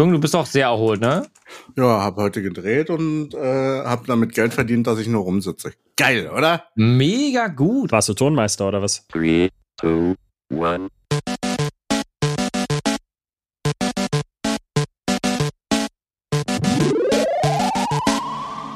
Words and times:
Jung, 0.00 0.12
du 0.12 0.18
bist 0.18 0.34
auch 0.34 0.46
sehr 0.46 0.68
erholt, 0.68 1.02
ne? 1.02 1.26
Ja, 1.76 2.02
hab 2.02 2.16
heute 2.16 2.40
gedreht 2.40 2.88
und 2.88 3.34
äh, 3.34 3.84
hab 3.84 4.06
damit 4.06 4.32
Geld 4.32 4.54
verdient, 4.54 4.86
dass 4.86 4.98
ich 4.98 5.08
nur 5.08 5.24
rumsitze. 5.24 5.74
Geil, 5.94 6.30
oder? 6.34 6.64
Mega 6.74 7.48
gut. 7.48 7.92
Warst 7.92 8.08
du 8.08 8.14
Tonmeister 8.14 8.66
oder 8.66 8.80
was? 8.80 9.06
Three, 9.08 9.50
two, 9.78 10.14
one. 10.48 10.88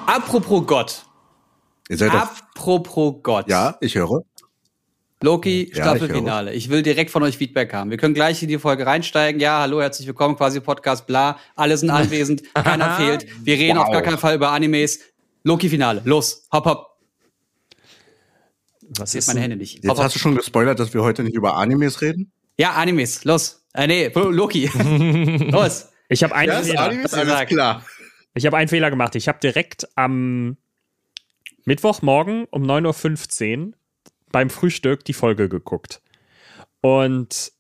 Apropos 0.07 0.67
Gott. 0.67 1.07
Ihr 1.89 1.97
seid 1.97 2.13
doch, 2.13 2.21
Apropos 2.21 3.15
Gott. 3.23 3.49
ja, 3.49 3.79
ich 3.81 3.95
höre. 3.95 4.25
Loki, 5.29 5.71
Ja, 5.75 5.83
Staffelfinale. 5.85 6.53
Ich, 6.53 6.69
will 6.69 6.83
direkt 6.83 7.11
von 7.11 7.23
euch 7.23 7.39
Feedback 7.39 7.73
haben. 7.73 7.89
Wir 7.91 7.97
können 7.97 8.13
gleich 8.13 8.43
in 8.43 8.49
die 8.51 8.59
Folge 8.59 8.85
reinsteigen. 8.85 9.41
Ja, 9.41 9.61
hallo, 9.61 9.81
herzlich 9.81 10.07
willkommen, 10.07 10.37
quasi 10.37 10.61
Podcast, 10.61 11.07
bla. 11.07 11.39
Alle 11.57 11.79
sind 11.79 11.89
anwesend, 11.89 12.43
keiner 12.55 12.91
fehlt. 12.97 13.27
Wir 13.43 13.55
reden 13.57 13.79
Wow. 13.79 13.87
auf 13.87 13.93
gar 13.93 14.03
keinen 14.03 14.19
Fall 14.19 14.35
über 14.37 14.51
Animes. 14.51 15.01
Loki-Finale, 15.43 16.03
los, 16.05 16.47
hopp, 16.53 16.67
hopp. 16.67 16.87
Was 18.99 19.15
ist 19.15 19.27
meine 19.29 19.37
denn- 19.41 19.43
Hände 19.53 19.57
nicht. 19.57 19.77
Jetzt 19.77 19.89
Hopp, 19.89 19.97
hopp. 19.97 20.05
hast 20.05 20.15
du 20.15 20.19
schon 20.19 20.37
gespoilert, 20.37 20.79
dass 20.79 20.93
wir 20.93 21.03
heute 21.03 21.23
nicht 21.25 21.35
über 21.35 21.57
Animes 21.57 22.03
reden? 22.03 22.31
Ja, 22.59 22.73
Animes, 22.73 23.25
los. 23.25 23.65
Äh, 23.73 23.87
nee, 23.87 24.13
Loki. 24.15 24.71
los. 25.51 25.89
Ich 26.11 26.23
habe 26.23 26.35
einen, 26.35 26.53
ist 26.61 26.69
Fehler. 26.69 26.81
Animes, 26.83 27.15
alles 27.15 27.49
klar. 27.49 27.83
Ich 28.35 28.45
habe 28.45 28.59
einen 28.59 28.69
Fehler 28.69 28.91
gemacht. 28.91 29.15
Ich 29.17 29.27
habe 29.27 29.39
direkt 29.43 29.89
am 29.97 30.59
Mittwochmorgen 31.65 32.45
um 32.51 32.63
9.15 32.65 33.69
Uhr 33.69 33.73
beim 34.35 34.51
Frühstück 34.51 35.05
die 35.05 35.13
Folge 35.13 35.49
geguckt. 35.49 36.03
Und 36.81 37.53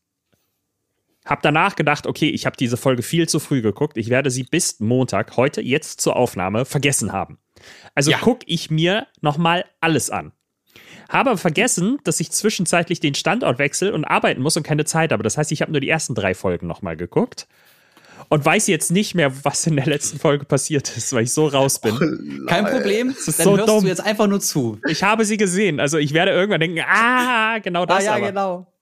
habe 1.24 1.40
danach 1.40 1.76
gedacht, 1.76 2.08
okay, 2.08 2.28
ich 2.28 2.46
habe 2.46 2.56
diese 2.56 2.76
Folge 2.76 3.02
viel 3.02 3.28
zu 3.28 3.38
früh 3.38 3.62
geguckt. 3.62 3.96
Ich 3.96 4.10
werde 4.10 4.28
sie 4.28 4.42
bis 4.42 4.80
Montag, 4.80 5.36
heute, 5.36 5.62
jetzt 5.62 6.00
zur 6.00 6.16
Aufnahme, 6.16 6.64
vergessen 6.64 7.12
haben. 7.12 7.38
Also 7.94 8.10
Ja. 8.10 8.18
gucke 8.18 8.44
ich 8.46 8.70
mir 8.70 9.06
nochmal 9.20 9.64
alles 9.80 10.10
an. 10.10 10.32
Habe 11.08 11.38
vergessen, 11.38 11.98
dass 12.02 12.18
ich 12.18 12.32
zwischenzeitlich 12.32 12.98
den 12.98 13.14
Standort 13.14 13.60
wechsle 13.60 13.94
und 13.94 14.04
arbeiten 14.04 14.42
muss 14.42 14.56
und 14.56 14.64
keine 14.64 14.84
Zeit 14.84 15.12
habe. 15.12 15.22
Das 15.22 15.38
heißt, 15.38 15.52
ich 15.52 15.62
habe 15.62 15.70
nur 15.70 15.80
die 15.80 15.88
ersten 15.88 16.16
drei 16.16 16.34
Folgen 16.34 16.66
nochmal 16.66 16.96
geguckt 16.96 17.46
und 18.28 18.44
weiß 18.44 18.66
jetzt 18.66 18.90
nicht 18.90 19.14
mehr, 19.14 19.44
was 19.44 19.66
in 19.66 19.76
der 19.76 19.86
letzten 19.86 20.18
Folge 20.18 20.44
passiert 20.44 20.96
ist, 20.96 21.12
weil 21.12 21.24
ich 21.24 21.32
so 21.32 21.46
raus 21.46 21.80
bin. 21.80 22.46
Kein 22.48 22.64
Problem, 22.66 23.10
ist 23.10 23.38
dann 23.38 23.44
so 23.44 23.56
hörst 23.56 23.68
dumm. 23.68 23.82
du 23.82 23.88
jetzt 23.88 24.04
einfach 24.04 24.26
nur 24.26 24.40
zu. 24.40 24.80
Ich 24.88 25.02
habe 25.02 25.24
sie 25.24 25.36
gesehen. 25.36 25.80
Also 25.80 25.98
ich 25.98 26.12
werde 26.12 26.32
irgendwann 26.32 26.60
denken, 26.60 26.80
ah, 26.86 27.58
genau 27.58 27.86
das 27.86 27.98
ah, 27.98 28.02
ja, 28.02 28.12
aber. 28.16 28.26
genau. 28.26 28.72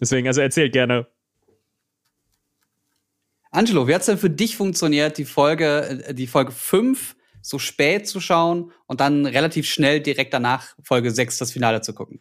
Deswegen, 0.00 0.26
also 0.26 0.40
erzählt 0.40 0.72
gerne. 0.72 1.06
Angelo, 3.50 3.86
wie 3.86 3.94
hat's 3.94 4.06
denn 4.06 4.18
für 4.18 4.30
dich 4.30 4.56
funktioniert, 4.56 5.16
die 5.16 5.24
Folge, 5.24 6.02
äh, 6.08 6.14
die 6.14 6.26
Folge 6.26 6.50
5 6.50 7.14
so 7.40 7.58
spät 7.58 8.08
zu 8.08 8.20
schauen 8.20 8.72
und 8.86 9.00
dann 9.00 9.26
relativ 9.26 9.66
schnell 9.66 10.00
direkt 10.00 10.34
danach 10.34 10.74
Folge 10.82 11.10
6 11.10 11.38
das 11.38 11.52
Finale 11.52 11.80
zu 11.80 11.94
gucken? 11.94 12.20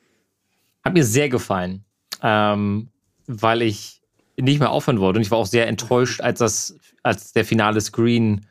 Hat 0.84 0.94
mir 0.94 1.04
sehr 1.04 1.30
gefallen, 1.30 1.86
ähm, 2.22 2.90
weil 3.26 3.64
ich 3.64 4.03
nicht 4.40 4.60
mehr 4.60 4.72
aufhören 4.72 5.00
wollte. 5.00 5.18
Und 5.18 5.24
ich 5.24 5.32
war 5.32 5.38
auch 5.38 5.46
sehr 5.46 5.68
enttäuscht, 5.68 6.22
als 6.22 6.40
das, 6.40 6.78
als 7.04 7.34
der 7.34 7.46
finale 7.46 7.82
Screen 7.82 8.46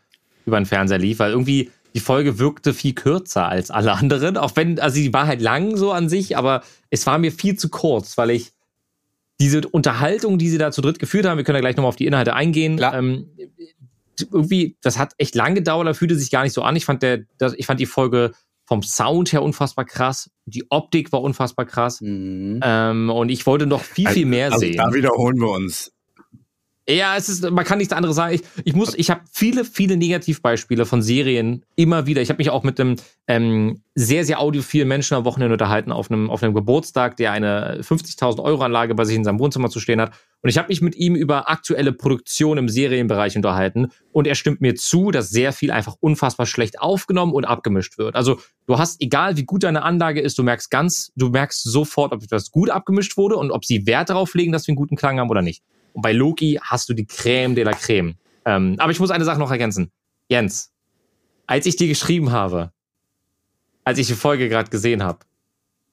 über 0.47 0.59
den 0.59 0.67
Fernseher 0.67 0.99
lief, 0.99 1.19
weil 1.19 1.33
irgendwie 1.33 1.71
die 1.95 2.01
Folge 2.01 2.39
wirkte 2.39 2.73
viel 2.73 2.95
kürzer 2.95 3.49
als 3.49 3.71
alle 3.71 3.93
anderen. 3.93 4.37
Auch 4.37 4.53
wenn, 4.55 4.81
also 4.81 4.97
die 4.97 5.13
war 5.13 5.27
halt 5.27 5.41
lang 5.41 5.77
so 5.77 5.93
an 5.93 6.09
sich, 6.09 6.37
aber 6.37 6.63
es 6.91 7.07
war 7.07 7.19
mir 7.19 7.33
viel 7.33 7.57
zu 7.57 7.69
kurz, 7.69 8.17
weil 8.17 8.31
ich 8.31 8.53
diese 9.41 9.67
Unterhaltung, 9.69 10.39
die 10.39 10.49
sie 10.49 10.59
da 10.59 10.71
zu 10.71 10.81
dritt 10.81 10.99
geführt 10.99 11.27
haben, 11.27 11.37
wir 11.37 11.45
können 11.45 11.57
ja 11.57 11.61
gleich 11.61 11.77
nochmal 11.77 11.89
auf 11.89 11.97
die 11.97 12.07
Inhalte 12.07 12.35
eingehen. 12.35 12.81
Ähm, 12.93 13.29
irgendwie, 14.31 14.77
das 14.83 14.99
hat 14.99 15.15
echt 15.19 15.35
lang 15.35 15.55
gedauert, 15.55 15.87
da 15.87 15.95
fühlte 15.95 16.15
sich 16.15 16.31
gar 16.31 16.45
nicht 16.45 16.53
so 16.53 16.63
an. 16.63 16.77
Ich 16.77 16.85
fand 16.85 17.03
der, 17.03 17.25
das, 17.39 17.55
ich 17.57 17.67
fand 17.67 17.81
die 17.81 17.87
Folge 17.87 18.33
vom 18.73 18.83
Sound 18.83 19.35
her 19.35 19.43
unfassbar 19.43 19.85
krass. 19.85 20.31
Die 20.47 20.65
Optik 20.71 21.13
war 21.13 21.21
unfassbar 21.21 21.67
krass. 21.67 22.01
Mhm. 22.01 22.61
Ähm, 22.63 23.11
und 23.11 23.29
ich 23.29 23.45
wollte 23.45 23.67
noch 23.67 23.83
viel, 23.83 24.09
viel 24.09 24.25
mehr 24.25 24.47
also, 24.47 24.61
sehen. 24.61 24.79
Da 24.79 24.95
wiederholen 24.95 25.39
wir 25.39 25.51
uns. 25.51 25.93
Ja, 26.89 27.15
es 27.19 27.29
ist, 27.29 27.49
man 27.51 27.67
kann 27.67 27.77
nichts 27.77 27.93
anderes 27.93 28.17
sagen. 28.17 28.35
Ich, 28.35 28.43
ich 28.65 28.75
muss, 28.75 28.95
ich 28.95 29.11
habe 29.11 29.21
viele, 29.31 29.67
viele 29.67 29.99
Negativbeispiele 29.99 30.87
von 30.87 31.03
Serien 31.03 31.67
immer 31.77 32.07
wieder. 32.07 32.23
Ich 32.23 32.31
habe 32.31 32.39
mich 32.39 32.49
auch 32.49 32.63
mit 32.63 32.81
einem 32.81 32.97
ähm, 33.29 33.83
sehr, 33.95 34.25
sehr 34.25 34.41
audiophilen 34.41 34.89
Menschen 34.89 35.19
am 35.19 35.27
Wochenende 35.27 35.53
unterhalten 35.53 35.93
auf 35.93 36.11
einem, 36.11 36.31
auf 36.31 36.43
einem 36.43 36.55
Geburtstag, 36.55 37.19
der 37.19 37.33
eine 37.33 37.83
50.000 37.83 38.43
Euro 38.43 38.63
Anlage 38.63 38.95
bei 38.95 39.05
sich 39.05 39.17
in 39.17 39.25
seinem 39.25 39.39
Wohnzimmer 39.39 39.69
zu 39.69 39.81
stehen 39.81 40.01
hat. 40.01 40.13
Und 40.43 40.49
ich 40.49 40.59
habe 40.59 40.69
mich 40.69 40.83
mit 40.83 40.97
ihm 40.97 41.15
über 41.15 41.49
aktuelle 41.49 41.93
Produktion 41.93 42.59
im 42.59 42.69
Serienbereich 42.69 43.37
unterhalten. 43.37 43.89
Und 44.11 44.27
er 44.27 44.35
stimmt 44.35 44.61
mir 44.61 44.75
zu, 44.75 45.13
dass 45.13 45.31
sehr 45.31 45.53
viel 45.53 45.71
einfach 45.71 45.95
unfassbar 46.01 46.47
schlecht 46.47 46.81
aufgenommen 46.81 47.33
und 47.33 47.45
abgemischt 47.45 47.97
wird. 47.97 48.17
Also 48.17 48.41
du 48.67 48.77
hast, 48.77 49.01
egal 49.01 49.37
wie 49.37 49.45
gut 49.45 49.63
deine 49.63 49.83
Anlage 49.83 50.21
ist, 50.21 50.39
du 50.39 50.43
merkst 50.43 50.71
ganz, 50.71 51.13
du 51.15 51.29
merkst 51.29 51.63
sofort, 51.63 52.13
ob 52.13 52.25
etwas 52.25 52.51
gut 52.51 52.71
abgemischt 52.71 53.17
wurde 53.17 53.37
und 53.37 53.53
ob 53.53 53.65
sie 53.65 53.87
Wert 53.87 54.11
darauf 54.11 54.35
legen, 54.35 54.51
dass 54.51 54.67
wir 54.67 54.73
einen 54.73 54.77
guten 54.77 54.97
Klang 54.97 55.21
haben 55.21 55.31
oder 55.31 55.43
nicht. 55.43 55.63
Und 55.93 56.03
bei 56.03 56.13
Loki 56.13 56.59
hast 56.61 56.89
du 56.89 56.95
die 56.95 57.07
Creme 57.07 57.55
de 57.55 57.63
la 57.63 57.73
Creme. 57.73 58.17
Ähm, 58.45 58.75
aber 58.79 58.91
ich 58.91 58.99
muss 58.99 59.13
eine 59.13 59.25
Sache 59.25 59.39
noch 59.39 59.51
ergänzen. 59.53 59.93
Jens, 60.29 60.73
als 61.47 61.67
ich 61.67 61.77
dir 61.77 61.87
geschrieben 61.87 62.33
habe, 62.33 62.73
als 63.85 63.99
ich 63.99 64.09
die 64.09 64.15
Folge 64.15 64.49
gerade 64.49 64.71
gesehen 64.71 65.05
habe, 65.05 65.21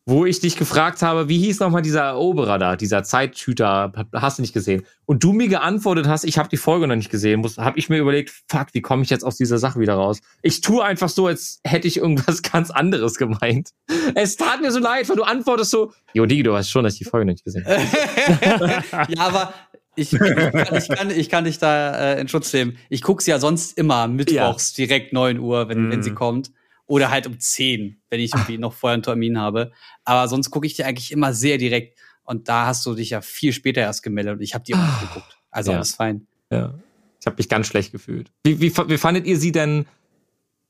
wo 0.09 0.25
ich 0.25 0.40
dich 0.40 0.56
gefragt 0.58 1.02
habe, 1.02 1.30
wie 1.30 1.38
hieß 1.38 1.59
nochmal 1.59 1.81
dieser 1.81 2.02
Eroberer 2.02 2.58
da, 2.58 2.75
dieser 2.75 3.03
Zeithüter, 3.03 3.92
hast 4.14 4.40
du 4.40 4.42
nicht 4.42 4.53
gesehen? 4.53 4.84
Und 5.06 5.24
du 5.24 5.34
mir 5.34 5.47
geantwortet 5.47 6.08
hast, 6.08 6.24
ich 6.24 6.38
habe 6.38 6.50
die 6.50 6.58
Folge 6.58 6.88
noch 6.88 6.96
nicht 6.96 7.12
gesehen, 7.12 7.46
habe 7.58 7.78
ich 7.78 7.90
mir 7.90 7.97
überlegt, 8.00 8.31
fuck, 8.47 8.68
wie 8.74 8.81
komme 8.81 9.03
ich 9.03 9.09
jetzt 9.09 9.24
aus 9.24 9.38
dieser 9.38 9.58
Sache 9.59 9.80
wieder 9.80 9.94
raus? 9.94 10.20
Ich 10.42 10.62
tue 10.62 10.84
einfach 10.84 11.09
so, 11.09 11.28
als 11.28 11.59
hätte 11.64 11.88
ich 11.88 11.97
irgendwas 11.97 12.42
ganz 12.52 12.72
anderes 12.72 13.16
gemeint. 13.18 13.70
Es 14.16 14.36
tat 14.36 14.62
mir 14.62 14.72
so 14.72 14.80
leid, 14.80 15.08
weil 15.09 15.16
du 15.16 15.24
antwortest 15.24 15.72
so, 15.72 15.92
Jo, 16.14 16.26
Digi, 16.26 16.41
du 16.44 16.52
weißt 16.53 16.72
schon, 16.72 16.84
dass 16.84 16.94
ich 16.94 17.00
die 17.00 17.06
Folge 17.06 17.28
noch 17.28 17.34
nicht 17.34 17.46
gesehen 17.46 17.66
habe. 17.66 18.84
ja, 19.14 19.20
aber 19.28 19.53
ich, 19.96 20.14
ich, 20.14 20.20
kann, 20.20 20.76
ich, 20.78 20.88
kann, 20.88 21.09
ich 21.12 21.30
kann 21.30 21.44
dich 21.44 21.59
da 21.59 22.14
äh, 22.14 22.22
in 22.22 22.28
Schutz 22.28 22.52
nehmen. 22.53 22.78
Ich 22.90 23.02
gucke 23.02 23.22
sie 23.24 23.31
ja 23.31 23.40
sonst 23.40 23.78
immer 23.78 24.08
mittwochs 24.08 24.74
direkt 24.74 25.14
9 25.14 25.40
Uhr, 25.40 25.68
wenn, 25.70 25.91
wenn 25.91 26.02
sie 26.03 26.12
Mhm. 26.12 26.16
kommt. 26.16 26.52
Oder 26.90 27.12
halt 27.12 27.28
um 27.28 27.40
10, 27.40 28.02
wenn 28.10 28.20
ich 28.20 28.34
irgendwie 28.34 28.58
noch 28.58 28.74
vorher 28.74 28.96
einen 28.96 29.04
Termin 29.04 29.38
habe. 29.38 29.72
Aber 30.06 30.28
sonst 30.28 30.50
gucke 30.50 30.66
ich 30.66 30.74
dir 30.74 30.88
eigentlich 30.88 31.12
immer 31.12 31.34
sehr 31.34 31.60
direkt. 31.60 32.00
Und 32.24 32.50
da 32.50 32.66
hast 32.66 32.84
du 32.84 32.96
dich 32.96 33.12
ja 33.12 33.22
viel 33.22 33.54
später 33.54 33.82
erst 33.82 34.02
gemeldet 34.02 34.34
und 34.38 34.42
ich 34.42 34.56
habe 34.56 34.64
die 34.64 34.74
auch 34.74 34.80
nicht 34.80 35.02
geguckt. 35.02 35.38
Also 35.52 35.70
Ja. 35.72 35.78
alles 35.78 35.94
fein. 35.94 36.26
Ja. 36.50 36.74
Ich 37.20 37.28
habe 37.28 37.36
mich 37.38 37.48
ganz 37.48 37.68
schlecht 37.68 37.92
gefühlt. 37.92 38.32
Wie, 38.44 38.60
wie, 38.60 38.76
wie 38.76 38.98
fandet 38.98 39.28
ihr 39.28 39.38
sie 39.38 39.52
denn 39.52 39.86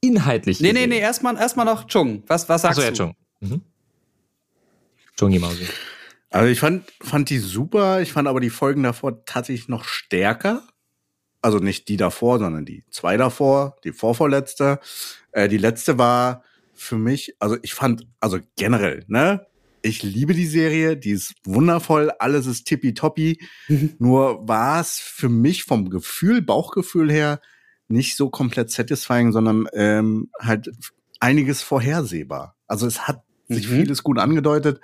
inhaltlich? 0.01 0.59
Nee, 0.59 0.67
nee, 0.67 0.73
gesehen? 0.73 0.89
nee, 0.89 0.99
erstmal 0.99 1.37
erstmal 1.37 1.65
noch 1.65 1.87
Chung. 1.87 2.21
Was, 2.27 2.49
was 2.49 2.63
sagst 2.63 2.79
Achso, 2.79 2.81
ja, 2.81 2.91
du? 2.91 2.97
Chung. 2.97 3.15
Mhm. 3.39 3.61
Chung 5.17 5.39
Mausi. 5.39 5.67
Also 6.31 6.47
ich 6.49 6.59
fand, 6.59 6.83
fand 7.01 7.29
die 7.29 7.39
super. 7.39 8.01
Ich 8.01 8.11
fand 8.11 8.27
aber 8.27 8.41
die 8.41 8.49
Folgen 8.49 8.83
davor 8.83 9.23
tatsächlich 9.23 9.69
noch 9.69 9.85
stärker. 9.85 10.63
Also 11.41 11.59
nicht 11.59 11.87
die 11.87 11.97
davor, 11.97 12.39
sondern 12.39 12.65
die 12.65 12.83
zwei 12.91 13.15
davor, 13.17 13.77
die 13.83 13.93
vorvorletzte. 13.93 14.79
Äh, 15.31 15.47
die 15.47 15.57
letzte 15.57 15.97
war 15.97 16.43
für 16.73 16.97
mich, 16.97 17.35
also 17.39 17.57
ich 17.61 17.73
fand, 17.73 18.07
also 18.19 18.39
generell, 18.55 19.03
ne? 19.07 19.45
Ich 19.81 20.03
liebe 20.03 20.33
die 20.33 20.45
Serie, 20.47 20.97
die 20.97 21.11
ist 21.11 21.35
wundervoll, 21.45 22.11
alles 22.19 22.45
ist 22.47 22.65
tippitoppi. 22.65 23.39
Nur 23.97 24.45
war 24.45 24.81
es 24.81 24.99
für 24.99 25.29
mich 25.29 25.63
vom 25.63 25.89
Gefühl, 25.89 26.41
Bauchgefühl 26.41 27.09
her, 27.09 27.39
nicht 27.87 28.17
so 28.17 28.29
komplett 28.29 28.69
satisfying, 28.71 29.31
sondern 29.31 29.67
ähm, 29.73 30.29
halt 30.37 30.69
einiges 31.21 31.61
vorhersehbar. 31.61 32.57
Also 32.67 32.87
es 32.87 33.07
hat 33.07 33.23
sich 33.47 33.69
Mhm. 33.69 33.75
vieles 33.77 34.03
gut 34.03 34.19
angedeutet 34.19 34.79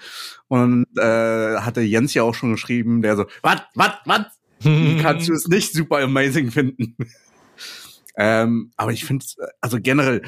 und 0.47 0.85
äh, 0.97 1.57
hatte 1.57 1.81
Jens 1.81 2.13
ja 2.13 2.23
auch 2.23 2.33
schon 2.33 2.53
geschrieben, 2.53 3.01
der 3.01 3.15
so, 3.17 3.25
was, 3.41 3.61
was, 3.75 3.91
was? 4.05 4.25
Wie 4.65 5.01
kannst 5.01 5.27
du 5.29 5.33
es 5.33 5.47
nicht 5.47 5.73
super 5.73 5.99
amazing 5.99 6.51
finden? 6.51 6.95
ähm, 8.17 8.71
aber 8.77 8.91
ich 8.91 9.05
finde, 9.05 9.25
also 9.61 9.77
generell, 9.79 10.21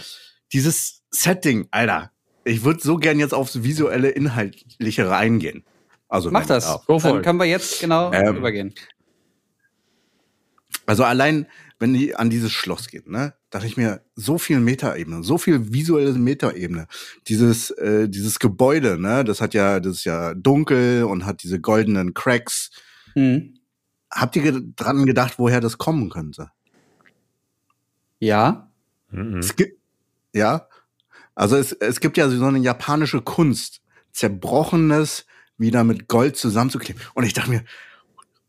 dieses 0.54 1.04
Setting, 1.12 1.68
Alter, 1.72 2.12
ich 2.44 2.64
würde 2.64 2.80
so 2.82 2.98
gern 2.98 3.20
jetzt 3.20 3.34
aufs 3.34 3.64
visuelle, 3.64 4.10
inhaltliche 4.10 5.10
reingehen. 5.10 5.64
Also 6.08 6.32
Mach 6.32 6.46
das. 6.46 6.66
auch. 6.66 6.86
Go 6.86 7.00
for 7.00 7.10
Dann 7.12 7.20
it. 7.20 7.26
können 7.26 7.40
wir 7.40 7.46
jetzt 7.46 7.82
genau 7.82 8.12
Ähm, 8.14 8.38
übergehen. 8.38 8.74
Also 10.86 11.04
allein, 11.04 11.48
wenn 11.80 11.94
die 11.94 12.16
an 12.16 12.30
dieses 12.30 12.52
Schloss 12.52 12.88
geht, 12.88 13.08
ne, 13.10 13.34
dachte 13.50 13.68
ich 13.68 13.76
mir, 13.76 14.02
so 14.16 14.38
viel 14.38 14.60
Metaebene, 14.62 15.22
so 15.24 15.38
viel 15.38 15.74
visuelle 15.74 16.14
Metaebene. 16.14 16.88
Dieses, 17.28 17.72
äh, 17.72 18.08
dieses 18.08 18.40
Gebäude, 18.40 18.98
ne, 19.00 19.26
das 19.26 19.42
hat 19.42 19.54
ja, 19.54 19.80
das 19.82 19.98
ist 19.98 20.04
ja 20.06 20.34
dunkel 20.34 21.04
und 21.04 21.26
hat 21.26 21.44
diese 21.44 21.60
goldenen 21.60 22.14
Cracks. 22.14 22.72
Mhm. 23.16 23.57
Habt 24.12 24.36
ihr 24.36 24.62
dran 24.76 25.06
gedacht, 25.06 25.36
woher 25.38 25.62
das 25.62 25.78
kommen 25.78 26.10
könnte? 26.10 26.52
Ja. 28.20 28.72
Mhm. 29.10 29.38
Es 29.38 29.56
gibt, 29.56 29.80
ja, 30.34 30.68
also 31.36 31.56
es, 31.56 31.72
es 31.74 32.00
gibt 32.00 32.18
ja 32.18 32.30
so 32.30 32.46
eine 32.46 32.60
japanische 32.60 33.22
Kunst, 33.22 33.82
zerbrochenes 34.12 35.26
wieder 35.58 35.84
mit 35.84 36.08
Gold 36.08 36.38
zusammenzukleben. 36.38 37.02
Und 37.14 37.26
ich 37.26 37.34
dachte 37.34 37.50
mir, 37.50 37.64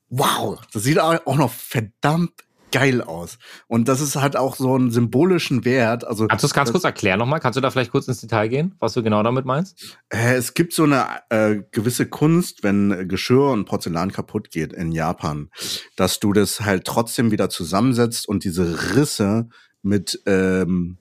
wow, 0.09 0.59
das 0.73 0.83
sieht 0.83 0.99
auch 0.99 1.37
noch 1.37 1.53
verdammt 1.53 2.45
geil 2.73 3.03
aus. 3.03 3.39
Und 3.67 3.89
das 3.89 4.01
ist 4.01 4.17
halt 4.17 4.37
auch 4.37 4.57
so 4.57 4.75
einen 4.75 4.91
symbolischen 4.91 5.65
Wert. 5.65 6.05
Also 6.05 6.27
Kannst 6.27 6.43
du 6.45 6.47
es 6.47 6.55
ganz 6.55 6.71
kurz 6.71 6.85
erklären 6.85 7.19
nochmal? 7.19 7.41
Kannst 7.41 7.57
du 7.57 7.61
da 7.61 7.71
vielleicht 7.71 7.91
kurz 7.91 8.09
ins 8.09 8.21
Detail 8.21 8.49
gehen, 8.49 8.75
was 8.79 8.93
du 8.95 9.03
genau 9.03 9.23
damit 9.23 9.45
meinst? 9.45 9.97
Äh, 10.09 10.35
Es 10.35 10.55
gibt 10.55 10.73
so 10.73 10.85
eine 10.85 11.07
äh, 11.31 11.63
gewisse 11.71 12.07
Kunst, 12.07 12.63
wenn 12.63 12.91
äh, 12.91 13.07
Geschirr 13.07 13.51
und 13.51 13.65
Porzellan 13.65 14.13
kaputt 14.13 14.51
geht 14.51 14.73
in 14.73 14.93
Japan, 14.93 15.51
dass 15.97 16.21
du 16.21 16.33
das 16.33 16.61
halt 16.61 16.85
trotzdem 16.85 17.31
wieder 17.31 17.49
zusammensetzt 17.49 18.29
und 18.29 18.45
diese 18.45 18.95
Risse 18.97 19.49
mit 19.83 20.21
ähm, 20.27 20.99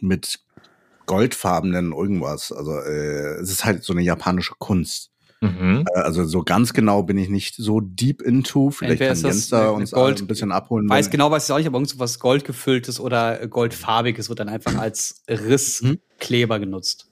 mit 0.00 0.40
goldfarbenen 1.06 1.92
irgendwas. 1.92 2.52
Also 2.52 2.78
äh, 2.78 3.34
es 3.40 3.50
ist 3.50 3.64
halt 3.64 3.84
so 3.84 3.92
eine 3.92 4.02
japanische 4.02 4.54
Kunst. 4.58 5.10
Mhm. 5.44 5.84
Äh, 5.94 5.98
Also 6.00 6.24
so 6.24 6.42
ganz 6.42 6.72
genau 6.72 7.02
bin 7.02 7.18
ich 7.18 7.28
nicht 7.28 7.54
so 7.56 7.80
deep 7.80 8.22
into. 8.22 8.70
Vielleicht 8.70 9.00
Entweder 9.00 9.14
kann 9.14 9.30
Jens 9.30 9.48
da 9.48 9.68
uns 9.70 9.90
Gold- 9.92 10.20
ein 10.20 10.26
bisschen 10.26 10.52
abholen. 10.52 10.88
Weiß 10.88 11.10
genau, 11.10 11.30
was 11.30 11.46
ich 11.46 11.52
auch 11.52 11.58
nicht, 11.58 11.66
aber 11.66 11.78
irgendwas 11.78 12.18
Goldgefülltes 12.18 13.00
oder 13.00 13.46
Goldfarbiges 13.46 14.28
wird 14.28 14.40
dann 14.40 14.48
einfach 14.48 14.74
als 14.76 15.22
Mhm. 15.28 15.34
Risskleber 15.34 16.58
genutzt. 16.58 17.08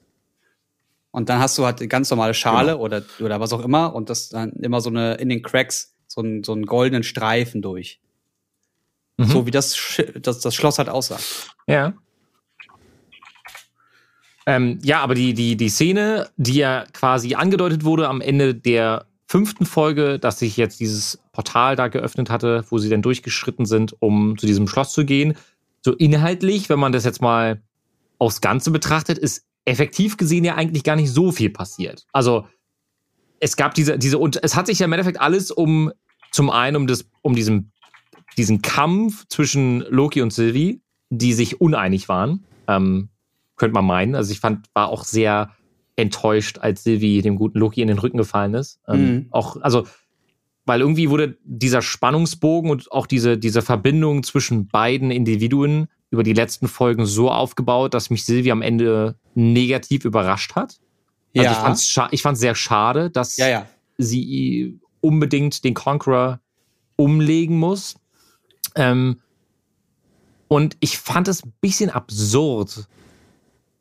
Und 1.11 1.29
dann 1.29 1.39
hast 1.39 1.57
du 1.57 1.65
halt 1.65 1.79
eine 1.79 1.87
ganz 1.87 2.09
normale 2.09 2.33
Schale 2.33 2.71
Genau. 2.73 2.83
oder, 2.83 3.03
oder 3.19 3.39
was 3.39 3.53
auch 3.53 3.63
immer 3.63 3.93
und 3.93 4.09
das 4.09 4.29
dann 4.29 4.51
immer 4.53 4.81
so 4.81 4.89
eine, 4.89 5.15
in 5.15 5.29
den 5.29 5.43
Cracks, 5.43 5.93
so 6.07 6.21
einen, 6.21 6.43
so 6.43 6.53
einen 6.53 6.65
goldenen 6.65 7.03
Streifen 7.03 7.61
durch. 7.61 7.99
Mhm. 9.17 9.25
So 9.25 9.45
wie 9.45 9.51
das, 9.51 9.75
Sch- 9.77 10.19
das, 10.19 10.39
das 10.39 10.55
Schloss 10.55 10.79
halt 10.79 10.89
aussah. 10.89 11.19
Ja. 11.67 11.93
Ähm, 14.45 14.79
ja, 14.83 15.01
aber 15.01 15.15
die, 15.15 15.33
die, 15.33 15.55
die 15.55 15.69
Szene, 15.69 16.29
die 16.37 16.55
ja 16.55 16.85
quasi 16.93 17.35
angedeutet 17.35 17.83
wurde 17.83 18.09
am 18.09 18.21
Ende 18.21 18.53
der 18.53 19.05
fünften 19.27 19.65
Folge, 19.65 20.19
dass 20.19 20.39
sich 20.39 20.57
jetzt 20.57 20.79
dieses 20.79 21.19
Portal 21.31 21.75
da 21.75 21.87
geöffnet 21.87 22.29
hatte, 22.29 22.65
wo 22.69 22.77
sie 22.77 22.89
dann 22.89 23.01
durchgeschritten 23.01 23.65
sind, 23.65 23.95
um 23.99 24.37
zu 24.37 24.45
diesem 24.45 24.67
Schloss 24.67 24.91
zu 24.91 25.05
gehen. 25.05 25.35
So 25.81 25.93
inhaltlich, 25.93 26.69
wenn 26.69 26.79
man 26.79 26.91
das 26.91 27.03
jetzt 27.03 27.21
mal 27.21 27.61
aufs 28.19 28.41
Ganze 28.41 28.71
betrachtet, 28.71 29.17
ist 29.17 29.45
effektiv 29.65 30.17
gesehen 30.17 30.43
ja 30.43 30.55
eigentlich 30.55 30.83
gar 30.83 30.95
nicht 30.95 31.11
so 31.11 31.31
viel 31.31 31.49
passiert. 31.49 32.05
Also 32.11 32.47
es 33.39 33.55
gab 33.55 33.73
diese, 33.73 33.97
diese, 33.97 34.17
und 34.17 34.41
es 34.43 34.55
hat 34.55 34.67
sich 34.67 34.79
ja 34.79 34.85
im 34.85 34.93
Endeffekt 34.93 35.19
alles 35.19 35.51
um, 35.51 35.91
zum 36.31 36.49
einen 36.49 36.75
um 36.75 36.87
das, 36.87 37.05
um 37.21 37.35
diesen, 37.35 37.71
diesen 38.37 38.61
Kampf 38.61 39.25
zwischen 39.29 39.81
Loki 39.89 40.21
und 40.21 40.31
Sylvie, 40.31 40.81
die 41.09 41.33
sich 41.33 41.59
uneinig 41.59 42.07
waren. 42.07 42.45
Ähm, 42.67 43.09
könnte 43.63 43.75
man 43.75 43.85
meinen. 43.85 44.13
Also 44.13 44.33
ich 44.33 44.41
fand, 44.41 44.67
war 44.73 44.89
auch 44.89 45.05
sehr 45.05 45.51
enttäuscht, 45.95 46.57
als 46.57 46.83
Sylvie 46.83 47.21
dem 47.21 47.37
guten 47.37 47.59
Loki 47.59 47.81
in 47.81 47.87
den 47.87 47.97
Rücken 47.97 48.17
gefallen 48.17 48.53
ist. 48.55 48.81
Ähm, 48.89 48.99
Mhm. 49.05 49.27
Auch, 49.31 49.55
also, 49.61 49.87
weil 50.65 50.81
irgendwie 50.81 51.09
wurde 51.09 51.37
dieser 51.45 51.81
Spannungsbogen 51.81 52.69
und 52.69 52.91
auch 52.91 53.07
diese, 53.07 53.37
diese 53.37 53.61
Verbindung 53.61 54.23
zwischen 54.23 54.67
beiden 54.67 55.11
Individuen 55.11 55.87
über 56.09 56.23
die 56.23 56.33
letzten 56.33 56.67
Folgen 56.67 57.05
so 57.05 57.31
aufgebaut, 57.31 57.93
dass 57.93 58.09
mich 58.09 58.25
Sylvie 58.25 58.51
am 58.51 58.61
Ende 58.61 59.15
negativ 59.33 60.03
überrascht 60.03 60.55
hat. 60.55 60.81
Also 61.37 61.49
ich 61.49 62.11
ich 62.11 62.21
fand's 62.21 62.41
sehr 62.41 62.55
schade, 62.55 63.11
dass 63.11 63.37
ja, 63.37 63.47
ja. 63.47 63.65
sie 63.97 64.77
unbedingt 64.99 65.63
den 65.63 65.73
Conqueror 65.73 66.41
umlegen 66.97 67.57
muss. 67.57 67.95
Ähm, 68.75 69.21
und 70.49 70.75
ich 70.81 70.97
fand 70.97 71.29
es 71.29 71.45
ein 71.45 71.53
bisschen 71.61 71.89
absurd, 71.89 72.87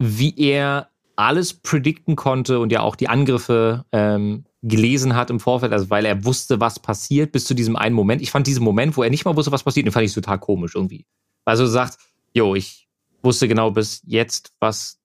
wie 0.04 0.34
er 0.36 0.88
alles 1.16 1.54
predikten 1.54 2.16
konnte 2.16 2.58
und 2.58 2.72
ja 2.72 2.80
auch 2.80 2.96
die 2.96 3.08
Angriffe 3.08 3.84
ähm, 3.92 4.44
gelesen 4.62 5.14
hat 5.14 5.30
im 5.30 5.38
Vorfeld, 5.40 5.72
also 5.72 5.90
weil 5.90 6.04
er 6.04 6.24
wusste, 6.24 6.58
was 6.60 6.78
passiert, 6.80 7.30
bis 7.32 7.44
zu 7.44 7.54
diesem 7.54 7.76
einen 7.76 7.94
Moment. 7.94 8.20
Ich 8.22 8.30
fand 8.30 8.46
diesen 8.46 8.64
Moment, 8.64 8.96
wo 8.96 9.02
er 9.02 9.10
nicht 9.10 9.24
mal 9.24 9.36
wusste, 9.36 9.52
was 9.52 9.62
passiert, 9.62 9.86
den 9.86 9.92
fand 9.92 10.06
ich 10.06 10.12
total 10.14 10.38
komisch 10.38 10.74
irgendwie. 10.74 11.04
Also 11.44 11.64
er 11.64 11.68
sagt, 11.68 11.98
jo, 12.34 12.54
ich 12.54 12.88
wusste 13.22 13.46
genau 13.46 13.70
bis 13.70 14.02
jetzt, 14.06 14.52
was 14.58 14.98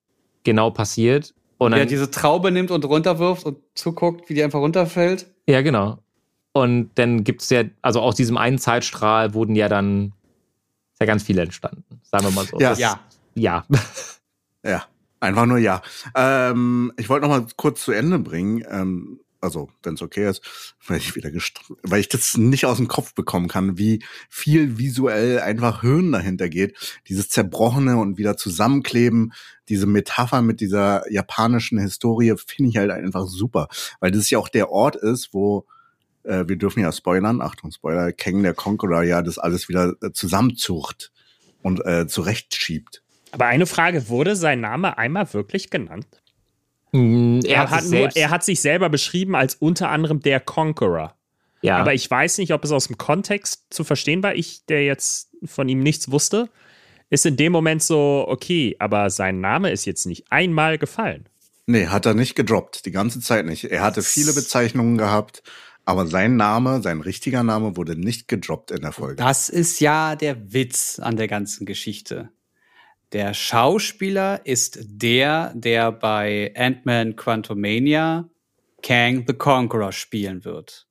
genau 0.44 0.70
passiert. 0.70 1.34
Und 1.58 1.72
Wie 1.72 1.76
er 1.76 1.80
dann, 1.80 1.88
diese 1.88 2.10
Traube 2.10 2.50
nimmt 2.50 2.70
und 2.70 2.84
runterwirft 2.84 3.44
und 3.44 3.58
zuguckt, 3.74 4.28
wie 4.30 4.34
die 4.34 4.42
einfach 4.42 4.60
runterfällt. 4.60 5.26
Ja, 5.48 5.60
genau. 5.62 5.98
Und 6.52 6.90
dann 6.96 7.22
gibt's 7.24 7.50
ja, 7.50 7.62
also 7.82 8.00
aus 8.00 8.14
diesem 8.16 8.36
einen 8.36 8.58
Zeitstrahl 8.58 9.34
wurden 9.34 9.54
ja 9.54 9.68
dann 9.68 10.12
ja 10.98 11.06
ganz 11.06 11.22
viele 11.22 11.42
entstanden, 11.42 11.84
sagen 12.02 12.24
wir 12.24 12.30
mal 12.32 12.44
so. 12.46 12.58
Ja. 12.58 12.70
Das- 12.70 12.78
Ja. 12.78 13.00
Ja. 13.34 13.64
Ja, 14.68 14.86
einfach 15.20 15.46
nur 15.46 15.58
ja. 15.58 15.82
Ähm, 16.14 16.92
ich 16.98 17.08
wollte 17.08 17.26
noch 17.26 17.36
mal 17.36 17.46
kurz 17.56 17.82
zu 17.82 17.92
Ende 17.92 18.18
bringen. 18.18 18.64
Ähm, 18.68 19.20
also, 19.40 19.70
wenn 19.84 19.94
es 19.94 20.02
okay 20.02 20.28
ist, 20.28 20.42
weil 20.86 20.98
ich 20.98 21.14
wieder 21.14 21.30
weil 21.84 22.00
ich 22.00 22.08
das 22.08 22.36
nicht 22.36 22.66
aus 22.66 22.78
dem 22.78 22.88
Kopf 22.88 23.14
bekommen 23.14 23.46
kann, 23.46 23.78
wie 23.78 24.02
viel 24.28 24.78
visuell 24.78 25.38
einfach 25.40 25.80
Hirn 25.80 26.10
dahinter 26.10 26.48
geht. 26.48 26.76
Dieses 27.08 27.28
Zerbrochene 27.28 27.96
und 27.98 28.18
wieder 28.18 28.36
zusammenkleben, 28.36 29.32
diese 29.68 29.86
Metapher 29.86 30.42
mit 30.42 30.60
dieser 30.60 31.10
japanischen 31.10 31.78
Historie 31.78 32.34
finde 32.46 32.70
ich 32.70 32.76
halt 32.78 32.90
einfach 32.90 33.26
super, 33.26 33.68
weil 34.00 34.10
das 34.10 34.28
ja 34.28 34.38
auch 34.38 34.48
der 34.48 34.70
Ort 34.70 34.96
ist, 34.96 35.32
wo 35.32 35.66
äh, 36.24 36.44
wir 36.48 36.56
dürfen 36.56 36.80
ja 36.80 36.90
spoilern, 36.92 37.40
Achtung 37.40 37.70
Spoiler, 37.70 38.12
Kang 38.12 38.42
der 38.42 38.54
Conqueror 38.54 39.04
ja 39.04 39.22
das 39.22 39.38
alles 39.38 39.68
wieder 39.68 39.94
äh, 40.02 40.10
zusammenzucht 40.12 41.12
und 41.62 41.84
äh, 41.86 42.08
zurechtschiebt. 42.08 43.02
Aber 43.32 43.46
eine 43.46 43.66
Frage, 43.66 44.08
wurde 44.08 44.36
sein 44.36 44.60
Name 44.60 44.98
einmal 44.98 45.32
wirklich 45.34 45.70
genannt? 45.70 46.06
Mm, 46.92 47.40
Er, 47.44 47.54
Er 47.56 47.70
hat, 47.70 47.84
nur, 47.84 48.16
er 48.16 48.30
hat 48.30 48.44
sich 48.44 48.60
selber 48.60 48.88
beschrieben 48.88 49.34
als 49.34 49.54
unter 49.56 49.90
anderem 49.90 50.20
der 50.20 50.40
Conqueror. 50.40 51.14
ja. 51.62 51.76
Aber 51.78 51.94
ich 51.94 52.10
weiß 52.10 52.38
nicht, 52.38 52.52
ob 52.52 52.64
es 52.64 52.72
aus 52.72 52.86
dem 52.86 52.96
Kontext 52.98 53.66
zu 53.70 53.84
verstehen 53.84 54.22
war. 54.22 54.34
Ich, 54.34 54.64
der 54.66 54.84
jetzt 54.84 55.30
von 55.44 55.68
ihm 55.68 55.80
nichts 55.80 56.10
wusste, 56.10 56.48
ist 57.10 57.26
in 57.26 57.36
dem 57.36 57.52
Moment 57.52 57.82
so, 57.82 58.24
okay, 58.28 58.76
aber 58.78 59.10
sein 59.10 59.40
Name 59.40 59.70
ist 59.70 59.84
jetzt 59.84 60.06
nicht 60.06 60.30
einmal 60.30 60.78
gefallen. 60.78 61.28
Nee, 61.66 61.86
hat 61.88 62.06
er 62.06 62.14
nicht 62.14 62.34
gedroppt, 62.34 62.86
die 62.86 62.90
ganze 62.90 63.20
Zeit 63.20 63.44
nicht. 63.44 63.64
Er 63.64 63.82
hatte 63.82 64.02
viele 64.02 64.32
Bezeichnungen 64.32 64.96
gehabt, 64.96 65.42
aber 65.84 66.06
sein 66.06 66.36
Name, 66.36 66.80
sein 66.82 67.00
richtiger 67.02 67.42
Name 67.42 67.76
wurde 67.76 67.94
nicht 67.98 68.28
gedroppt 68.28 68.70
in 68.70 68.80
der 68.80 68.92
Folge. 68.92 69.16
Das 69.16 69.48
ist 69.50 69.80
ja 69.80 70.16
der 70.16 70.52
Witz 70.54 70.98
an 70.98 71.16
der 71.16 71.28
ganzen 71.28 71.66
Geschichte. 71.66 72.30
Der 73.12 73.32
Schauspieler 73.32 74.44
ist 74.44 74.78
der, 74.82 75.52
der 75.54 75.92
bei 75.92 76.52
Ant-Man 76.56 77.16
Quantumania 77.16 78.28
Kang 78.82 79.24
the 79.26 79.32
Conqueror 79.34 79.92
spielen 79.92 80.44
wird. 80.44 80.86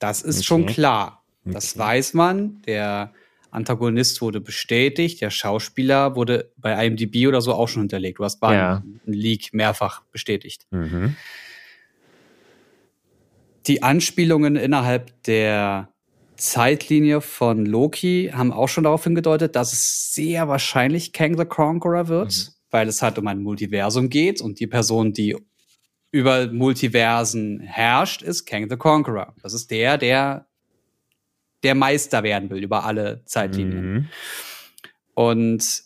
Das 0.00 0.22
ist 0.22 0.44
schon 0.44 0.62
Okay. 0.64 0.74
klar. 0.74 1.24
Das 1.44 1.78
weiß 1.78 2.14
man. 2.14 2.60
Der 2.66 3.12
Antagonist 3.50 4.20
wurde 4.20 4.40
bestätigt. 4.40 5.20
Der 5.20 5.30
Schauspieler 5.30 6.14
wurde 6.14 6.52
bei 6.56 6.84
IMDb 6.86 7.26
oder 7.26 7.40
so 7.40 7.54
auch 7.54 7.68
schon 7.68 7.82
hinterlegt. 7.82 8.18
Du 8.18 8.24
hast 8.24 8.38
bei 8.40 8.54
Ja. 8.54 8.76
einem 8.78 9.00
Leak 9.06 9.54
mehrfach 9.54 10.02
bestätigt. 10.12 10.66
Die 13.66 13.82
Anspielungen 13.82 14.56
innerhalb 14.56 15.22
der 15.24 15.92
Zeitlinie 16.38 17.20
von 17.20 17.66
Loki 17.66 18.30
haben 18.32 18.52
auch 18.52 18.68
schon 18.68 18.84
darauf 18.84 19.04
hingedeutet, 19.04 19.56
dass 19.56 19.72
es 19.72 20.14
sehr 20.14 20.48
wahrscheinlich 20.48 21.12
Kang 21.12 21.36
the 21.36 21.44
Conqueror 21.44 22.08
wird, 22.08 22.52
weil 22.70 22.88
es 22.88 23.02
halt 23.02 23.18
um 23.18 23.26
ein 23.26 23.42
Multiversum 23.42 24.08
geht 24.08 24.40
und 24.40 24.60
die 24.60 24.66
Person, 24.66 25.12
die 25.12 25.36
über 26.10 26.50
Multiversen 26.50 27.60
herrscht, 27.60 28.22
ist 28.22 28.46
Kang 28.46 28.70
the 28.70 28.76
Conqueror. 28.76 29.34
Das 29.42 29.52
ist 29.52 29.70
der, 29.70 29.98
der 29.98 30.48
der 31.62 31.74
Meister 31.74 32.22
werden 32.22 32.50
will 32.50 32.62
über 32.62 32.84
alle 32.84 33.24
Zeitlinien. 33.24 33.92
Mhm. 33.92 34.08
Und 35.14 35.82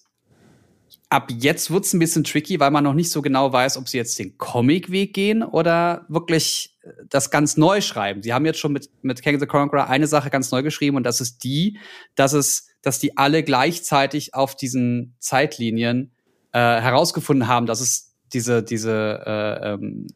ab 1.12 1.30
jetzt 1.30 1.70
wird's 1.70 1.92
ein 1.92 1.98
bisschen 1.98 2.24
tricky, 2.24 2.58
weil 2.58 2.70
man 2.70 2.84
noch 2.84 2.94
nicht 2.94 3.10
so 3.10 3.20
genau 3.20 3.52
weiß, 3.52 3.76
ob 3.76 3.88
sie 3.88 3.98
jetzt 3.98 4.18
den 4.18 4.38
Comic-Weg 4.38 5.12
gehen 5.12 5.42
oder 5.42 6.06
wirklich 6.08 6.76
äh, 6.82 6.90
das 7.08 7.30
ganz 7.30 7.56
neu 7.56 7.80
schreiben. 7.82 8.22
Sie 8.22 8.32
haben 8.32 8.46
jetzt 8.46 8.58
schon 8.58 8.72
mit, 8.72 8.88
mit 9.02 9.22
King 9.22 9.38
the 9.38 9.46
Conqueror 9.46 9.88
eine 9.88 10.06
Sache 10.06 10.30
ganz 10.30 10.50
neu 10.50 10.62
geschrieben 10.62 10.96
und 10.96 11.04
das 11.04 11.20
ist 11.20 11.44
die, 11.44 11.78
dass 12.14 12.32
es, 12.32 12.68
dass 12.80 12.98
die 12.98 13.16
alle 13.18 13.42
gleichzeitig 13.42 14.34
auf 14.34 14.56
diesen 14.56 15.14
Zeitlinien 15.18 16.12
äh, 16.52 16.58
herausgefunden 16.58 17.46
haben, 17.46 17.66
dass 17.66 17.80
es 17.80 18.14
diese, 18.32 18.62
diese, 18.62 19.22
äh, 19.26 19.72
ähm, 19.74 20.06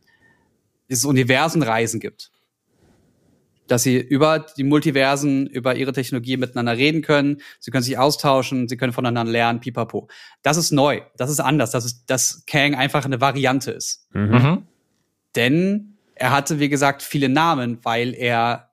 dieses 0.89 1.05
Universenreisen 1.05 2.01
gibt 2.01 2.31
dass 3.69 3.83
sie 3.83 3.99
über 3.99 4.47
die 4.57 4.65
Multiversen, 4.65 5.47
über 5.47 5.75
ihre 5.77 5.93
Technologie 5.93 6.37
miteinander 6.37 6.77
reden 6.77 7.03
können. 7.03 7.41
Sie 7.59 7.71
können 7.71 7.83
sich 7.83 7.99
austauschen, 7.99 8.69
sie 8.69 8.77
können 8.77 8.93
voneinander 8.93 9.33
lernen, 9.33 9.61
pipapo. 9.61 10.09
Das 10.43 10.57
ist 10.57 10.71
neu, 10.71 11.01
das 11.17 11.31
ist 11.31 11.41
anders, 11.41 11.71
das 11.73 11.85
ist, 11.85 12.07
dass 12.07 12.45
Kang 12.47 12.75
einfach 12.75 13.05
eine 13.05 13.21
Variante 13.21 13.73
ist. 13.73 14.09
Mhm. 14.13 14.67
Denn 15.35 15.99
er 16.15 16.31
hatte, 16.31 16.61
wie 16.61 16.69
gesagt, 16.69 17.03
viele 17.03 17.29
Namen, 17.29 17.79
weil 17.83 18.15
er 18.15 18.71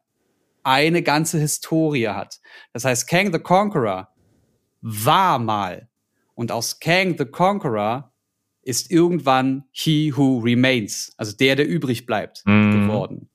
eine 0.63 1.01
ganze 1.03 1.39
Historie 1.39 2.07
hat. 2.07 2.39
Das 2.71 2.85
heißt, 2.85 3.07
Kang 3.07 3.33
the 3.33 3.39
Conqueror 3.39 4.07
war 4.81 5.39
mal. 5.39 5.89
Und 6.35 6.51
aus 6.51 6.79
Kang 6.79 7.15
the 7.17 7.25
Conqueror 7.25 8.13
ist 8.61 8.89
irgendwann 8.91 9.65
He 9.71 10.13
Who 10.15 10.39
Remains, 10.39 11.13
also 11.17 11.35
der, 11.35 11.57
der 11.57 11.67
übrig 11.67 12.05
bleibt, 12.05 12.43
Mhm. 12.45 12.87
geworden. 12.87 13.29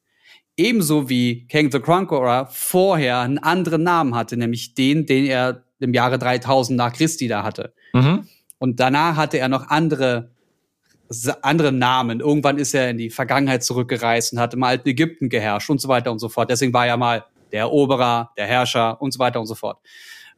Ebenso 0.58 1.08
wie 1.08 1.46
King 1.46 1.70
the 1.72 1.80
Conqueror 1.80 2.48
vorher 2.50 3.20
einen 3.20 3.38
anderen 3.38 3.82
Namen 3.82 4.14
hatte, 4.14 4.36
nämlich 4.36 4.74
den, 4.74 5.06
den 5.06 5.24
er 5.24 5.62
im 5.80 5.94
Jahre 5.94 6.18
3000 6.18 6.76
nach 6.76 6.92
Christi 6.92 7.28
da 7.28 7.44
hatte. 7.44 7.72
Mhm. 7.92 8.26
Und 8.58 8.80
danach 8.80 9.16
hatte 9.16 9.38
er 9.38 9.48
noch 9.48 9.68
andere, 9.68 10.32
andere 11.42 11.72
Namen. 11.72 12.20
Irgendwann 12.20 12.58
ist 12.58 12.74
er 12.74 12.90
in 12.90 12.98
die 12.98 13.10
Vergangenheit 13.10 13.62
zurückgereist 13.62 14.32
und 14.32 14.40
hat 14.40 14.52
im 14.54 14.62
alten 14.64 14.88
Ägypten 14.88 15.28
geherrscht 15.28 15.70
und 15.70 15.80
so 15.80 15.88
weiter 15.88 16.10
und 16.10 16.18
so 16.18 16.28
fort. 16.28 16.50
Deswegen 16.50 16.72
war 16.72 16.86
er 16.86 16.96
mal 16.96 17.24
der 17.52 17.60
Eroberer, 17.60 18.32
der 18.36 18.46
Herrscher 18.46 19.00
und 19.00 19.12
so 19.12 19.20
weiter 19.20 19.40
und 19.40 19.46
so 19.46 19.54
fort. 19.54 19.78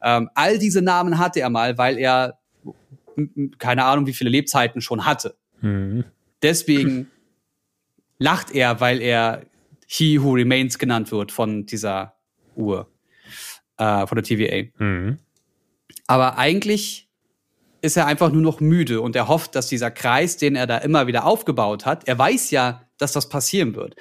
Ähm, 0.03 0.29
all 0.35 0.59
diese 0.59 0.81
Namen 0.81 1.17
hatte 1.17 1.41
er 1.41 1.49
mal, 1.49 1.77
weil 1.77 1.97
er 1.97 2.37
keine 3.57 3.85
Ahnung, 3.85 4.05
wie 4.07 4.13
viele 4.13 4.29
Lebzeiten 4.29 4.81
schon 4.81 5.05
hatte. 5.05 5.35
Mhm. 5.61 6.05
Deswegen 6.41 7.11
lacht 8.17 8.51
er, 8.51 8.79
weil 8.79 9.01
er 9.01 9.43
He 9.93 10.21
Who 10.21 10.31
Remains 10.31 10.79
genannt 10.79 11.11
wird 11.11 11.33
von 11.33 11.65
dieser 11.65 12.15
Uhr, 12.55 12.89
äh, 13.77 14.07
von 14.07 14.15
der 14.15 14.23
TVA. 14.23 14.69
Mhm. 14.77 15.17
Aber 16.07 16.37
eigentlich 16.37 17.09
ist 17.81 17.97
er 17.97 18.05
einfach 18.05 18.31
nur 18.31 18.41
noch 18.41 18.61
müde 18.61 19.01
und 19.01 19.17
er 19.17 19.27
hofft, 19.27 19.53
dass 19.53 19.67
dieser 19.67 19.91
Kreis, 19.91 20.37
den 20.37 20.55
er 20.55 20.65
da 20.65 20.77
immer 20.77 21.07
wieder 21.07 21.25
aufgebaut 21.25 21.85
hat, 21.85 22.07
er 22.07 22.17
weiß 22.17 22.51
ja, 22.51 22.87
dass 22.99 23.11
das 23.11 23.27
passieren 23.27 23.75
wird. 23.75 23.95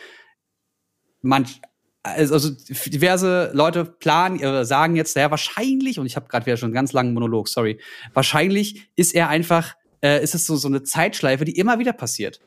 Manch, 1.22 1.60
also 2.04 2.50
diverse 2.86 3.50
Leute 3.52 3.84
planen, 3.84 4.38
äh, 4.38 4.64
sagen 4.64 4.94
jetzt, 4.94 5.16
ja, 5.16 5.28
wahrscheinlich, 5.32 5.98
und 5.98 6.06
ich 6.06 6.14
habe 6.14 6.28
gerade 6.28 6.46
wieder 6.46 6.56
schon 6.56 6.68
einen 6.68 6.74
ganz 6.74 6.92
langen 6.92 7.14
Monolog, 7.14 7.48
sorry, 7.48 7.80
wahrscheinlich 8.14 8.88
ist 8.94 9.12
er 9.12 9.28
einfach, 9.28 9.74
äh, 10.04 10.22
ist 10.22 10.36
es 10.36 10.46
so, 10.46 10.54
so 10.54 10.68
eine 10.68 10.84
Zeitschleife, 10.84 11.44
die 11.44 11.58
immer 11.58 11.80
wieder 11.80 11.92
passiert. 11.92 12.40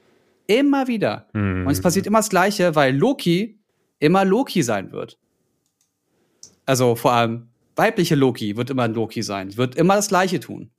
Immer 0.47 0.87
wieder. 0.87 1.27
Mhm. 1.33 1.65
Und 1.65 1.71
es 1.71 1.81
passiert 1.81 2.05
immer 2.07 2.19
das 2.19 2.29
Gleiche, 2.29 2.75
weil 2.75 2.95
Loki 2.95 3.59
immer 3.99 4.25
Loki 4.25 4.61
sein 4.63 4.91
wird. 4.91 5.17
Also 6.65 6.95
vor 6.95 7.13
allem 7.13 7.49
weibliche 7.75 8.15
Loki 8.15 8.55
wird 8.57 8.69
immer 8.69 8.83
ein 8.83 8.93
Loki 8.93 9.23
sein, 9.23 9.55
wird 9.57 9.75
immer 9.75 9.95
das 9.95 10.09
Gleiche 10.09 10.39
tun. 10.39 10.71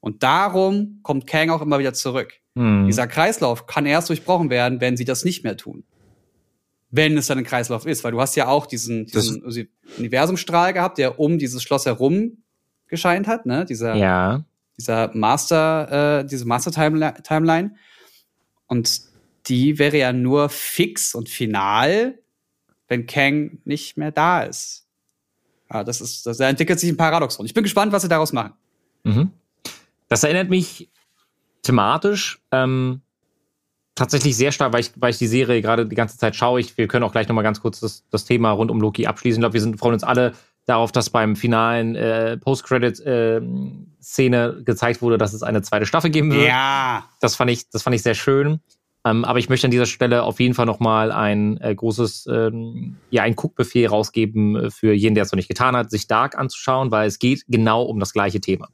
Und 0.00 0.22
darum 0.22 1.00
kommt 1.02 1.26
Kang 1.26 1.50
auch 1.50 1.60
immer 1.60 1.78
wieder 1.78 1.92
zurück. 1.92 2.32
Mhm. 2.54 2.86
Dieser 2.86 3.06
Kreislauf 3.06 3.66
kann 3.66 3.86
erst 3.86 4.08
durchbrochen 4.08 4.50
werden, 4.50 4.80
wenn 4.80 4.96
sie 4.96 5.04
das 5.04 5.24
nicht 5.24 5.44
mehr 5.44 5.56
tun. 5.56 5.84
Wenn 6.90 7.18
es 7.18 7.26
dann 7.26 7.38
ein 7.38 7.44
Kreislauf 7.44 7.84
ist, 7.84 8.02
weil 8.04 8.12
du 8.12 8.20
hast 8.20 8.34
ja 8.36 8.48
auch 8.48 8.64
diesen, 8.66 9.06
diesen 9.06 9.42
Universumstrahl 9.98 10.72
gehabt, 10.72 10.96
der 10.98 11.18
um 11.20 11.38
dieses 11.38 11.62
Schloss 11.62 11.84
herum 11.84 12.38
gescheint 12.86 13.26
hat, 13.26 13.44
ne? 13.44 13.66
Dieser, 13.66 13.94
Ja. 13.94 14.44
dieser 14.78 15.10
Master, 15.14 16.20
äh, 16.20 16.24
diese 16.24 16.46
Master 16.46 16.70
Timeline. 16.70 17.14
Timeline. 17.22 17.74
Und 18.68 19.00
die 19.48 19.78
wäre 19.78 19.96
ja 19.96 20.12
nur 20.12 20.48
fix 20.48 21.14
und 21.14 21.28
final, 21.28 22.18
wenn 22.88 23.06
Kang 23.06 23.58
nicht 23.64 23.96
mehr 23.96 24.10
da 24.10 24.42
ist. 24.42 24.88
Ja, 25.72 25.84
das 25.84 26.00
ist, 26.00 26.26
das, 26.26 26.38
da 26.38 26.48
entwickelt 26.48 26.80
sich 26.80 26.90
ein 26.90 26.96
Paradoxon. 26.96 27.46
Ich 27.46 27.54
bin 27.54 27.62
gespannt, 27.62 27.92
was 27.92 28.02
sie 28.02 28.08
daraus 28.08 28.32
machen. 28.32 28.54
Mhm. 29.04 29.30
Das 30.08 30.24
erinnert 30.24 30.48
mich 30.48 30.88
thematisch 31.62 32.40
ähm, 32.50 33.02
tatsächlich 33.94 34.36
sehr 34.36 34.50
stark, 34.52 34.72
weil 34.72 34.80
ich, 34.80 34.92
weil 34.96 35.10
ich 35.10 35.18
die 35.18 35.26
Serie 35.26 35.60
gerade 35.60 35.84
die 35.86 35.96
ganze 35.96 36.16
Zeit 36.16 36.34
schaue. 36.36 36.60
Ich, 36.60 36.78
wir 36.78 36.88
können 36.88 37.04
auch 37.04 37.12
gleich 37.12 37.28
nochmal 37.28 37.44
ganz 37.44 37.60
kurz 37.60 37.80
das, 37.80 38.04
das 38.10 38.24
Thema 38.24 38.52
rund 38.52 38.70
um 38.70 38.80
Loki 38.80 39.06
abschließen. 39.06 39.38
Ich 39.38 39.42
glaube, 39.42 39.52
wir 39.54 39.60
sind, 39.60 39.78
freuen 39.78 39.92
uns 39.94 40.04
alle 40.04 40.32
darauf, 40.64 40.92
dass 40.92 41.10
beim 41.10 41.36
finalen 41.36 41.94
äh, 41.96 42.38
Post-Credit-Szene 42.38 44.62
gezeigt 44.64 45.02
wurde, 45.02 45.18
dass 45.18 45.34
es 45.34 45.42
eine 45.42 45.60
zweite 45.62 45.86
Staffel 45.86 46.10
geben 46.10 46.30
wird. 46.30 46.46
Ja. 46.46 47.04
Das 47.20 47.34
fand 47.36 47.50
ich, 47.50 47.68
das 47.70 47.82
fand 47.82 47.96
ich 47.96 48.02
sehr 48.02 48.14
schön. 48.14 48.60
Ähm, 49.08 49.24
aber 49.24 49.38
ich 49.38 49.48
möchte 49.48 49.66
an 49.66 49.70
dieser 49.70 49.86
Stelle 49.86 50.22
auf 50.22 50.40
jeden 50.40 50.54
Fall 50.54 50.66
nochmal 50.66 51.12
ein 51.12 51.58
äh, 51.60 51.74
großes, 51.74 52.26
ähm, 52.30 52.96
ja, 53.10 53.22
ein 53.22 53.36
Guckbefehl 53.36 53.86
rausgeben 53.86 54.56
äh, 54.56 54.70
für 54.70 54.92
jeden, 54.92 55.14
der 55.14 55.24
es 55.24 55.32
noch 55.32 55.36
nicht 55.36 55.48
getan 55.48 55.76
hat, 55.76 55.90
sich 55.90 56.06
Dark 56.06 56.36
anzuschauen, 56.36 56.90
weil 56.90 57.08
es 57.08 57.18
geht 57.18 57.44
genau 57.48 57.82
um 57.84 58.00
das 58.00 58.12
gleiche 58.12 58.40
Thema. 58.40 58.68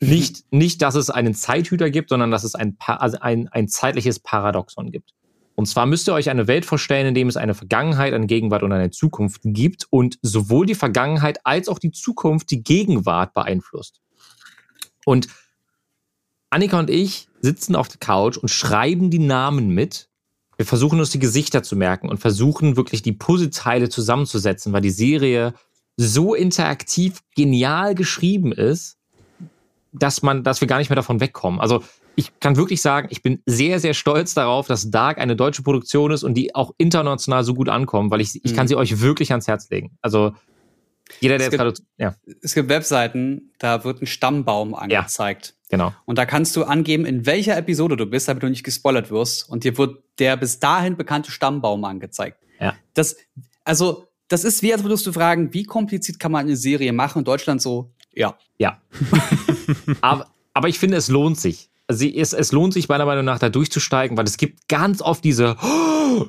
Nicht, 0.00 0.44
nicht, 0.50 0.80
dass 0.80 0.94
es 0.94 1.10
einen 1.10 1.34
Zeithüter 1.34 1.90
gibt, 1.90 2.10
sondern 2.10 2.30
dass 2.30 2.44
es 2.44 2.54
ein, 2.54 2.76
also 2.78 3.18
ein, 3.20 3.48
ein 3.48 3.68
zeitliches 3.68 4.20
Paradoxon 4.20 4.90
gibt. 4.90 5.12
Und 5.56 5.66
zwar 5.66 5.86
müsst 5.86 6.08
ihr 6.08 6.14
euch 6.14 6.30
eine 6.30 6.46
Welt 6.46 6.64
vorstellen, 6.64 7.08
in 7.08 7.14
dem 7.14 7.26
es 7.26 7.36
eine 7.36 7.54
Vergangenheit, 7.54 8.14
eine 8.14 8.28
Gegenwart 8.28 8.62
und 8.62 8.72
eine 8.72 8.90
Zukunft 8.90 9.40
gibt 9.42 9.86
und 9.90 10.18
sowohl 10.22 10.66
die 10.66 10.76
Vergangenheit 10.76 11.40
als 11.44 11.68
auch 11.68 11.80
die 11.80 11.90
Zukunft 11.90 12.52
die 12.52 12.62
Gegenwart 12.62 13.34
beeinflusst. 13.34 14.00
Und 15.04 15.26
Annika 16.50 16.78
und 16.78 16.90
ich 16.90 17.27
sitzen 17.40 17.76
auf 17.76 17.88
der 17.88 17.98
Couch 17.98 18.36
und 18.36 18.48
schreiben 18.48 19.10
die 19.10 19.18
Namen 19.18 19.68
mit. 19.70 20.08
Wir 20.56 20.66
versuchen 20.66 20.98
uns 20.98 21.10
die 21.10 21.18
Gesichter 21.20 21.62
zu 21.62 21.76
merken 21.76 22.08
und 22.08 22.18
versuchen 22.18 22.76
wirklich 22.76 23.02
die 23.02 23.12
Puzzleteile 23.12 23.88
zusammenzusetzen, 23.88 24.72
weil 24.72 24.80
die 24.80 24.90
Serie 24.90 25.54
so 25.96 26.34
interaktiv 26.34 27.20
genial 27.36 27.94
geschrieben 27.94 28.52
ist, 28.52 28.96
dass 29.92 30.22
man, 30.22 30.42
dass 30.44 30.60
wir 30.60 30.68
gar 30.68 30.78
nicht 30.78 30.90
mehr 30.90 30.96
davon 30.96 31.20
wegkommen. 31.20 31.60
Also 31.60 31.82
ich 32.16 32.38
kann 32.40 32.56
wirklich 32.56 32.82
sagen, 32.82 33.08
ich 33.10 33.22
bin 33.22 33.40
sehr, 33.46 33.78
sehr 33.78 33.94
stolz 33.94 34.34
darauf, 34.34 34.66
dass 34.66 34.90
Dark 34.90 35.18
eine 35.18 35.36
deutsche 35.36 35.62
Produktion 35.62 36.10
ist 36.10 36.24
und 36.24 36.34
die 36.34 36.54
auch 36.54 36.72
international 36.76 37.44
so 37.44 37.54
gut 37.54 37.68
ankommt, 37.68 38.10
weil 38.10 38.20
ich, 38.20 38.44
ich 38.44 38.54
kann 38.54 38.64
Mhm. 38.64 38.68
sie 38.68 38.76
euch 38.76 39.00
wirklich 39.00 39.30
ans 39.30 39.46
Herz 39.46 39.70
legen. 39.70 39.96
Also 40.02 40.32
jeder, 41.20 41.38
der 41.38 41.48
Es 41.48 41.52
gerade, 41.52 41.74
ja, 41.96 42.14
Es 42.42 42.54
gibt 42.54 42.68
Webseiten, 42.68 43.52
da 43.58 43.84
wird 43.84 44.02
ein 44.02 44.06
Stammbaum 44.06 44.74
angezeigt. 44.74 45.54
genau. 45.68 45.94
Und 46.04 46.18
da 46.18 46.26
kannst 46.26 46.56
du 46.56 46.64
angeben, 46.64 47.04
in 47.04 47.26
welcher 47.26 47.56
Episode 47.56 47.96
du 47.96 48.06
bist, 48.06 48.28
damit 48.28 48.42
du 48.42 48.48
nicht 48.48 48.64
gespoilert 48.64 49.10
wirst. 49.10 49.48
Und 49.48 49.64
dir 49.64 49.76
wird 49.78 50.02
der 50.18 50.36
bis 50.36 50.58
dahin 50.58 50.96
bekannte 50.96 51.30
Stammbaum 51.30 51.84
angezeigt. 51.84 52.38
Ja. 52.60 52.74
Das, 52.94 53.16
also, 53.64 54.08
das 54.28 54.44
ist 54.44 54.62
wie, 54.62 54.72
als 54.72 54.82
würdest 54.82 55.06
du 55.06 55.12
fragen, 55.12 55.52
wie 55.54 55.64
kompliziert 55.64 56.18
kann 56.18 56.32
man 56.32 56.46
eine 56.46 56.56
Serie 56.56 56.92
machen? 56.92 57.18
Und 57.18 57.28
Deutschland 57.28 57.62
so, 57.62 57.92
ja. 58.14 58.36
Ja. 58.58 58.80
aber, 60.00 60.28
aber 60.52 60.68
ich 60.68 60.78
finde, 60.78 60.96
es 60.96 61.08
lohnt 61.08 61.38
sich. 61.38 61.70
Also 61.86 62.04
es, 62.04 62.34
es 62.34 62.52
lohnt 62.52 62.74
sich 62.74 62.88
meiner 62.88 63.06
Meinung 63.06 63.24
nach, 63.24 63.38
da 63.38 63.48
durchzusteigen, 63.48 64.16
weil 64.18 64.26
es 64.26 64.36
gibt 64.36 64.68
ganz 64.68 65.00
oft 65.00 65.24
diese 65.24 65.56
oh, 65.62 66.26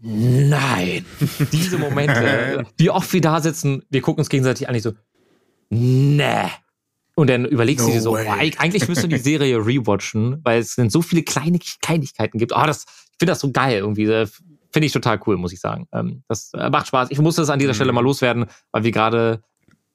Nein. 0.00 1.04
Diese 1.52 1.78
Momente, 1.78 2.64
wie 2.76 2.90
oft 2.90 3.12
wir 3.12 3.20
da 3.20 3.40
sitzen, 3.40 3.82
wir 3.90 4.00
gucken 4.00 4.20
uns 4.20 4.28
gegenseitig 4.28 4.68
an, 4.68 4.74
ich 4.74 4.82
so, 4.82 4.92
nee. 5.70 6.48
Und 7.14 7.28
dann 7.30 7.44
überlegst 7.46 7.84
du 7.84 7.88
No 7.88 7.94
dir 7.94 8.00
so, 8.00 8.12
oh, 8.12 8.16
eig- 8.16 8.58
eigentlich 8.58 8.86
müsste 8.86 9.08
die 9.08 9.18
Serie 9.18 9.56
rewatchen, 9.66 10.40
weil 10.44 10.60
es 10.60 10.76
dann 10.76 10.88
so 10.88 11.02
viele 11.02 11.22
kleine 11.24 11.58
Kleinigkeiten 11.82 12.38
gibt. 12.38 12.52
Oh, 12.54 12.62
das, 12.64 12.84
ich 12.86 13.16
finde 13.18 13.32
das 13.32 13.40
so 13.40 13.50
geil 13.50 13.78
irgendwie. 13.78 14.04
äh, 14.04 14.26
Finde 14.70 14.86
ich 14.86 14.92
total 14.92 15.18
cool, 15.26 15.36
muss 15.36 15.52
ich 15.52 15.60
sagen. 15.60 15.88
Ähm, 15.92 16.22
das 16.28 16.52
äh, 16.54 16.68
macht 16.70 16.86
Spaß. 16.88 17.10
Ich 17.10 17.18
muss 17.18 17.36
das 17.36 17.50
an 17.50 17.58
dieser 17.58 17.74
Stelle 17.74 17.90
mal 17.92 18.02
loswerden, 18.04 18.44
weil 18.70 18.84
wir 18.84 18.92
gerade 18.92 19.42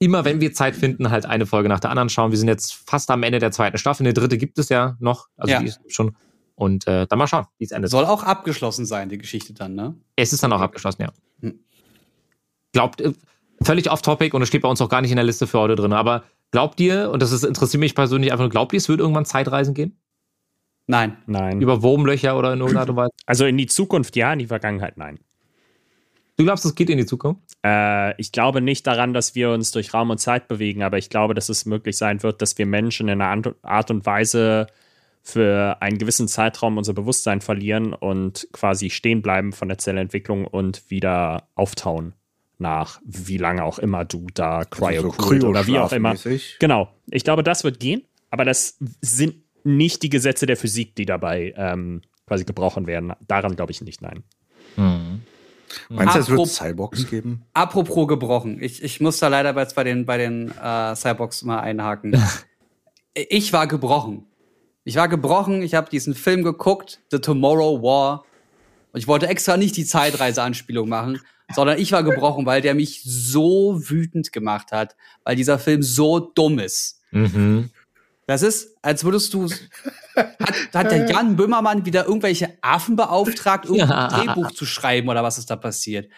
immer, 0.00 0.24
wenn 0.26 0.40
wir 0.40 0.52
Zeit 0.52 0.74
finden, 0.76 1.10
halt 1.10 1.24
eine 1.24 1.46
Folge 1.46 1.68
nach 1.68 1.80
der 1.80 1.90
anderen 1.90 2.08
schauen. 2.10 2.32
Wir 2.32 2.38
sind 2.38 2.48
jetzt 2.48 2.74
fast 2.86 3.08
am 3.10 3.22
Ende 3.22 3.38
der 3.38 3.52
zweiten 3.52 3.78
Staffel. 3.78 4.02
Eine 4.04 4.12
dritte 4.12 4.36
gibt 4.36 4.58
es 4.58 4.68
ja 4.68 4.96
noch. 4.98 5.28
Also 5.36 5.52
Ja. 5.52 5.60
die 5.60 5.66
ist 5.66 5.80
schon. 5.88 6.16
Und 6.56 6.86
äh, 6.86 7.06
dann 7.06 7.18
mal 7.18 7.26
schauen, 7.26 7.46
wie 7.58 7.64
es 7.64 7.72
endet. 7.72 7.90
Soll 7.90 8.04
auch 8.04 8.22
abgeschlossen 8.22 8.86
sein, 8.86 9.08
die 9.08 9.18
Geschichte 9.18 9.54
dann, 9.54 9.74
ne? 9.74 9.96
Es 10.16 10.32
ist 10.32 10.42
dann 10.42 10.52
auch 10.52 10.60
abgeschlossen, 10.60 11.02
ja. 11.02 11.12
Hm. 11.40 11.58
Glaubt, 12.72 13.00
äh, 13.00 13.12
völlig 13.60 13.90
off-topic 13.90 14.34
und 14.34 14.42
es 14.42 14.48
steht 14.48 14.62
bei 14.62 14.68
uns 14.68 14.80
auch 14.80 14.88
gar 14.88 15.00
nicht 15.00 15.10
in 15.10 15.16
der 15.16 15.24
Liste 15.24 15.46
für 15.46 15.58
heute 15.58 15.74
drin, 15.74 15.92
aber 15.92 16.24
glaubt 16.52 16.78
ihr, 16.80 17.10
und 17.10 17.22
das 17.22 17.32
ist, 17.32 17.44
interessiert 17.44 17.80
mich 17.80 17.94
persönlich 17.94 18.30
einfach 18.30 18.44
nur, 18.44 18.50
glaubt 18.50 18.72
ihr, 18.72 18.76
es 18.76 18.88
wird 18.88 19.00
irgendwann 19.00 19.24
Zeitreisen 19.24 19.74
geben? 19.74 19.96
Nein. 20.86 21.16
Nein. 21.26 21.60
Über 21.60 21.82
Wurmlöcher 21.82 22.38
oder 22.38 22.52
in 22.52 22.60
irgendeiner 22.60 22.80
Art 22.80 22.90
und 22.90 22.96
Weise? 22.96 23.10
also 23.26 23.46
in 23.46 23.56
die 23.56 23.66
Zukunft 23.66 24.16
ja, 24.16 24.32
in 24.32 24.38
die 24.38 24.46
Vergangenheit 24.46 24.96
nein. 24.96 25.18
Du 26.36 26.44
glaubst, 26.44 26.64
es 26.64 26.74
geht 26.74 26.90
in 26.90 26.98
die 26.98 27.06
Zukunft? 27.06 27.42
Äh, 27.64 28.20
ich 28.20 28.32
glaube 28.32 28.60
nicht 28.60 28.86
daran, 28.86 29.14
dass 29.14 29.34
wir 29.34 29.50
uns 29.50 29.70
durch 29.70 29.94
Raum 29.94 30.10
und 30.10 30.18
Zeit 30.18 30.48
bewegen, 30.48 30.82
aber 30.82 30.98
ich 30.98 31.08
glaube, 31.08 31.34
dass 31.34 31.48
es 31.48 31.64
möglich 31.64 31.96
sein 31.96 32.22
wird, 32.22 32.42
dass 32.42 32.58
wir 32.58 32.66
Menschen 32.66 33.08
in 33.08 33.20
einer 33.20 33.54
Art 33.62 33.90
und 33.90 34.04
Weise 34.04 34.66
für 35.26 35.78
einen 35.80 35.96
gewissen 35.96 36.28
Zeitraum 36.28 36.76
unser 36.76 36.92
Bewusstsein 36.92 37.40
verlieren 37.40 37.94
und 37.94 38.46
quasi 38.52 38.90
stehen 38.90 39.22
bleiben 39.22 39.52
von 39.54 39.68
der 39.68 39.78
Zellentwicklung 39.78 40.46
und 40.46 40.90
wieder 40.90 41.48
auftauen 41.54 42.12
nach 42.58 43.00
wie 43.04 43.38
lange 43.38 43.64
auch 43.64 43.78
immer 43.78 44.04
du 44.04 44.26
da 44.32 44.64
cryo 44.64 45.10
Kryo- 45.10 45.48
oder 45.48 45.66
wie 45.66 45.78
auch 45.78 45.92
immer. 45.92 46.14
Genau. 46.60 46.88
Ich 47.10 47.24
glaube, 47.24 47.42
das 47.42 47.64
wird 47.64 47.80
gehen, 47.80 48.04
aber 48.30 48.44
das 48.44 48.78
sind 49.00 49.36
nicht 49.64 50.02
die 50.02 50.10
Gesetze 50.10 50.46
der 50.46 50.56
Physik, 50.56 50.94
die 50.94 51.06
dabei 51.06 51.52
ähm, 51.56 52.02
quasi 52.26 52.44
gebrochen 52.44 52.86
werden. 52.86 53.12
Daran 53.26 53.56
glaube 53.56 53.72
ich 53.72 53.80
nicht, 53.80 54.02
nein. 54.02 54.22
Meinst 54.76 56.14
du, 56.14 56.18
es 56.20 56.28
wird 56.28 56.38
Apropos- 56.38 56.54
Cyborgs 56.56 57.10
geben? 57.10 57.42
Apropos 57.54 58.06
gebrochen. 58.06 58.62
Ich, 58.62 58.82
ich 58.82 59.00
muss 59.00 59.18
da 59.18 59.28
leider 59.28 59.58
jetzt 59.58 59.74
bei 59.74 59.84
den, 59.84 60.04
bei 60.06 60.18
den 60.18 60.52
äh, 60.62 60.94
Cyborgs 60.94 61.42
mal 61.42 61.60
einhaken. 61.60 62.22
ich 63.14 63.52
war 63.52 63.66
gebrochen. 63.66 64.26
Ich 64.84 64.96
war 64.96 65.08
gebrochen, 65.08 65.62
ich 65.62 65.74
habe 65.74 65.88
diesen 65.90 66.14
Film 66.14 66.42
geguckt, 66.42 67.00
The 67.10 67.18
Tomorrow 67.18 67.82
War. 67.82 68.24
Und 68.92 69.00
ich 69.00 69.08
wollte 69.08 69.26
extra 69.26 69.56
nicht 69.56 69.76
die 69.76 69.84
Zeitreise-Anspielung 69.84 70.88
machen, 70.88 71.20
sondern 71.54 71.78
ich 71.78 71.90
war 71.92 72.02
gebrochen, 72.02 72.46
weil 72.46 72.60
der 72.60 72.74
mich 72.74 73.02
so 73.04 73.80
wütend 73.88 74.32
gemacht 74.32 74.72
hat, 74.72 74.94
weil 75.24 75.36
dieser 75.36 75.58
Film 75.58 75.82
so 75.82 76.20
dumm 76.20 76.58
ist. 76.58 77.00
Mhm. 77.10 77.70
Das 78.26 78.42
ist, 78.42 78.76
als 78.82 79.04
würdest 79.04 79.34
du. 79.34 79.48
Hat, 80.14 80.38
hat 80.72 80.90
der 80.90 81.10
Jan 81.10 81.36
Böhmermann 81.36 81.84
wieder 81.84 82.06
irgendwelche 82.06 82.56
Affen 82.62 82.96
beauftragt, 82.96 83.64
irgendein 83.66 83.88
Ja. 83.90 84.08
Drehbuch 84.08 84.52
zu 84.52 84.64
schreiben 84.64 85.08
oder 85.08 85.22
was 85.22 85.38
ist 85.38 85.50
da 85.50 85.56
passiert? 85.56 86.08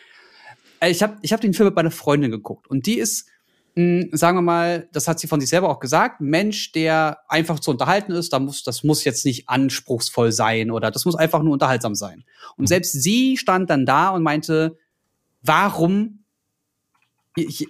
Äh, 0.81 0.91
Ich 0.91 1.03
habe 1.03 1.17
ich 1.23 1.33
hab 1.33 1.41
den 1.41 1.55
Film 1.55 1.69
mit 1.69 1.77
meiner 1.77 1.91
Freundin 1.91 2.31
geguckt 2.31 2.69
und 2.69 2.87
die 2.87 2.99
ist, 2.99 3.27
mh, 3.76 4.09
sagen 4.12 4.38
wir 4.38 4.42
mal, 4.42 4.88
das 4.92 5.06
hat 5.06 5.21
sie 5.21 5.28
von 5.28 5.40
sich 5.40 5.49
selber 5.49 5.68
auch 5.68 5.78
gesagt, 5.78 6.21
Mensch, 6.21 6.73
der 6.73 7.21
einfach 7.28 7.61
zu 7.61 7.71
unterhalten 7.71 8.12
ist, 8.12 8.33
da 8.33 8.38
muss, 8.40 8.64
das 8.64 8.83
muss 8.83 9.04
jetzt 9.04 9.25
nicht 9.25 9.49
anspruchsvoll 9.49 10.33
sein 10.33 10.71
oder 10.71 10.90
das 10.90 11.04
muss 11.04 11.14
einfach 11.14 11.42
nur 11.42 11.52
unterhaltsam 11.52 11.95
sein. 11.95 12.25
Und 12.56 12.66
selbst 12.66 12.92
sie 12.92 13.37
stand 13.37 13.71
dann 13.71 13.87
da 13.87 14.09
und 14.11 14.23
meinte, 14.23 14.76
warum 15.42 16.25
ich, 17.37 17.68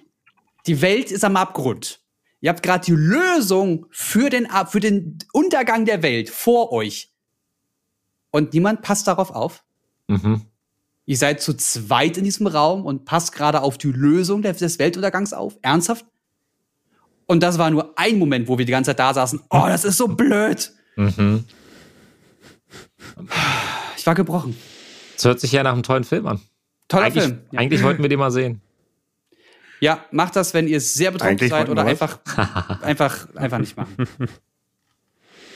die 0.67 0.81
Welt 0.81 1.11
ist 1.11 1.25
am 1.25 1.37
Abgrund. 1.37 2.01
Ihr 2.41 2.51
habt 2.51 2.63
gerade 2.63 2.85
die 2.85 2.93
Lösung 2.93 3.87
für 3.91 4.31
den, 4.31 4.49
für 4.69 4.81
den 4.81 5.19
Untergang 5.33 5.85
der 5.85 6.03
Welt 6.03 6.31
vor 6.31 6.73
euch. 6.73 7.13
Und 8.31 8.53
niemand 8.55 8.83
passt 8.83 9.09
darauf 9.09 9.31
auf. 9.31 9.65
Mhm. 10.07 10.43
Ihr 11.07 11.17
seid 11.17 11.41
zu 11.41 11.55
zweit 11.55 12.17
in 12.19 12.25
diesem 12.25 12.47
Raum 12.49 12.85
und 12.85 13.05
passt 13.05 13.33
gerade 13.33 13.63
auf 13.63 13.79
die 13.79 13.89
Lösung 13.93 14.43
des, 14.43 14.79
Weltuntergangs 14.79 15.33
auf. 15.33 15.57
Ernsthaft? 15.63 16.05
Und 17.27 17.43
das 17.43 17.59
war 17.59 17.71
nur 17.71 17.93
ein 17.97 18.19
Moment, 18.19 18.49
wo 18.49 18.59
wir 18.59 18.65
die 18.67 18.73
ganze 18.73 18.91
Zeit 18.91 18.99
da 18.99 19.15
saßen. 19.15 19.41
Oh, 19.51 19.65
das 19.67 19.85
ist 19.85 19.97
so 19.99 20.09
blöd. 20.09 20.73
Mhm. 20.97 21.45
Ich 23.97 24.07
war 24.07 24.15
gebrochen. 24.15 24.57
Das 25.15 25.25
hört 25.25 25.41
sich 25.41 25.53
ja 25.53 25.63
nach 25.63 25.73
einem 25.73 25.83
tollen 25.83 26.05
Film 26.05 26.27
an. 26.27 26.41
Toller 26.89 27.05
Eigentlich, 27.07 27.25
Film. 27.25 27.39
Ja. 27.53 27.61
eigentlich 27.61 27.83
wollten 27.83 28.03
wir 28.03 28.09
den 28.09 28.19
mal 28.19 28.31
sehen. 28.31 28.61
ja, 29.81 30.05
macht 30.11 30.37
das, 30.37 30.55
wenn 30.55 30.69
ihr 30.69 30.81
sehr 30.81 31.11
betrunken 31.11 31.39
Eigentlich 31.39 31.51
seid 31.51 31.69
oder 31.69 31.83
einfach, 31.85 32.19
einfach, 32.83 33.29
einfach 33.35 33.59
nicht 33.59 33.77
machen. 33.77 34.09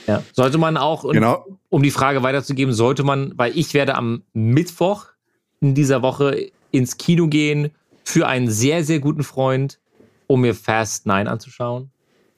Ja. 0.06 0.22
Sollte 0.32 0.58
man 0.58 0.76
auch, 0.76 1.10
Genau. 1.12 1.46
um 1.68 1.82
die 1.82 1.90
Frage 1.90 2.22
weiterzugeben, 2.22 2.72
sollte 2.72 3.02
man, 3.04 3.32
weil 3.36 3.56
ich 3.56 3.74
werde 3.74 3.94
am 3.94 4.22
Mittwoch 4.32 5.06
in 5.60 5.74
dieser 5.74 6.02
Woche 6.02 6.50
ins 6.70 6.96
Kino 6.96 7.28
gehen 7.28 7.70
für 8.04 8.26
einen 8.26 8.50
sehr, 8.50 8.84
sehr 8.84 8.98
guten 8.98 9.22
Freund, 9.22 9.78
um 10.26 10.40
mir 10.40 10.54
Fast 10.54 11.06
9 11.06 11.28
anzuschauen. 11.28 11.90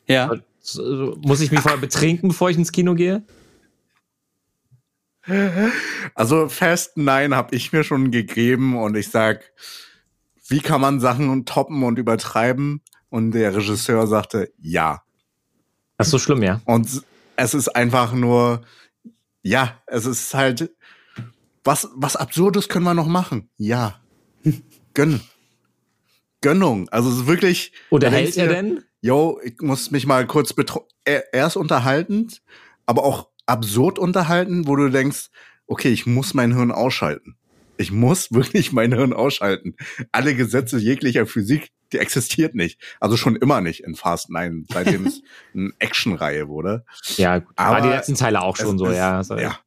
Ja. 0.06 0.30
So, 0.60 1.16
Muss 1.22 1.40
ich 1.40 1.50
mich 1.50 1.60
vorher 1.60 1.80
betrinken, 1.80 2.28
bevor 2.28 2.50
ich 2.50 2.56
ins 2.56 2.72
Kino 2.72 2.94
gehe? 2.94 3.22
Also 6.14 6.48
Fast 6.48 6.96
9 6.96 7.34
habe 7.34 7.54
ich 7.54 7.72
mir 7.72 7.84
schon 7.84 8.10
gegeben 8.10 8.76
und 8.76 8.96
ich 8.96 9.08
sag, 9.08 9.52
wie 10.48 10.60
kann 10.60 10.80
man 10.80 11.00
Sachen 11.00 11.44
toppen 11.46 11.82
und 11.84 11.98
übertreiben? 11.98 12.80
Und 13.08 13.32
der 13.32 13.54
Regisseur 13.54 14.06
sagte, 14.06 14.52
ja. 14.58 15.02
Das 15.96 16.08
ist 16.08 16.12
so 16.12 16.18
schlimm, 16.18 16.42
ja. 16.42 16.60
Und 16.64 17.02
es 17.36 17.54
ist 17.54 17.68
einfach 17.68 18.12
nur, 18.12 18.62
ja, 19.42 19.80
es 19.86 20.06
ist 20.06 20.34
halt, 20.34 20.74
was, 21.64 21.88
was 21.94 22.16
Absurdes 22.16 22.68
können 22.68 22.84
wir 22.84 22.94
noch 22.94 23.06
machen? 23.06 23.48
Ja. 23.56 24.00
Gönn. 24.94 25.20
Gönnung. 26.40 26.88
Also 26.90 27.10
es 27.10 27.16
ist 27.18 27.26
wirklich. 27.26 27.72
Oder 27.90 28.10
da 28.10 28.16
hält 28.16 28.36
denkst 28.36 28.38
er 28.38 28.48
denn? 28.48 28.84
Yo, 29.00 29.40
ich 29.44 29.60
muss 29.60 29.90
mich 29.90 30.06
mal 30.06 30.26
kurz 30.26 30.52
betro 30.52 30.86
er, 31.04 31.32
er 31.34 31.46
ist 31.48 31.56
unterhaltend, 31.56 32.42
aber 32.86 33.02
auch 33.04 33.28
absurd 33.46 33.98
unterhalten, 33.98 34.66
wo 34.68 34.76
du 34.76 34.88
denkst, 34.88 35.30
okay, 35.66 35.88
ich 35.88 36.06
muss 36.06 36.34
mein 36.34 36.54
Hirn 36.54 36.70
ausschalten. 36.70 37.36
Ich 37.76 37.90
muss 37.90 38.32
wirklich 38.32 38.72
mein 38.72 38.92
Hirn 38.92 39.12
ausschalten. 39.12 39.74
Alle 40.12 40.34
Gesetze 40.36 40.78
jeglicher 40.78 41.26
Physik, 41.26 41.70
die 41.92 41.98
existiert 41.98 42.54
nicht. 42.54 42.80
Also 43.00 43.16
schon 43.16 43.34
immer 43.36 43.60
nicht 43.60 43.80
in 43.84 43.94
Fast 43.96 44.30
9, 44.30 44.66
seitdem 44.72 45.06
es 45.06 45.22
eine 45.54 45.70
Actionreihe 45.80 46.48
wurde. 46.48 46.84
Ja, 47.16 47.38
gut. 47.38 47.52
Aber 47.56 47.74
war 47.76 47.80
die 47.82 47.88
letzten 47.88 48.14
Teile 48.14 48.40
auch 48.42 48.56
schon 48.56 48.78
so, 48.78 48.86
ist- 48.86 48.96
ja. 48.96 49.16
Also, 49.16 49.36
ja. 49.38 49.58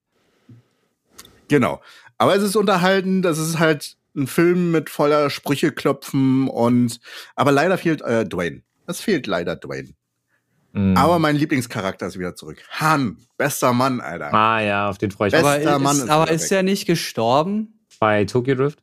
Genau. 1.48 1.82
Aber 2.18 2.36
es 2.36 2.44
ist 2.44 2.56
unterhalten, 2.56 3.22
das 3.22 3.38
ist 3.38 3.60
halt 3.60 3.98
ein 4.16 4.28
Film 4.28 4.72
mit 4.72 4.90
voller 4.90 5.30
Sprücheklopfen 5.30 6.48
und 6.48 7.00
aber 7.36 7.52
leider 7.52 7.78
fehlt 7.78 8.02
äh, 8.02 8.26
Dwayne. 8.26 8.62
Es 8.88 9.02
fehlt 9.02 9.28
leider 9.28 9.56
Dwayne. 9.56 9.90
Mm. 10.72 10.96
Aber 10.96 11.20
mein 11.20 11.36
Lieblingscharakter 11.36 12.08
ist 12.08 12.18
wieder 12.18 12.36
zurück. 12.36 12.64
Han, 12.72 13.18
bester 13.38 13.74
Mann, 13.74 14.00
Alter. 14.00 14.34
ah, 14.34 14.62
ja, 14.62 14.90
auf 14.90 14.98
den 14.98 15.12
freue 15.12 15.30
ich 15.30 15.34
mich. 15.34 15.44
Aber, 15.44 15.80
Mann 15.80 15.98
ist, 15.98 16.04
ist 16.04 16.10
aber 16.10 16.32
ist 16.32 16.52
er 16.52 16.64
nicht 16.64 16.86
gestorben? 16.86 17.80
Bei 18.00 18.26
Tokyo 18.26 18.56
Drift. 18.56 18.80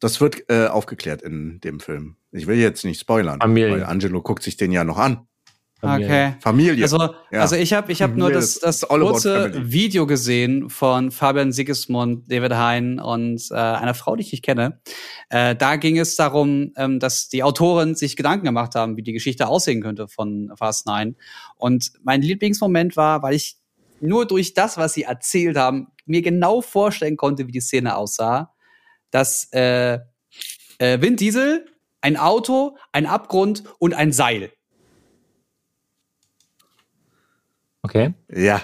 Das 0.00 0.20
wird 0.20 0.48
äh, 0.48 0.66
aufgeklärt 0.66 1.22
in 1.22 1.60
dem 1.60 1.78
Film. 1.78 2.16
Ich 2.32 2.46
will 2.46 2.56
jetzt 2.56 2.84
nicht 2.84 3.00
spoilern, 3.00 3.38
weil 3.40 3.84
Angelo 3.84 4.22
guckt 4.22 4.42
sich 4.42 4.56
den 4.56 4.72
ja 4.72 4.82
noch 4.82 4.98
an. 4.98 5.26
Okay. 5.82 6.34
Familie. 6.40 6.82
Also, 6.82 6.98
Ja. 7.30 7.40
also 7.40 7.56
ich 7.56 7.72
habe 7.72 7.90
ich 7.90 8.02
hab 8.02 8.14
nur 8.14 8.30
das, 8.30 8.58
das 8.58 8.82
kurze. 8.82 9.52
Video 9.72 10.06
gesehen 10.06 10.68
von 10.68 11.10
Fabian 11.10 11.52
Sigismund, 11.52 12.30
David 12.30 12.52
Hein 12.52 13.00
und 13.00 13.40
äh, 13.50 13.54
einer 13.54 13.94
Frau, 13.94 14.14
die 14.16 14.22
ich 14.22 14.32
nicht 14.32 14.44
kenne. 14.44 14.80
Äh, 15.30 15.56
da 15.56 15.76
ging 15.76 15.98
es 15.98 16.16
darum, 16.16 16.72
ähm, 16.76 17.00
dass 17.00 17.28
die 17.28 17.42
Autoren 17.42 17.94
sich 17.94 18.16
Gedanken 18.16 18.44
gemacht 18.44 18.74
haben, 18.74 18.96
wie 18.96 19.02
die 19.02 19.12
Geschichte 19.12 19.48
aussehen 19.48 19.80
könnte 19.82 20.06
von 20.08 20.52
Fast 20.56 20.86
9. 20.86 21.16
Und 21.56 21.92
mein 22.02 22.20
Lieblingsmoment 22.20 22.96
war, 22.96 23.22
weil 23.22 23.34
ich 23.34 23.56
nur 24.00 24.26
durch 24.26 24.54
das, 24.54 24.76
was 24.76 24.94
sie 24.94 25.04
erzählt 25.04 25.56
haben, 25.56 25.88
mir 26.06 26.22
genau 26.22 26.60
vorstellen 26.60 27.16
konnte, 27.16 27.46
wie 27.46 27.52
die 27.52 27.60
Szene 27.60 27.96
aussah, 27.96 28.52
dass 29.10 29.48
äh, 29.52 29.98
äh, 30.78 31.00
Vin 31.00 31.16
Diesel, 31.16 31.66
ein 32.00 32.16
Auto, 32.16 32.76
ein 32.92 33.06
Abgrund 33.06 33.64
und 33.78 33.94
ein 33.94 34.12
Seil. 34.12 34.52
Okay. 37.82 38.12
ja, 38.30 38.62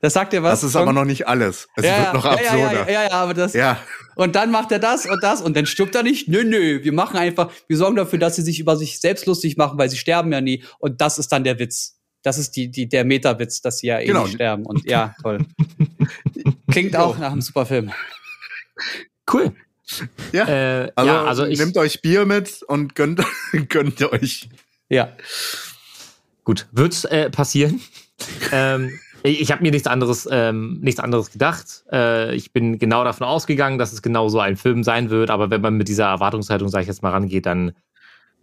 Das 0.00 0.14
sagt 0.14 0.32
er 0.34 0.42
was? 0.42 0.60
das 0.60 0.70
ist 0.70 0.76
aber 0.76 0.92
noch 0.92 1.04
nicht 1.04 1.26
alles. 1.28 1.68
Es 1.76 1.84
wird 1.84 2.14
noch 2.14 2.24
ja, 2.24 2.30
absurder. 2.32 2.58
Ja, 2.58 2.72
ja, 2.72 2.90
ja, 2.90 3.02
ja, 3.08 3.10
aber 3.12 3.34
das. 3.34 3.52
ja. 3.54 3.78
Und 4.14 4.34
dann 4.34 4.50
macht 4.50 4.72
er 4.72 4.78
das 4.78 5.04
und 5.06 5.22
das 5.22 5.42
und 5.42 5.54
dann 5.56 5.66
stirbt 5.66 5.94
er 5.94 6.02
nicht. 6.02 6.26
Nö, 6.28 6.42
nö. 6.44 6.82
Wir 6.82 6.92
machen 6.92 7.18
einfach, 7.18 7.50
wir 7.68 7.76
sorgen 7.76 7.96
dafür, 7.96 8.18
dass 8.18 8.36
sie 8.36 8.42
sich 8.42 8.58
über 8.60 8.76
sich 8.76 8.98
selbst 9.00 9.26
lustig 9.26 9.56
machen, 9.58 9.76
weil 9.78 9.90
sie 9.90 9.98
sterben 9.98 10.32
ja 10.32 10.40
nie. 10.40 10.64
Und 10.78 11.00
das 11.02 11.18
ist 11.18 11.28
dann 11.32 11.44
der 11.44 11.58
Witz. 11.58 11.98
Das 12.22 12.38
ist 12.38 12.56
die, 12.56 12.70
die, 12.70 12.88
der 12.88 13.04
Meta-Witz, 13.04 13.60
dass 13.60 13.78
sie 13.78 13.88
ja 13.88 14.00
eh 14.00 14.06
Genau. 14.06 14.22
nicht 14.24 14.34
sterben. 14.36 14.64
Und 14.64 14.84
ja, 14.88 15.14
toll. 15.22 15.44
Klingt 16.70 16.96
auch 16.96 17.18
nach 17.18 17.30
einem 17.32 17.42
super 17.42 17.66
Film. 17.66 17.92
Cool. 19.30 19.52
Ja. 20.32 20.48
Äh, 20.48 20.92
Also, 20.96 21.10
ja, 21.10 21.24
also 21.24 21.44
ich, 21.44 21.58
nehmt 21.58 21.76
euch 21.76 22.00
Bier 22.00 22.24
mit 22.24 22.62
und 22.62 22.94
gönnt, 22.94 23.22
gönnt 23.68 24.02
euch. 24.02 24.48
Ja. 24.88 25.12
Gut, 26.46 26.68
wird 26.70 27.04
äh, 27.10 27.28
passieren. 27.28 27.80
ähm, 28.52 28.98
ich 29.24 29.50
habe 29.50 29.62
mir 29.62 29.72
nichts 29.72 29.88
anderes, 29.88 30.28
ähm, 30.30 30.78
nichts 30.80 31.00
anderes 31.00 31.32
gedacht. 31.32 31.84
Äh, 31.90 32.36
ich 32.36 32.52
bin 32.52 32.78
genau 32.78 33.02
davon 33.02 33.26
ausgegangen, 33.26 33.78
dass 33.78 33.92
es 33.92 34.00
genau 34.00 34.28
so 34.28 34.38
ein 34.38 34.56
Film 34.56 34.84
sein 34.84 35.10
wird. 35.10 35.30
Aber 35.30 35.50
wenn 35.50 35.60
man 35.60 35.74
mit 35.74 35.88
dieser 35.88 36.04
Erwartungshaltung, 36.04 36.68
sage 36.68 36.82
ich 36.82 36.88
jetzt 36.88 37.02
mal, 37.02 37.10
rangeht, 37.10 37.46
dann, 37.46 37.72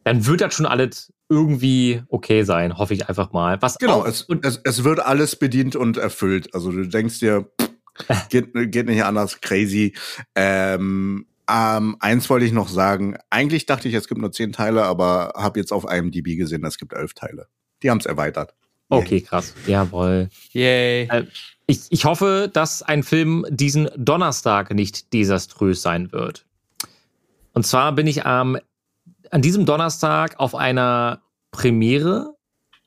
dann 0.03 0.25
wird 0.25 0.41
das 0.41 0.53
schon 0.53 0.65
alles 0.65 1.13
irgendwie 1.29 2.03
okay 2.09 2.43
sein. 2.43 2.77
Hoffe 2.77 2.93
ich 2.93 3.07
einfach 3.07 3.31
mal. 3.31 3.61
Was 3.61 3.77
Genau, 3.77 4.05
es, 4.05 4.27
es, 4.41 4.59
es 4.65 4.83
wird 4.83 4.99
alles 4.99 5.37
bedient 5.37 5.77
und 5.77 5.95
erfüllt. 5.95 6.53
Also 6.53 6.73
du 6.73 6.85
denkst 6.85 7.19
dir, 7.19 7.49
pff, 7.61 8.27
geht, 8.29 8.49
geht 8.53 8.87
nicht 8.87 9.05
anders, 9.05 9.39
crazy. 9.39 9.95
Ähm, 10.35 11.25
ähm, 11.49 11.95
eins 12.01 12.29
wollte 12.29 12.45
ich 12.45 12.51
noch 12.51 12.67
sagen. 12.67 13.15
Eigentlich 13.29 13.65
dachte 13.65 13.87
ich, 13.87 13.93
es 13.93 14.09
gibt 14.09 14.19
nur 14.19 14.33
zehn 14.33 14.51
Teile, 14.51 14.83
aber 14.83 15.31
habe 15.37 15.61
jetzt 15.61 15.71
auf 15.71 15.89
IMDb 15.89 16.35
gesehen, 16.35 16.65
es 16.65 16.77
gibt 16.77 16.91
elf 16.91 17.13
Teile. 17.13 17.47
Die 17.83 17.89
haben 17.89 17.99
es 17.99 18.05
erweitert. 18.05 18.53
okay, 18.89 19.21
krass. 19.21 19.53
Jawohl. 19.67 20.29
Yay. 20.51 21.07
Äh, 21.09 21.25
ich, 21.67 21.81
ich 21.89 22.05
hoffe, 22.05 22.49
dass 22.51 22.81
ein 22.83 23.03
Film 23.03 23.45
diesen 23.49 23.89
Donnerstag 23.95 24.73
nicht 24.73 25.13
desaströs 25.13 25.81
sein 25.81 26.11
wird. 26.11 26.45
Und 27.53 27.65
zwar 27.65 27.91
bin 27.93 28.07
ich 28.07 28.25
am, 28.25 28.57
an 29.31 29.41
diesem 29.41 29.65
Donnerstag 29.65 30.39
auf 30.39 30.55
einer 30.55 31.21
Premiere 31.51 32.35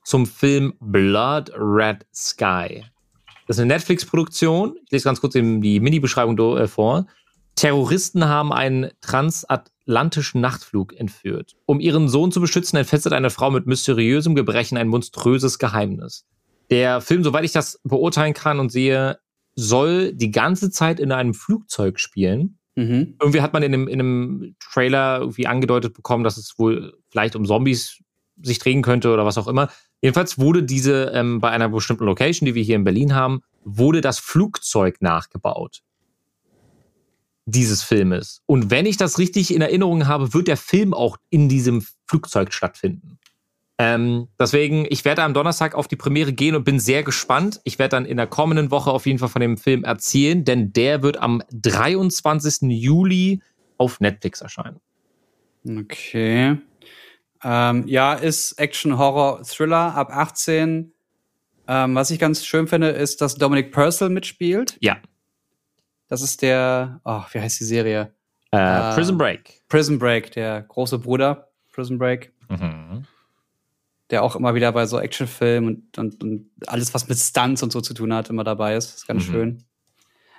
zum 0.05 0.27
Film 0.27 0.75
Blood 0.81 1.51
Red 1.57 2.07
Sky. 2.15 2.85
Das 3.47 3.57
ist 3.57 3.61
eine 3.61 3.73
Netflix-Produktion. 3.75 4.77
Ich 4.87 4.93
lese 4.93 5.05
ganz 5.05 5.21
kurz 5.21 5.35
eben 5.37 5.63
die 5.63 5.81
Mini-Beschreibung 5.81 6.37
do- 6.37 6.57
äh, 6.57 6.67
vor. 6.69 7.07
Terroristen 7.57 8.27
haben 8.27 8.53
einen 8.53 8.91
transatlantischen 9.01 10.43
Nachtflug 10.43 10.95
entführt. 10.95 11.57
Um 11.65 11.81
ihren 11.81 12.09
Sohn 12.09 12.31
zu 12.31 12.41
beschützen, 12.41 12.77
entfesselt 12.77 13.15
eine 13.15 13.31
Frau 13.31 13.51
mit 13.51 13.67
mysteriösem 13.67 14.35
Gebrechen 14.35 14.77
ein 14.77 14.89
monströses 14.89 15.59
Geheimnis. 15.59 16.27
Der 16.71 17.01
Film, 17.01 17.25
soweit 17.25 17.45
ich 17.45 17.53
das 17.53 17.81
beurteilen 17.83 18.35
kann 18.35 18.61
und 18.61 18.71
sehe, 18.71 19.19
soll 19.55 20.13
die 20.13 20.31
ganze 20.31 20.71
Zeit 20.71 21.01
in 21.01 21.13
einem 21.13 21.33
Flugzeug 21.33 21.99
spielen. 21.99 22.59
Mhm. 22.75 23.17
Irgendwie 23.21 23.41
hat 23.41 23.55
man 23.55 23.63
in 23.63 23.73
einem, 23.73 23.89
in 23.89 24.01
einem 24.01 24.57
Trailer 24.61 25.21
irgendwie 25.21 25.47
angedeutet 25.47 25.95
bekommen, 25.95 26.25
dass 26.25 26.37
es 26.37 26.59
wohl 26.59 26.99
vielleicht 27.09 27.37
um 27.37 27.47
Zombies 27.47 28.03
sich 28.43 28.59
drehen 28.59 28.83
könnte 28.83 29.11
oder 29.11 29.25
was 29.25 29.39
auch 29.39 29.49
immer. 29.49 29.71
Jedenfalls 30.03 30.39
wurde 30.39 30.63
diese 30.63 31.11
ähm, 31.15 31.41
bei 31.41 31.49
einer 31.49 31.71
bestimmten 31.71 32.05
Location, 32.05 32.45
die 32.45 32.55
wir 32.55 32.63
hier 32.63 32.77
in 32.77 32.85
Berlin 32.85 33.15
haben, 33.15 33.41
wurde 33.65 34.03
das 34.03 34.19
Flugzeug 34.19 35.01
nachgebaut 35.01 35.83
dieses 37.47 37.83
Filmes. 37.83 38.43
Und 38.47 38.71
wenn 38.71 38.87
ich 38.87 38.97
das 38.97 39.19
richtig 39.19 39.55
in 39.55 39.63
Erinnerung 39.63 40.07
habe, 40.07 40.35
wird 40.35 40.49
der 40.49 40.57
Film 40.57 40.93
auch 40.93 41.17
in 41.31 41.49
diesem 41.49 41.85
Flugzeug 42.07 42.53
stattfinden. 42.53 43.19
Ähm, 43.79 44.29
deswegen, 44.39 44.87
ich 44.89 45.05
werde 45.05 45.23
am 45.23 45.35
Donnerstag 45.35 45.75
auf 45.75 45.87
die 45.87 45.97
Premiere 45.97 46.33
gehen 46.33 46.57
und 46.57 46.65
bin 46.65 46.81
sehr 46.81 47.03
gespannt. 47.03 47.61
Ich 47.65 47.79
werde 47.79 47.91
dann 47.91 48.07
in 48.07 48.17
der 48.17 48.27
kommenden 48.27 48.71
Woche 48.71 48.91
auf 48.91 49.07
jeden 49.07 49.19
Fall 49.19 49.29
von 49.29 49.41
dem 49.41 49.59
Film 49.59 49.85
erzählen, 49.85 50.45
denn 50.45 50.73
der 50.73 51.03
wird 51.03 51.19
am 51.19 51.43
23. 51.53 52.71
Juli 52.71 53.43
auf 53.77 54.01
Netflix 54.01 54.41
erscheinen. 54.41 54.81
Okay. 55.69 56.57
Ähm, 57.45 57.87
ja, 57.87 58.15
ist 58.15 58.53
Action, 58.53 58.99
Horror, 58.99 59.43
Thriller 59.43 59.95
ab 59.95 60.11
18. 60.11 60.93
Ähm, 61.69 61.95
was 61.95 62.11
ich 62.11 62.19
ganz 62.19 62.47
schön 62.47 62.67
finde, 62.67 62.89
ist, 62.89 63.21
dass 63.21 63.35
Dominic 63.35 63.73
Purcell 63.73 64.09
mitspielt. 64.09 64.79
Ja. 64.81 64.97
Das 66.09 66.23
ist 66.23 66.43
der, 66.43 67.01
oh, 67.05 67.23
wie 67.33 67.41
heißt 67.41 67.59
die 67.61 67.65
Serie? 67.65 68.13
Äh, 68.53 68.57
Ah. 68.59 68.95
Prison 68.95 69.19
Break. 69.19 69.63
Prison 69.69 69.99
Break, 69.99 70.31
der 70.33 70.63
große 70.63 70.99
Bruder. 70.99 71.49
Prison 71.73 71.99
Break. 71.99 72.33
Mhm. 72.49 73.05
Der 74.11 74.23
auch 74.23 74.37
immer 74.37 74.55
wieder 74.55 74.71
bei 74.73 74.87
so 74.87 75.01
Actionfilmen 75.01 75.69
und, 75.97 75.99
und, 75.99 76.23
und 76.23 76.51
alles, 76.69 76.95
was 76.95 77.09
mit 77.09 77.19
Stunts 77.19 77.63
und 77.63 77.73
so 77.73 77.81
zu 77.81 77.93
tun 77.93 78.15
hat, 78.15 78.31
immer 78.31 78.45
dabei 78.45 78.77
ist. 78.77 78.95
ist 78.97 79.07
ganz 79.09 79.27
Mhm. 79.27 79.33
schön. 79.33 79.65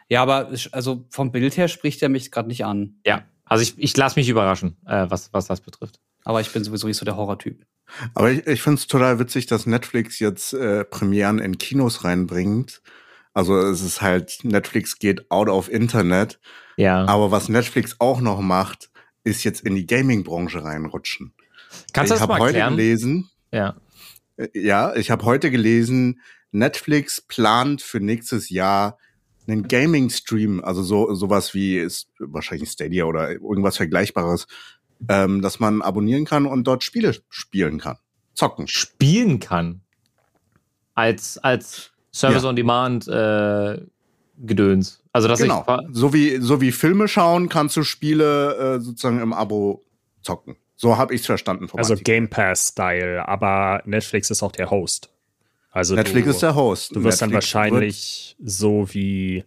Ja, 0.08 0.22
aber 0.22 0.52
ich- 0.54 0.74
also 0.74 1.06
vom 1.10 1.32
Bild 1.34 1.58
her 1.58 1.68
spricht 1.68 2.02
er 2.02 2.08
mich 2.10 2.32
gerade 2.32 2.48
nicht 2.48 2.64
an. 2.64 2.96
Ja. 3.06 3.26
Also 3.44 3.62
ich, 3.64 3.78
ich 3.78 3.96
lasse 3.98 4.18
mich 4.18 4.30
überraschen, 4.30 4.78
äh, 4.86 5.06
was, 5.10 5.34
was 5.34 5.48
das 5.48 5.60
betrifft. 5.62 6.00
Aber 6.24 6.40
ich 6.42 6.52
bin 6.52 6.64
sowieso 6.64 6.88
nicht 6.88 6.98
so 6.98 7.06
der 7.06 7.18
Horrortyp. 7.18 7.66
Aber 8.14 8.32
ich, 8.32 8.46
ich 8.48 8.62
finde 8.62 8.80
es 8.80 8.88
total 8.88 9.20
witzig, 9.20 9.46
dass 9.48 9.66
Netflix 9.66 10.20
jetzt 10.20 10.54
äh, 10.54 10.84
Premieren 10.86 11.40
in 11.40 11.58
Kinos 11.58 12.04
reinbringt. 12.06 12.82
Also 13.38 13.56
es 13.60 13.84
ist 13.84 14.02
halt, 14.02 14.40
Netflix 14.42 14.98
geht 14.98 15.30
out 15.30 15.48
of 15.48 15.70
Internet. 15.70 16.40
Ja. 16.76 17.06
Aber 17.06 17.30
was 17.30 17.50
Netflix 17.50 17.96
auch 18.00 18.20
noch 18.20 18.42
macht, 18.42 18.90
ist 19.24 19.44
jetzt 19.44 19.62
in 19.62 19.76
die 19.76 19.86
Gaming-Branche 19.86 20.64
reinrutschen. 20.64 21.34
Kannst 21.94 22.10
du 22.10 22.16
ich 22.16 22.20
das 22.20 22.28
mal 22.28 22.34
habe 22.34 22.46
heute 22.46 22.58
erklären? 22.58 22.76
gelesen, 22.78 23.30
Ja. 23.52 23.76
äh, 24.38 24.48
ja, 24.56 24.96
ich 24.96 25.12
habe 25.12 25.24
heute 25.24 25.52
gelesen, 25.52 26.20
Netflix 26.52 27.22
plant 27.22 27.84
für 27.84 28.00
nächstes 28.00 28.50
Jahr 28.50 28.98
einen 29.46 29.68
Gaming-Stream, 29.68 30.64
also 30.64 30.82
so 30.82 31.14
sowas 31.14 31.54
wie 31.54 31.78
ist 31.78 32.10
wahrscheinlich 32.18 32.72
Stadia 32.72 33.06
oder 33.06 33.30
irgendwas 33.30 33.78
Vergleichbares, 33.78 34.48
ähm, 35.10 35.44
dass 35.44 35.60
man 35.60 35.84
abonnieren 35.84 36.26
kann 36.26 36.48
und 36.48 36.64
dort 36.64 36.84
Spiele 36.84 37.16
spielen 37.30 37.80
kann, 37.80 38.00
zocken. 38.34 38.68
Spielen 38.68 39.40
kann. 39.40 39.82
Als, 40.96 41.38
als 41.38 41.92
Service 42.18 42.44
Ja. 42.44 42.50
on 42.50 42.56
Demand 42.56 43.08
äh, 43.08 43.82
Gedöns. 44.40 45.02
Also 45.14 45.28
dass 45.28 45.40
genau. 45.40 45.66
ich 45.68 45.96
So 45.96 46.14
wie 46.14 46.38
so 46.38 46.62
wie 46.62 46.72
Filme 46.72 47.08
schauen, 47.08 47.50
kannst 47.50 47.76
du 47.76 47.84
Spiele 47.84 48.76
äh, 48.76 48.80
sozusagen 48.80 49.20
im 49.20 49.34
Abo 49.34 49.84
zocken. 50.22 50.56
So 50.76 50.98
habe 50.98 51.16
ich 51.16 51.22
es 51.22 51.26
verstanden. 51.26 51.68
vom 51.68 51.80
Also 51.80 51.94
Artikel. 51.94 52.14
Game 52.14 52.30
Pass-Style, 52.30 53.28
aber 53.28 53.82
Netflix 53.86 54.30
ist 54.30 54.44
auch 54.44 54.52
der 54.52 54.70
Host. 54.70 55.10
Also 55.72 55.96
Netflix 55.96 56.26
du, 56.26 56.32
ist 56.32 56.42
der 56.44 56.56
Host. 56.56 56.96
Du 56.96 57.04
wirst 57.04 57.22
dann 57.22 57.30
Netflix 57.30 57.56
wahrscheinlich 57.56 58.36
so 58.44 58.94
wie, 58.94 59.44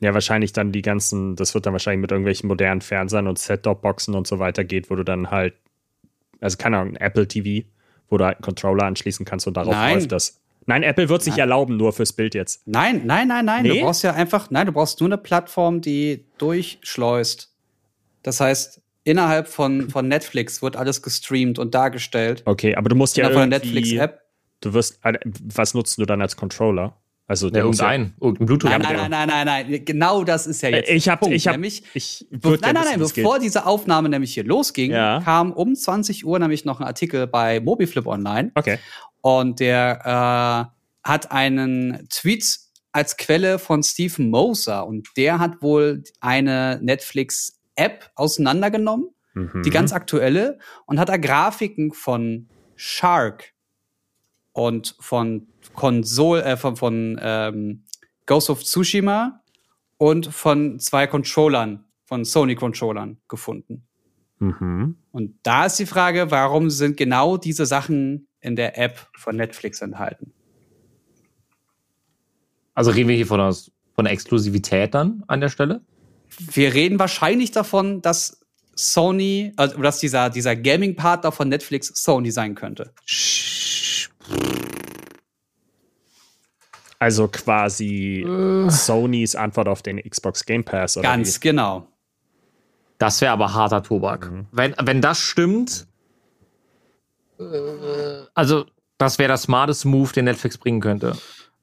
ja, 0.00 0.14
wahrscheinlich 0.14 0.52
dann 0.52 0.70
die 0.70 0.82
ganzen, 0.82 1.34
das 1.34 1.54
wird 1.54 1.66
dann 1.66 1.72
wahrscheinlich 1.72 2.02
mit 2.02 2.12
irgendwelchen 2.12 2.48
modernen 2.48 2.80
Fernsehern 2.80 3.26
und 3.26 3.38
Set-Top-Boxen 3.38 4.14
und 4.14 4.26
so 4.26 4.38
weiter 4.38 4.62
geht, 4.62 4.88
wo 4.88 4.94
du 4.94 5.04
dann 5.04 5.30
halt, 5.32 5.54
also 6.40 6.56
keine 6.56 6.78
Ahnung, 6.78 6.96
Apple 6.96 7.26
TV, 7.26 7.66
wo 8.08 8.18
du 8.18 8.24
halt 8.24 8.36
einen 8.36 8.42
Controller 8.44 8.84
anschließen 8.84 9.26
kannst 9.26 9.48
und 9.48 9.56
darauf 9.56 9.74
Nein. 9.74 9.94
läuft 9.94 10.12
das. 10.12 10.40
Nein, 10.66 10.82
Apple 10.82 11.08
wird 11.08 11.22
sich 11.22 11.32
Nein. 11.32 11.40
erlauben, 11.40 11.76
nur 11.76 11.92
fürs 11.92 12.12
Bild 12.12 12.34
jetzt. 12.34 12.62
Nein, 12.66 13.02
nein, 13.06 13.28
nein, 13.28 13.44
nein. 13.44 13.62
Nee? 13.62 13.78
Du 13.78 13.84
brauchst 13.84 14.02
ja 14.02 14.12
einfach, 14.12 14.50
nein, 14.50 14.66
du 14.66 14.72
brauchst 14.72 15.00
nur 15.00 15.08
eine 15.08 15.18
Plattform, 15.18 15.80
die 15.80 16.24
durchschleust. 16.38 17.52
Das 18.22 18.40
heißt, 18.40 18.80
innerhalb 19.04 19.46
von, 19.48 19.88
von 19.90 20.08
Netflix 20.08 20.62
wird 20.62 20.76
alles 20.76 21.02
gestreamt 21.02 21.58
und 21.58 21.74
dargestellt. 21.74 22.42
Okay, 22.44 22.74
aber 22.74 22.88
du 22.88 22.96
musst 22.96 23.16
ja 23.16 23.26
Innerhalb 23.28 23.42
von 23.44 23.50
der 23.50 23.60
irgendwie, 23.60 23.74
Netflix-App. 23.80 24.22
du 24.62 24.72
wirst, 24.74 24.98
äh, 25.04 25.12
was 25.54 25.74
nutzt 25.74 25.98
du 25.98 26.04
dann 26.04 26.20
als 26.20 26.36
Controller? 26.36 26.96
Also 27.28 27.46
ja, 27.48 27.54
der 27.54 27.64
muss 27.64 27.78
ja- 27.78 27.90
irgendein, 27.92 28.14
irgendein 28.20 28.46
Bluetooth. 28.46 28.70
Nein, 28.70 28.80
nein, 28.82 28.96
nein, 28.96 29.10
nein, 29.10 29.46
nein, 29.46 29.66
nein. 29.70 29.84
Genau 29.84 30.22
das 30.22 30.46
ist 30.46 30.62
ja 30.62 30.68
jetzt. 30.70 30.88
Äh, 30.88 30.94
Ich 30.94 31.08
habe, 31.08 31.32
ich 31.34 31.46
habe, 31.48 31.56
nämlich, 31.58 31.82
ich 31.94 32.24
nein, 32.30 32.58
nein, 32.60 32.74
nein, 32.74 32.98
bevor 33.00 33.34
geht. 33.34 33.44
diese 33.44 33.66
Aufnahme 33.66 34.08
nämlich 34.08 34.34
hier 34.34 34.44
losging, 34.44 34.92
Ja. 34.92 35.20
kam 35.24 35.52
um 35.52 35.74
20 35.74 36.24
Uhr 36.24 36.38
nämlich 36.38 36.64
noch 36.64 36.80
ein 36.80 36.86
Artikel 36.86 37.26
bei 37.26 37.58
Mobiflip 37.60 38.06
online 38.06 38.52
Okay. 38.54 38.78
Und 39.26 39.58
der 39.58 40.70
äh, 41.02 41.08
hat 41.08 41.32
einen 41.32 42.06
Tweet 42.10 42.60
als 42.92 43.16
Quelle 43.16 43.58
von 43.58 43.82
Stephen 43.82 44.30
Moser 44.30 44.86
und 44.86 45.08
der 45.16 45.40
hat 45.40 45.60
wohl 45.62 46.04
eine 46.20 46.78
Netflix-App 46.80 48.12
auseinandergenommen, 48.14 49.08
Mhm. 49.34 49.64
die 49.64 49.70
ganz 49.70 49.92
aktuelle, 49.92 50.60
und 50.86 51.00
hat 51.00 51.08
da 51.08 51.16
Grafiken 51.16 51.92
von 51.92 52.48
Shark 52.76 53.52
und 54.52 54.94
von 55.00 55.48
Konsol, 55.74 56.38
äh, 56.42 56.56
von, 56.56 56.76
von 56.76 57.18
ähm, 57.20 57.82
Ghost 58.26 58.48
of 58.48 58.62
Tsushima 58.62 59.42
und 59.98 60.26
von 60.32 60.78
zwei 60.78 61.08
Controllern, 61.08 61.84
von 62.04 62.24
Sony-Controllern 62.24 63.18
gefunden. 63.26 63.88
Mhm. 64.38 64.98
Und 65.10 65.34
da 65.42 65.66
ist 65.66 65.80
die 65.80 65.86
Frage, 65.86 66.30
warum 66.30 66.70
sind 66.70 66.96
genau 66.96 67.36
diese 67.36 67.66
Sachen 67.66 68.28
in 68.46 68.56
der 68.56 68.78
App 68.78 69.08
von 69.16 69.36
Netflix 69.36 69.82
enthalten? 69.82 70.32
Also 72.74 72.90
reden 72.90 73.08
wir 73.08 73.16
hier 73.16 73.26
von, 73.26 73.40
aus, 73.40 73.70
von 73.94 74.04
der 74.04 74.12
Exklusivität 74.12 74.94
dann 74.94 75.24
an 75.26 75.40
der 75.40 75.48
Stelle? 75.48 75.80
Wir 76.38 76.74
reden 76.74 76.98
wahrscheinlich 76.98 77.50
davon, 77.50 78.02
dass 78.02 78.40
Sony, 78.74 79.52
also 79.56 79.80
dass 79.80 79.98
dieser, 79.98 80.30
dieser 80.30 80.54
Gaming-Partner 80.54 81.32
von 81.32 81.48
Netflix 81.48 81.92
Sony 81.94 82.30
sein 82.30 82.54
könnte. 82.54 82.92
Also 86.98 87.28
quasi 87.28 88.24
Sonys 88.68 89.34
Antwort 89.34 89.68
auf 89.68 89.82
den 89.82 89.98
Xbox 89.98 90.44
Game 90.44 90.64
Pass 90.64 90.96
oder 90.96 91.08
Ganz 91.08 91.40
genau. 91.40 91.88
Das 92.98 93.20
wäre 93.20 93.32
aber 93.32 93.52
harter 93.52 93.82
Tobak. 93.82 94.30
Mhm. 94.30 94.46
Wenn, 94.52 94.74
wenn 94.82 95.00
das 95.00 95.18
stimmt, 95.18 95.82
äh, 95.82 95.95
also 98.34 98.66
das 98.98 99.18
wäre 99.18 99.28
der 99.28 99.36
smarteste 99.36 99.88
Move, 99.88 100.12
den 100.12 100.24
Netflix 100.24 100.56
bringen 100.58 100.80
könnte. 100.80 101.16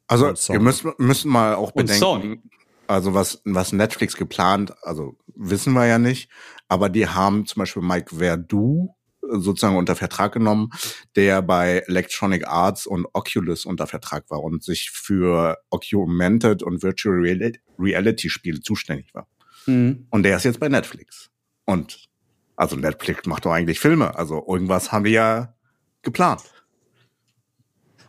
Also 0.08 0.34
wir 0.52 0.60
müssen, 0.60 0.92
müssen 0.98 1.32
mal 1.32 1.56
auch 1.56 1.72
Und 1.72 1.90
Sony. 1.90 2.22
bedenken, 2.22 2.50
also 2.88 3.14
was, 3.14 3.42
was 3.46 3.72
Netflix 3.72 4.16
geplant, 4.16 4.74
also 4.84 5.18
wissen 5.36 5.74
wir 5.74 5.88
ja 5.88 5.98
nicht, 5.98 6.30
aber 6.68 6.90
die 6.90 7.08
haben 7.08 7.46
zum 7.46 7.62
Beispiel 7.62 7.82
Mike 7.82 8.18
Verdu 8.18 8.94
äh, 9.24 9.40
sozusagen 9.40 9.78
unter 9.78 9.96
Vertrag 9.96 10.34
genommen, 10.34 10.70
der 11.16 11.42
bei 11.42 11.84
Electronic 11.88 12.46
Arts 12.48 12.86
und 12.86 13.08
Oculus 13.14 13.66
unter 13.66 13.88
Vertrag 13.88 14.30
war 14.30 14.44
und 14.44 14.64
sich 14.64 14.92
für 14.92 15.58
Augmented 15.72 16.62
und 16.62 16.84
Virtual 16.84 17.16
Reali- 17.16 17.60
Reality 17.80 18.30
Spiele 18.30 18.60
zuständig 18.60 19.14
war. 19.14 19.28
Mhm. 19.66 20.08
Und 20.10 20.24
der 20.24 20.36
ist 20.38 20.44
jetzt 20.44 20.60
bei 20.60 20.70
Netflix. 20.70 21.32
Und 21.66 22.10
also 22.56 22.76
Netflix 22.76 23.26
macht 23.26 23.46
doch 23.46 23.52
eigentlich 23.52 23.80
Filme, 23.80 24.16
also 24.16 24.46
irgendwas 24.48 24.92
haben 24.92 25.06
die 25.06 25.12
ja 25.12 25.56
geplant. 26.04 26.42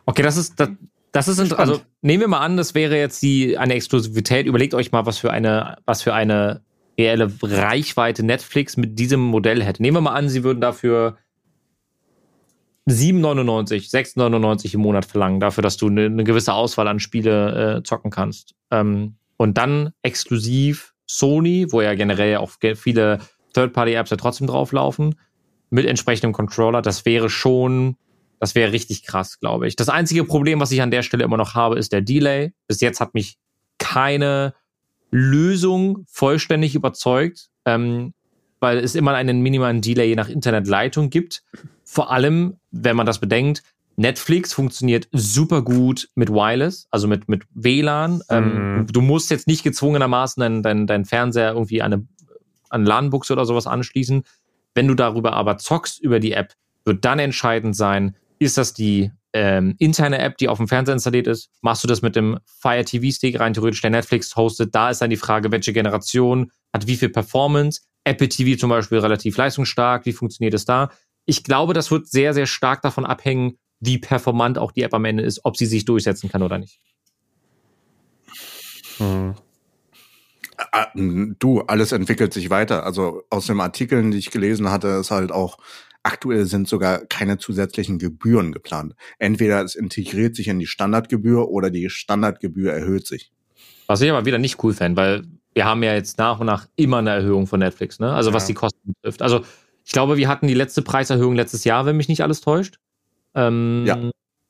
Okay, 0.05 0.21
das 0.21 0.37
ist, 0.37 0.59
das, 0.59 0.69
das 1.11 1.27
ist, 1.27 1.53
also 1.53 1.81
nehmen 2.01 2.21
wir 2.21 2.27
mal 2.27 2.41
an, 2.41 2.57
das 2.57 2.75
wäre 2.75 2.97
jetzt 2.97 3.21
die, 3.21 3.57
eine 3.57 3.73
Exklusivität. 3.73 4.45
Überlegt 4.45 4.73
euch 4.73 4.91
mal, 4.91 5.05
was 5.05 5.17
für 5.17 5.31
eine, 5.31 5.77
was 5.85 6.01
für 6.01 6.13
eine 6.13 6.61
reelle 6.97 7.31
Reichweite 7.41 8.23
Netflix 8.23 8.77
mit 8.77 8.99
diesem 8.99 9.21
Modell 9.21 9.63
hätte. 9.63 9.81
Nehmen 9.81 9.97
wir 9.97 10.01
mal 10.01 10.13
an, 10.13 10.29
sie 10.29 10.43
würden 10.43 10.61
dafür 10.61 11.17
7,99, 12.87 13.89
6,99 13.89 14.75
im 14.75 14.81
Monat 14.81 15.05
verlangen, 15.05 15.39
dafür, 15.39 15.63
dass 15.63 15.77
du 15.77 15.87
eine, 15.87 16.05
eine 16.05 16.23
gewisse 16.23 16.53
Auswahl 16.53 16.87
an 16.87 16.99
Spiele 16.99 17.77
äh, 17.77 17.83
zocken 17.83 18.11
kannst. 18.11 18.53
Ähm, 18.69 19.15
und 19.37 19.57
dann 19.57 19.91
exklusiv 20.03 20.93
Sony, 21.07 21.67
wo 21.71 21.81
ja 21.81 21.95
generell 21.95 22.37
auch 22.37 22.51
viele 22.75 23.19
Third-Party-Apps 23.53 24.11
ja 24.11 24.17
trotzdem 24.17 24.47
drauflaufen, 24.47 25.15
mit 25.75 25.85
entsprechendem 25.85 26.31
Controller, 26.33 26.81
das 26.81 27.05
wäre 27.05 27.29
schon, 27.29 27.97
das 28.39 28.55
wäre 28.55 28.71
richtig 28.71 29.03
krass, 29.03 29.39
glaube 29.39 29.67
ich. 29.67 29.75
Das 29.75 29.89
einzige 29.89 30.23
Problem, 30.23 30.59
was 30.59 30.71
ich 30.71 30.81
an 30.81 30.89
der 30.91 31.03
Stelle 31.03 31.23
immer 31.23 31.37
noch 31.37 31.53
habe, 31.53 31.77
ist 31.77 31.91
der 31.91 32.01
Delay. 32.01 32.53
Bis 32.67 32.79
jetzt 32.81 32.99
hat 32.99 33.13
mich 33.13 33.37
keine 33.77 34.53
Lösung 35.11 36.05
vollständig 36.07 36.75
überzeugt, 36.75 37.49
ähm, 37.65 38.13
weil 38.59 38.79
es 38.79 38.95
immer 38.95 39.13
einen 39.13 39.41
minimalen 39.41 39.81
Delay 39.81 40.07
je 40.07 40.15
nach 40.15 40.29
Internetleitung 40.29 41.09
gibt. 41.09 41.43
Vor 41.83 42.11
allem, 42.11 42.57
wenn 42.71 42.95
man 42.95 43.05
das 43.05 43.19
bedenkt, 43.19 43.61
Netflix 43.97 44.53
funktioniert 44.53 45.07
super 45.11 45.61
gut 45.61 46.09
mit 46.15 46.29
Wireless, 46.29 46.87
also 46.91 47.07
mit, 47.07 47.29
mit 47.29 47.43
WLAN. 47.53 48.21
Ähm, 48.29 48.77
Mhm. 48.79 48.87
du 48.87 49.01
musst 49.01 49.29
jetzt 49.29 49.47
nicht 49.47 49.63
gezwungenermaßen 49.63 50.41
deinen 50.41 50.63
dein, 50.63 50.87
dein 50.87 51.05
Fernseher 51.05 51.51
irgendwie 51.53 51.81
an 51.81 51.93
eine, 51.93 52.07
an 52.69 52.85
LAN-Buchse 52.85 53.33
oder 53.33 53.45
sowas 53.45 53.67
anschließen. 53.67 54.23
Wenn 54.75 54.87
du 54.87 54.93
darüber 54.93 55.33
aber 55.33 55.57
zockst 55.57 55.99
über 55.99 56.19
die 56.19 56.33
App, 56.33 56.53
wird 56.85 57.03
dann 57.03 57.17
entscheidend 57.17 57.75
sein, 57.75 58.15
ist 58.37 58.57
das 58.57 58.73
die 58.73 59.11
ähm, 59.33 59.75
interne 59.79 60.19
App, 60.19 60.37
die 60.37 60.47
auf 60.47 60.57
dem 60.57 60.67
Fernseher 60.67 60.93
installiert 60.93 61.25
ist? 61.25 61.49
Machst 61.61 61.83
du 61.83 61.87
das 61.87 62.03
mit 62.03 62.15
dem 62.15 62.37
Fire 62.45 62.85
TV 62.85 63.11
Stick 63.11 63.39
rein 63.39 63.53
theoretisch, 63.53 63.81
der 63.81 63.89
Netflix 63.89 64.35
hostet? 64.35 64.75
Da 64.75 64.91
ist 64.91 65.01
dann 65.01 65.09
die 65.09 65.17
Frage, 65.17 65.51
welche 65.51 65.73
Generation 65.73 66.51
hat 66.71 66.85
wie 66.85 66.95
viel 66.95 67.09
Performance? 67.09 67.81
Apple 68.03 68.29
TV 68.29 68.59
zum 68.59 68.69
Beispiel 68.69 68.99
relativ 68.99 69.35
leistungsstark. 69.35 70.05
Wie 70.05 70.13
funktioniert 70.13 70.53
es 70.53 70.65
da? 70.65 70.91
ich 71.25 71.43
glaube, 71.43 71.73
das 71.73 71.91
wird 71.91 72.07
sehr, 72.07 72.33
sehr 72.33 72.45
stark 72.45 72.81
davon 72.81 73.05
abhängen, 73.05 73.57
wie 73.79 73.97
performant 73.97 74.57
auch 74.57 74.71
die 74.71 74.83
App 74.83 74.93
am 74.93 75.05
Ende 75.05 75.23
ist, 75.23 75.41
ob 75.43 75.57
sie 75.57 75.65
sich 75.65 75.85
durchsetzen 75.85 76.29
kann 76.29 76.43
oder 76.43 76.57
nicht. 76.57 76.79
Ah, 78.99 79.33
Du, 80.95 81.61
alles 81.61 81.91
entwickelt 81.91 82.33
sich 82.33 82.49
weiter. 82.49 82.85
Also 82.85 83.23
aus 83.29 83.47
den 83.47 83.59
Artikeln, 83.59 84.11
die 84.11 84.17
ich 84.17 84.31
gelesen 84.31 84.69
hatte, 84.71 84.87
ist 84.89 85.11
halt 85.11 85.31
auch, 85.31 85.57
aktuell 86.03 86.45
sind 86.45 86.67
sogar 86.67 86.99
keine 87.05 87.37
zusätzlichen 87.37 87.97
Gebühren 87.97 88.51
geplant. 88.51 88.93
Entweder 89.17 89.63
es 89.63 89.75
integriert 89.75 90.35
sich 90.35 90.47
in 90.47 90.59
die 90.59 90.67
Standardgebühr 90.67 91.49
oder 91.49 91.69
die 91.71 91.89
Standardgebühr 91.89 92.71
erhöht 92.71 93.07
sich. 93.07 93.31
Was 93.87 94.01
ich 94.01 94.09
aber 94.09 94.25
wieder 94.25 94.37
nicht 94.37 94.63
cool 94.63 94.73
fände, 94.73 95.01
weil 95.01 95.23
wir 95.53 95.65
haben 95.65 95.81
ja 95.83 95.93
jetzt 95.93 96.17
nach 96.17 96.39
und 96.39 96.47
nach 96.47 96.67
immer 96.75 96.97
eine 96.97 97.11
Erhöhung 97.11 97.47
von 97.47 97.59
Netflix, 97.59 97.99
ne? 97.99 98.13
Also 98.13 98.33
was 98.33 98.43
Ja. 98.43 98.47
die 98.47 98.53
Kosten 98.55 98.93
betrifft. 98.93 99.21
Also 99.21 99.41
ich 99.83 99.91
glaube, 99.93 100.17
wir 100.17 100.27
hatten 100.27 100.47
die 100.47 100.53
letzte 100.53 100.81
Preiserhöhung 100.81 101.35
letztes 101.35 101.63
Jahr, 101.63 101.85
wenn 101.85 101.97
mich 101.97 102.07
nicht 102.09 102.21
alles 102.21 102.41
täuscht. 102.41 102.79
Ähm, 103.33 103.83
Ja. 103.87 103.97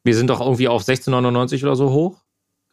Wir 0.04 0.16
sind 0.16 0.30
doch 0.30 0.40
irgendwie 0.42 0.68
auf 0.68 0.84
16,99 0.84 1.64
oder 1.64 1.76
so 1.76 1.92
hoch. 1.92 2.18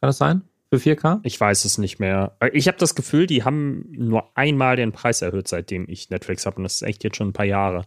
Kann 0.01 0.09
das 0.09 0.17
sein? 0.17 0.41
Für 0.73 0.95
4K? 0.95 1.19
Ich 1.21 1.39
weiß 1.39 1.65
es 1.65 1.77
nicht 1.77 1.99
mehr. 1.99 2.35
Äh, 2.39 2.49
Ich 2.53 2.67
habe 2.67 2.79
das 2.79 2.95
Gefühl, 2.95 3.27
die 3.27 3.43
haben 3.43 3.85
nur 3.91 4.35
einmal 4.35 4.75
den 4.75 4.91
Preis 4.91 5.21
erhöht, 5.21 5.47
seitdem 5.47 5.85
ich 5.87 6.09
Netflix 6.09 6.47
habe. 6.47 6.57
Und 6.57 6.63
das 6.63 6.75
ist 6.75 6.81
echt 6.81 7.03
jetzt 7.03 7.15
schon 7.15 7.27
ein 7.27 7.33
paar 7.33 7.45
Jahre. 7.45 7.85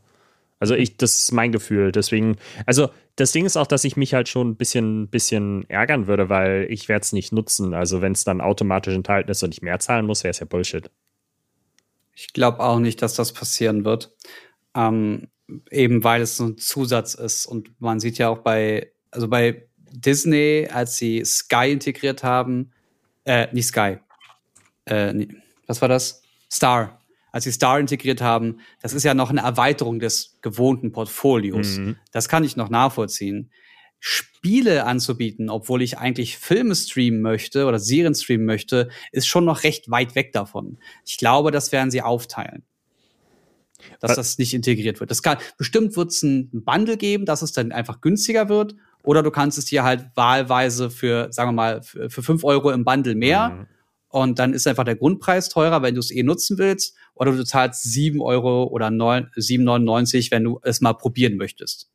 Also 0.61 0.77
ich, 0.77 0.97
das 0.97 1.17
ist 1.17 1.33
mein 1.33 1.51
Gefühl. 1.51 1.91
Deswegen, 1.91 2.37
also 2.65 2.91
das 3.17 3.33
Ding 3.33 3.45
ist 3.45 3.57
auch, 3.57 3.67
dass 3.67 3.83
ich 3.83 3.97
mich 3.97 4.15
halt 4.15 4.29
schon 4.29 4.51
ein 4.51 4.57
bisschen, 4.57 5.09
bisschen 5.09 5.69
ärgern 5.69 6.07
würde, 6.07 6.29
weil 6.29 6.69
ich 6.71 6.89
werde 6.89 7.03
es 7.03 7.13
nicht 7.13 7.33
nutzen. 7.33 7.75
Also 7.75 8.03
wenn 8.03 8.13
es 8.13 8.23
dann 8.23 8.41
automatisch 8.41 8.95
enthalten 8.95 9.33
ist 9.33 9.43
und 9.43 9.53
ich 9.53 9.63
mehr 9.63 9.81
zahlen 9.81 10.07
muss, 10.07 10.23
wäre 10.23 10.31
es 10.31 10.39
ja 10.39 10.47
Bullshit. 10.47 10.89
Ich 12.15 12.35
glaube 12.35 12.61
auch 12.61 12.79
nicht, 12.79 13.03
dass 13.03 13.15
das 13.15 13.33
passieren 13.33 13.85
wird. 13.85 14.15
Ähm, 14.77 15.27
eben 15.73 16.05
weil 16.05 16.23
es 16.23 16.37
so 16.37 16.45
ein 16.45 16.57
Zusatz 16.57 17.15
ist. 17.15 17.47
Und 17.47 17.81
man 17.81 17.99
sieht 17.99 18.19
ja 18.19 18.29
auch 18.29 18.39
bei, 18.39 18.93
also 19.11 19.27
bei 19.27 19.67
Disney, 19.91 20.69
als 20.73 20.99
sie 20.99 21.25
Sky 21.25 21.73
integriert 21.73 22.23
haben, 22.23 22.71
äh, 23.27 23.49
nicht 23.53 23.67
Sky, 23.67 23.99
äh, 24.87 25.13
nee, 25.13 25.29
was 25.67 25.83
war 25.83 25.89
das? 25.89 26.23
Star. 26.51 27.01
Als 27.33 27.45
sie 27.45 27.53
Star 27.53 27.79
integriert 27.79 28.23
haben, 28.23 28.61
das 28.81 28.95
ist 28.95 29.03
ja 29.03 29.13
noch 29.13 29.29
eine 29.29 29.43
Erweiterung 29.43 29.99
des 29.99 30.39
gewohnten 30.41 30.93
Portfolios. 30.93 31.77
Mhm. 31.77 31.97
Das 32.13 32.29
kann 32.29 32.45
ich 32.45 32.57
noch 32.57 32.71
nachvollziehen. 32.71 33.51
Spiele 33.99 34.85
anzubieten, 34.85 35.51
obwohl 35.51 35.83
ich 35.83 35.99
eigentlich 35.99 36.39
Filme 36.39 36.75
streamen 36.75 37.21
möchte 37.21 37.67
oder 37.67 37.79
Serien 37.79 38.15
streamen 38.15 38.47
möchte, 38.47 38.89
ist 39.13 39.27
schon 39.27 39.45
noch 39.45 39.65
recht 39.65 39.91
weit 39.91 40.15
weg 40.15 40.33
davon. 40.33 40.79
Ich 41.05 41.19
glaube, 41.19 41.51
das 41.51 41.73
werden 41.73 41.91
sie 41.91 42.03
aufteilen. 42.03 42.63
Dass 44.01 44.15
das 44.15 44.39
nicht 44.39 44.55
integriert 44.55 45.01
wird. 45.01 45.11
Das 45.11 45.23
kann, 45.23 45.39
bestimmt 45.59 45.97
wird 45.97 46.11
es 46.11 46.23
ein 46.23 46.65
Bundle 46.65 46.97
geben, 46.97 47.27
dass 47.27 47.43
es 47.43 47.53
dann 47.53 47.73
einfach 47.73 48.01
günstiger 48.01 48.49
wird. 48.49 48.75
Oder 49.07 49.23
du 49.23 49.31
kannst 49.31 49.57
es 49.57 49.67
dir 49.67 49.85
halt 49.85 50.05
wahlweise 50.17 50.91
für, 50.91 51.29
sagen 51.33 51.51
wir 51.51 51.53
mal, 51.53 51.83
für, 51.83 52.11
für 52.11 52.25
5 52.25 52.43
Euro 52.43 52.73
im 52.73 52.85
Bundle 52.85 53.15
mehr. 53.15 53.51
Mhm. 53.51 53.67
Und 54.09 54.39
dann 54.41 54.53
ist 54.53 54.67
einfach 54.67 54.83
der 54.83 54.97
Grundpreis 54.97 55.49
teurer, 55.49 55.81
wenn 55.83 55.95
du 55.95 56.01
es 56.01 56.11
eh 56.11 56.25
nutzen 56.25 56.59
willst. 56.59 56.97
Oder 57.15 57.31
du 57.31 57.45
zahlst 57.45 57.85
7 57.85 58.21
Euro 58.21 58.65
oder 58.65 58.91
9 58.91 59.31
7,99, 59.37 60.33
wenn 60.33 60.43
du 60.43 60.59
es 60.65 60.81
mal 60.81 60.93
probieren 60.95 61.37
möchtest. 61.37 61.89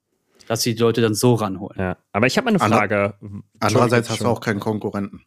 Dass 0.47 0.62
die 0.62 0.74
Leute 0.74 1.02
dann 1.02 1.13
so 1.13 1.34
ranholen. 1.34 1.78
Ja. 1.78 1.97
Aber 2.13 2.28
ich 2.28 2.38
habe 2.38 2.47
eine 2.47 2.62
Ander- 2.62 2.78
Frage. 2.78 3.13
Andererseits 3.60 4.10
hast 4.10 4.21
du 4.21 4.28
auch 4.28 4.39
keinen 4.39 4.62
Konkurrenten. 4.62 5.26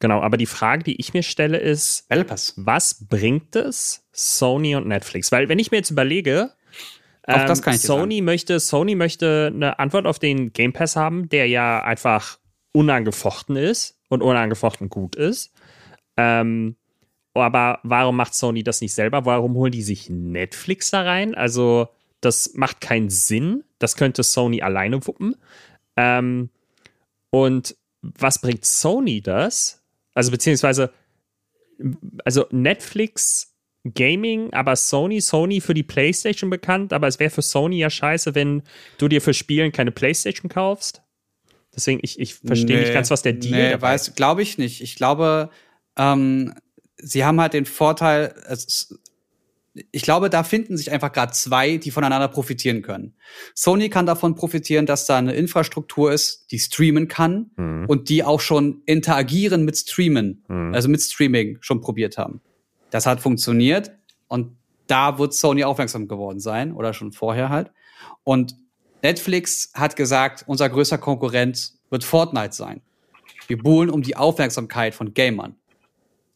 Genau, 0.00 0.20
aber 0.20 0.36
die 0.36 0.46
Frage, 0.46 0.84
die 0.84 1.00
ich 1.00 1.14
mir 1.14 1.22
stelle, 1.22 1.56
ist, 1.58 2.06
was 2.56 3.06
bringt 3.06 3.56
es 3.56 4.06
Sony 4.12 4.76
und 4.76 4.86
Netflix? 4.86 5.32
Weil 5.32 5.48
wenn 5.48 5.58
ich 5.58 5.70
mir 5.70 5.78
jetzt 5.78 5.90
überlege, 5.90 6.52
Auch 7.34 7.46
das 7.46 7.62
kann 7.62 7.74
ich 7.74 7.80
Sony 7.80 8.20
möchte, 8.20 8.60
Sony 8.60 8.94
möchte 8.94 9.50
eine 9.54 9.78
Antwort 9.78 10.06
auf 10.06 10.18
den 10.18 10.52
Game 10.52 10.72
Pass 10.72 10.96
haben, 10.96 11.28
der 11.28 11.46
ja 11.48 11.82
einfach 11.82 12.38
unangefochten 12.72 13.56
ist 13.56 13.98
und 14.08 14.22
unangefochten 14.22 14.88
gut 14.88 15.16
ist. 15.16 15.52
Ähm, 16.16 16.76
aber 17.34 17.80
warum 17.82 18.16
macht 18.16 18.34
Sony 18.34 18.62
das 18.62 18.80
nicht 18.80 18.94
selber? 18.94 19.24
Warum 19.24 19.54
holen 19.54 19.72
die 19.72 19.82
sich 19.82 20.10
Netflix 20.10 20.90
da 20.90 21.02
rein? 21.02 21.34
Also, 21.34 21.88
das 22.20 22.52
macht 22.54 22.80
keinen 22.80 23.08
Sinn. 23.08 23.64
Das 23.78 23.96
könnte 23.96 24.22
Sony 24.22 24.62
alleine 24.62 25.06
wuppen. 25.06 25.36
Ähm, 25.96 26.50
und 27.30 27.76
was 28.02 28.40
bringt 28.40 28.64
Sony 28.64 29.22
das? 29.22 29.82
Also, 30.14 30.30
beziehungsweise, 30.30 30.92
also 32.24 32.46
Netflix 32.50 33.49
Gaming, 33.94 34.52
aber 34.52 34.76
Sony, 34.76 35.20
Sony 35.20 35.60
für 35.60 35.72
die 35.74 35.82
PlayStation 35.82 36.50
bekannt, 36.50 36.92
aber 36.92 37.06
es 37.08 37.18
wäre 37.18 37.30
für 37.30 37.42
Sony 37.42 37.78
ja 37.78 37.88
scheiße, 37.88 38.34
wenn 38.34 38.62
du 38.98 39.08
dir 39.08 39.22
für 39.22 39.32
Spielen 39.32 39.72
keine 39.72 39.90
PlayStation 39.90 40.50
kaufst. 40.50 41.02
Deswegen, 41.74 42.00
ich, 42.02 42.18
ich 42.18 42.34
verstehe 42.34 42.80
nicht 42.80 42.92
ganz, 42.92 43.10
was 43.10 43.22
der 43.22 43.32
Deal 43.34 43.54
Nee, 43.54 43.70
dabei 43.70 43.92
weiß, 43.92 44.14
glaube 44.16 44.42
ich 44.42 44.58
nicht. 44.58 44.82
Ich 44.82 44.96
glaube, 44.96 45.50
ähm, 45.96 46.52
sie 46.96 47.24
haben 47.24 47.40
halt 47.40 47.54
den 47.54 47.64
Vorteil, 47.64 48.34
es, 48.48 48.98
ich 49.92 50.02
glaube, 50.02 50.28
da 50.30 50.42
finden 50.42 50.76
sich 50.76 50.90
einfach 50.90 51.12
gerade 51.12 51.32
zwei, 51.32 51.76
die 51.78 51.90
voneinander 51.92 52.28
profitieren 52.28 52.82
können. 52.82 53.14
Sony 53.54 53.88
kann 53.88 54.04
davon 54.04 54.34
profitieren, 54.34 54.84
dass 54.84 55.06
da 55.06 55.16
eine 55.16 55.32
Infrastruktur 55.32 56.12
ist, 56.12 56.46
die 56.50 56.58
streamen 56.58 57.08
kann 57.08 57.50
Mhm. 57.56 57.86
und 57.88 58.08
die 58.10 58.24
auch 58.24 58.40
schon 58.40 58.82
interagieren 58.84 59.64
mit 59.64 59.78
Streamen, 59.78 60.44
Mhm. 60.48 60.74
also 60.74 60.88
mit 60.88 61.00
Streaming 61.00 61.58
schon 61.60 61.80
probiert 61.80 62.18
haben. 62.18 62.42
Das 62.90 63.06
hat 63.06 63.20
funktioniert 63.20 63.92
und 64.28 64.56
da 64.86 65.18
wird 65.18 65.34
Sony 65.34 65.64
aufmerksam 65.64 66.08
geworden 66.08 66.40
sein 66.40 66.72
oder 66.72 66.92
schon 66.92 67.12
vorher 67.12 67.48
halt. 67.48 67.70
Und 68.24 68.56
Netflix 69.02 69.70
hat 69.74 69.96
gesagt, 69.96 70.44
unser 70.46 70.68
größter 70.68 70.98
Konkurrent 70.98 71.72
wird 71.90 72.04
Fortnite 72.04 72.52
sein. 72.54 72.82
Wir 73.46 73.58
buhlen 73.58 73.90
um 73.90 74.02
die 74.02 74.16
Aufmerksamkeit 74.16 74.94
von 74.94 75.14
Gamern. 75.14 75.56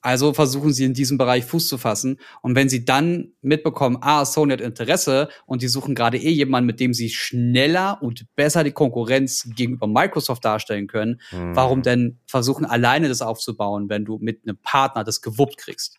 Also 0.00 0.34
versuchen 0.34 0.72
sie 0.74 0.84
in 0.84 0.92
diesem 0.92 1.16
Bereich 1.16 1.46
Fuß 1.46 1.66
zu 1.66 1.78
fassen. 1.78 2.18
Und 2.42 2.54
wenn 2.56 2.68
sie 2.68 2.84
dann 2.84 3.32
mitbekommen, 3.40 3.96
ah, 4.02 4.24
Sony 4.26 4.52
hat 4.52 4.60
Interesse 4.60 5.30
und 5.46 5.62
die 5.62 5.68
suchen 5.68 5.94
gerade 5.94 6.18
eh 6.18 6.30
jemanden, 6.30 6.66
mit 6.66 6.78
dem 6.78 6.92
sie 6.92 7.08
schneller 7.08 7.98
und 8.02 8.26
besser 8.36 8.64
die 8.64 8.72
Konkurrenz 8.72 9.48
gegenüber 9.56 9.86
Microsoft 9.86 10.44
darstellen 10.44 10.88
können, 10.88 11.20
Mhm. 11.32 11.56
warum 11.56 11.80
denn 11.82 12.18
versuchen, 12.26 12.66
alleine 12.66 13.08
das 13.08 13.22
aufzubauen, 13.22 13.88
wenn 13.88 14.04
du 14.04 14.18
mit 14.18 14.42
einem 14.46 14.58
Partner 14.58 15.04
das 15.04 15.22
gewuppt 15.22 15.56
kriegst? 15.56 15.98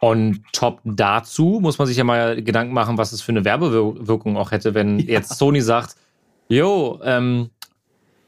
Und 0.00 0.42
top 0.52 0.80
dazu 0.84 1.58
muss 1.60 1.78
man 1.78 1.86
sich 1.88 1.96
ja 1.96 2.04
mal 2.04 2.40
Gedanken 2.42 2.72
machen, 2.72 2.98
was 2.98 3.12
es 3.12 3.20
für 3.20 3.32
eine 3.32 3.44
Werbewirkung 3.44 4.36
auch 4.36 4.52
hätte, 4.52 4.74
wenn 4.74 4.98
jetzt 5.00 5.36
Sony 5.38 5.60
sagt, 5.60 5.96
jo, 6.48 7.00
ähm, 7.02 7.50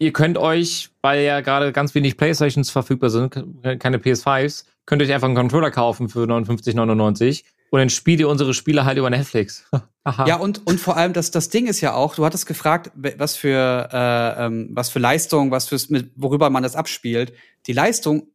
ihr 0.01 0.13
könnt 0.13 0.37
euch, 0.37 0.91
weil 1.01 1.23
ja 1.23 1.41
gerade 1.43 1.73
ganz 1.73 1.95
wenig 1.95 2.17
Playstations 2.17 2.71
verfügbar 2.71 3.11
sind, 3.11 3.31
ke- 3.31 3.79
keine 3.79 3.99
PS5s, 3.99 4.65
könnt 4.87 5.01
ihr 5.01 5.07
euch 5.07 5.15
einfach 5.15 5.29
einen 5.29 5.37
Controller 5.37 5.71
kaufen 5.71 6.09
für 6.09 6.25
59,99 6.25 7.45
und 7.71 7.79
dann 7.79 7.89
spielt 7.91 8.19
ihr 8.19 8.29
unsere 8.29 8.53
Spiele 8.53 8.85
halt 8.85 8.99
über 8.99 9.09
Netflix. 9.11 9.65
Aha. 10.05 10.27
Ja, 10.27 10.37
und, 10.37 10.67
und 10.67 10.81
vor 10.81 10.97
allem, 10.97 11.13
das, 11.13 11.31
das 11.31 11.51
Ding 11.51 11.67
ist 11.69 11.81
ja 11.83 11.95
auch, 11.95 12.17
du 12.17 12.25
hattest 12.25 12.47
gefragt, 12.47 12.91
was 12.95 13.37
für, 13.37 13.89
äh, 13.93 14.47
ähm, 14.47 14.71
was 14.73 14.89
für 14.89 14.99
Leistung, 14.99 15.51
was 15.53 15.69
fürs, 15.69 15.89
mit, 15.91 16.11
worüber 16.17 16.51
man 16.51 16.63
das 16.65 16.75
abspielt. 16.75 17.33
Die 17.67 17.75
Leistung 17.75 18.27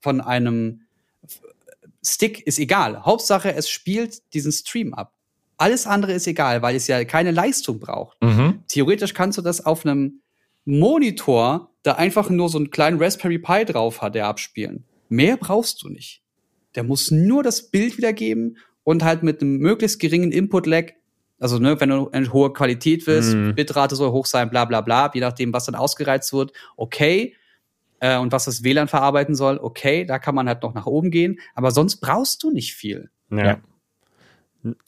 von 0.00 0.20
einem 0.20 0.80
Stick 2.04 2.46
ist 2.46 2.58
egal. 2.58 3.04
Hauptsache, 3.04 3.54
es 3.54 3.68
spielt 3.68 4.34
diesen 4.34 4.52
Stream 4.52 4.92
ab. 4.94 5.14
Alles 5.56 5.86
andere 5.86 6.12
ist 6.12 6.26
egal, 6.26 6.62
weil 6.62 6.74
es 6.74 6.88
ja 6.88 7.04
keine 7.04 7.30
Leistung 7.30 7.78
braucht. 7.78 8.20
Mhm. 8.22 8.64
Theoretisch 8.68 9.14
kannst 9.14 9.38
du 9.38 9.42
das 9.42 9.64
auf 9.64 9.86
einem 9.86 10.20
Monitor, 10.64 11.70
da 11.82 11.92
einfach 11.92 12.30
nur 12.30 12.48
so 12.48 12.58
einen 12.58 12.70
kleinen 12.70 13.02
Raspberry 13.02 13.38
Pi 13.38 13.64
drauf 13.64 14.02
hat, 14.02 14.14
der 14.14 14.26
abspielen. 14.26 14.84
Mehr 15.08 15.36
brauchst 15.36 15.82
du 15.82 15.88
nicht. 15.88 16.22
Der 16.74 16.84
muss 16.84 17.10
nur 17.10 17.42
das 17.42 17.70
Bild 17.70 17.98
wiedergeben 17.98 18.56
und 18.84 19.04
halt 19.04 19.22
mit 19.22 19.40
einem 19.40 19.58
möglichst 19.58 20.00
geringen 20.00 20.32
Input-Lag, 20.32 20.92
also 21.38 21.58
ne, 21.58 21.80
wenn 21.80 21.90
du 21.90 22.08
eine 22.10 22.32
hohe 22.32 22.52
Qualität 22.52 23.06
willst, 23.06 23.34
Mhm. 23.34 23.54
Bitrate 23.54 23.96
soll 23.96 24.10
hoch 24.12 24.26
sein, 24.26 24.48
bla 24.50 24.64
bla 24.64 24.80
bla, 24.80 25.10
je 25.12 25.20
nachdem, 25.20 25.52
was 25.52 25.66
dann 25.66 25.74
ausgereizt 25.74 26.32
wird, 26.32 26.52
okay. 26.76 27.34
Äh, 28.02 28.18
und 28.18 28.32
was 28.32 28.46
das 28.46 28.64
WLAN 28.64 28.88
verarbeiten 28.88 29.36
soll, 29.36 29.58
okay, 29.62 30.04
da 30.04 30.18
kann 30.18 30.34
man 30.34 30.48
halt 30.48 30.62
noch 30.64 30.74
nach 30.74 30.86
oben 30.86 31.12
gehen, 31.12 31.38
aber 31.54 31.70
sonst 31.70 31.96
brauchst 31.96 32.42
du 32.42 32.50
nicht 32.50 32.74
viel. 32.74 33.10
Ja. 33.30 33.46
Ja. 33.46 33.60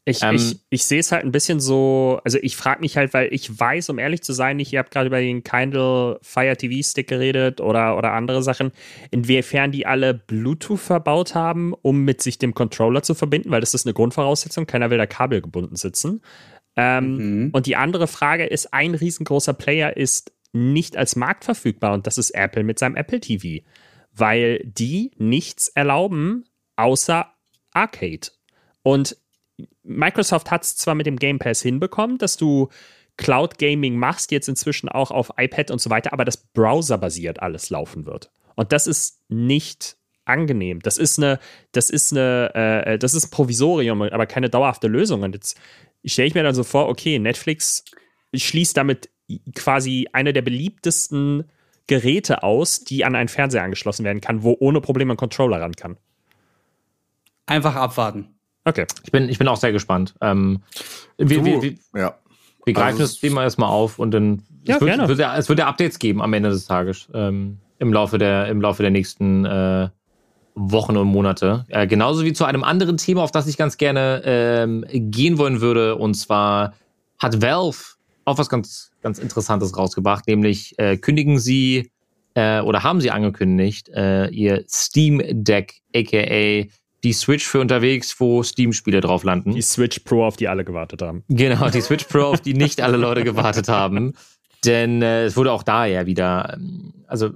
Ich, 0.04 0.22
Ähm, 0.22 0.36
ich, 0.36 0.60
ich 0.70 0.84
sehe 0.84 1.00
es 1.00 1.12
halt 1.12 1.24
ein 1.24 1.32
bisschen 1.32 1.60
so, 1.60 2.20
also 2.24 2.38
ich 2.42 2.56
frage 2.56 2.80
mich 2.80 2.96
halt, 2.96 3.12
weil 3.14 3.32
ich 3.32 3.58
weiß, 3.58 3.88
um 3.90 3.98
ehrlich 3.98 4.22
zu 4.22 4.32
sein, 4.32 4.56
nicht, 4.56 4.72
ihr 4.72 4.78
habt 4.80 4.90
gerade 4.92 5.06
über 5.06 5.20
den 5.20 5.42
Kindle 5.44 6.18
Fire 6.22 6.56
TV 6.56 6.82
Stick 6.88 7.08
geredet 7.08 7.60
oder, 7.60 7.96
oder 7.96 8.12
andere 8.12 8.42
Sachen, 8.42 8.72
inwiefern 9.10 9.70
die 9.72 9.86
alle 9.86 10.14
Bluetooth 10.14 10.80
verbaut 10.80 11.34
haben, 11.36 11.72
um 11.82 12.04
mit 12.04 12.22
sich 12.22 12.38
dem 12.38 12.54
Controller 12.54 13.02
zu 13.02 13.14
verbinden, 13.14 13.50
weil 13.50 13.60
das 13.60 13.74
ist 13.74 13.86
eine 13.86 13.94
Grundvoraussetzung, 13.94 14.66
keiner 14.66 14.90
will 14.90 14.98
da 14.98 15.06
kabelgebunden 15.06 15.76
sitzen. 15.76 16.20
Ähm, 16.76 17.16
Mhm. 17.16 17.50
Und 17.52 17.66
die 17.66 17.76
andere 17.76 18.08
Frage 18.08 18.46
ist, 18.46 18.74
ein 18.74 18.94
riesengroßer 18.94 19.54
Player 19.54 19.96
ist 19.96 20.32
nicht 20.54 20.96
als 20.96 21.16
Markt 21.16 21.44
verfügbar 21.44 21.92
und 21.92 22.06
das 22.06 22.18
ist 22.18 22.30
Apple 22.30 22.62
mit 22.62 22.78
seinem 22.78 22.96
Apple 22.96 23.20
TV, 23.20 23.64
weil 24.12 24.60
die 24.64 25.10
nichts 25.18 25.68
erlauben 25.68 26.44
außer 26.76 27.32
Arcade. 27.72 28.28
Und 28.82 29.16
Microsoft 29.82 30.50
hat 30.50 30.62
es 30.62 30.76
zwar 30.76 30.94
mit 30.94 31.06
dem 31.06 31.16
Game 31.16 31.38
Pass 31.38 31.62
hinbekommen, 31.62 32.18
dass 32.18 32.36
du 32.36 32.68
Cloud 33.16 33.58
Gaming 33.58 33.96
machst, 33.96 34.32
jetzt 34.32 34.48
inzwischen 34.48 34.88
auch 34.88 35.10
auf 35.10 35.32
iPad 35.36 35.70
und 35.70 35.80
so 35.80 35.90
weiter, 35.90 36.12
aber 36.12 36.24
das 36.24 36.36
browserbasiert 36.36 37.40
alles 37.40 37.70
laufen 37.70 38.06
wird. 38.06 38.30
Und 38.56 38.72
das 38.72 38.86
ist 38.86 39.20
nicht 39.28 39.96
angenehm. 40.24 40.80
Das 40.80 40.96
ist 40.96 41.18
eine, 41.18 41.38
das 41.72 41.90
ist 41.90 42.12
eine, 42.12 42.54
äh, 42.54 42.98
das 42.98 43.14
ist 43.14 43.26
ein 43.26 43.30
Provisorium, 43.30 44.02
aber 44.02 44.26
keine 44.26 44.50
dauerhafte 44.50 44.88
Lösung. 44.88 45.22
Und 45.22 45.34
jetzt 45.34 45.58
stelle 46.04 46.28
ich 46.28 46.34
mir 46.34 46.42
dann 46.42 46.54
so 46.54 46.64
vor, 46.64 46.88
okay, 46.88 47.18
Netflix 47.18 47.84
schließt 48.34 48.76
damit 48.76 49.10
quasi 49.54 50.08
eine 50.12 50.32
der 50.32 50.42
beliebtesten 50.42 51.44
Geräte 51.86 52.42
aus, 52.42 52.84
die 52.84 53.04
an 53.04 53.14
einen 53.14 53.28
Fernseher 53.28 53.62
angeschlossen 53.62 54.04
werden 54.04 54.20
kann, 54.20 54.42
wo 54.42 54.56
ohne 54.58 54.80
Probleme 54.80 55.14
ein 55.14 55.16
Controller 55.16 55.60
ran 55.60 55.74
kann. 55.74 55.96
Einfach 57.46 57.74
abwarten. 57.76 58.28
Okay. 58.64 58.86
Ich 59.02 59.12
bin, 59.12 59.28
ich 59.28 59.38
bin 59.38 59.48
auch 59.48 59.58
sehr 59.58 59.72
gespannt. 59.72 60.14
Ähm, 60.20 60.62
wir, 61.18 61.38
Du, 61.38 61.44
wir, 61.44 61.62
wir, 61.62 61.74
ja. 61.94 62.14
wir 62.64 62.72
greifen 62.72 63.00
Also 63.00 63.02
das 63.02 63.18
Thema 63.18 63.42
erstmal 63.42 63.68
auf 63.68 63.98
und 63.98 64.12
dann 64.12 64.42
Ja, 64.66 64.76
es, 64.76 64.80
wird, 64.80 64.90
gerne. 64.94 65.08
wird 65.08 65.18
ja, 65.18 65.36
es 65.36 65.48
wird 65.48 65.58
ja 65.58 65.66
Updates 65.66 65.98
geben 65.98 66.22
am 66.22 66.32
Ende 66.32 66.48
des 66.48 66.64
Tages. 66.66 67.08
Ähm, 67.12 67.58
im, 67.78 67.92
Laufe 67.92 68.16
der, 68.16 68.48
Im 68.48 68.62
Laufe 68.62 68.82
der 68.82 68.90
nächsten 68.90 69.44
äh, 69.44 69.90
Wochen 70.54 70.96
und 70.96 71.08
Monate. 71.08 71.66
Äh, 71.68 71.86
genauso 71.86 72.24
wie 72.24 72.32
zu 72.32 72.46
einem 72.46 72.64
anderen 72.64 72.96
Thema, 72.96 73.22
auf 73.22 73.32
das 73.32 73.46
ich 73.46 73.58
ganz 73.58 73.76
gerne 73.76 74.22
ähm, 74.24 74.86
gehen 74.88 75.36
wollen 75.36 75.60
würde. 75.60 75.96
Und 75.96 76.14
zwar 76.14 76.72
hat 77.18 77.42
Valve 77.42 77.93
auch 78.24 78.38
was 78.38 78.48
ganz, 78.48 78.90
ganz 79.02 79.18
Interessantes 79.18 79.76
rausgebracht, 79.76 80.26
nämlich 80.26 80.78
äh, 80.78 80.96
kündigen 80.96 81.38
sie 81.38 81.90
äh, 82.34 82.60
oder 82.60 82.82
haben 82.82 83.00
sie 83.00 83.10
angekündigt, 83.10 83.88
äh, 83.90 84.28
ihr 84.28 84.64
Steam 84.68 85.22
Deck, 85.44 85.82
aka 85.94 86.68
die 87.04 87.12
Switch 87.12 87.46
für 87.46 87.60
unterwegs, 87.60 88.18
wo 88.18 88.42
Steam-Spiele 88.42 89.02
drauf 89.02 89.24
landen. 89.24 89.52
Die 89.52 89.62
Switch 89.62 90.00
Pro, 90.00 90.24
auf 90.24 90.36
die 90.36 90.48
alle 90.48 90.64
gewartet 90.64 91.02
haben. 91.02 91.22
Genau, 91.28 91.68
die 91.68 91.82
Switch 91.82 92.04
Pro, 92.04 92.22
auf 92.22 92.40
die 92.40 92.54
nicht 92.54 92.80
alle 92.80 92.96
Leute 92.96 93.22
gewartet 93.24 93.68
haben. 93.68 94.14
Denn 94.64 95.02
äh, 95.02 95.24
es 95.24 95.36
wurde 95.36 95.52
auch 95.52 95.62
da 95.62 95.84
ja 95.84 96.06
wieder, 96.06 96.54
ähm, 96.54 96.94
also 97.06 97.30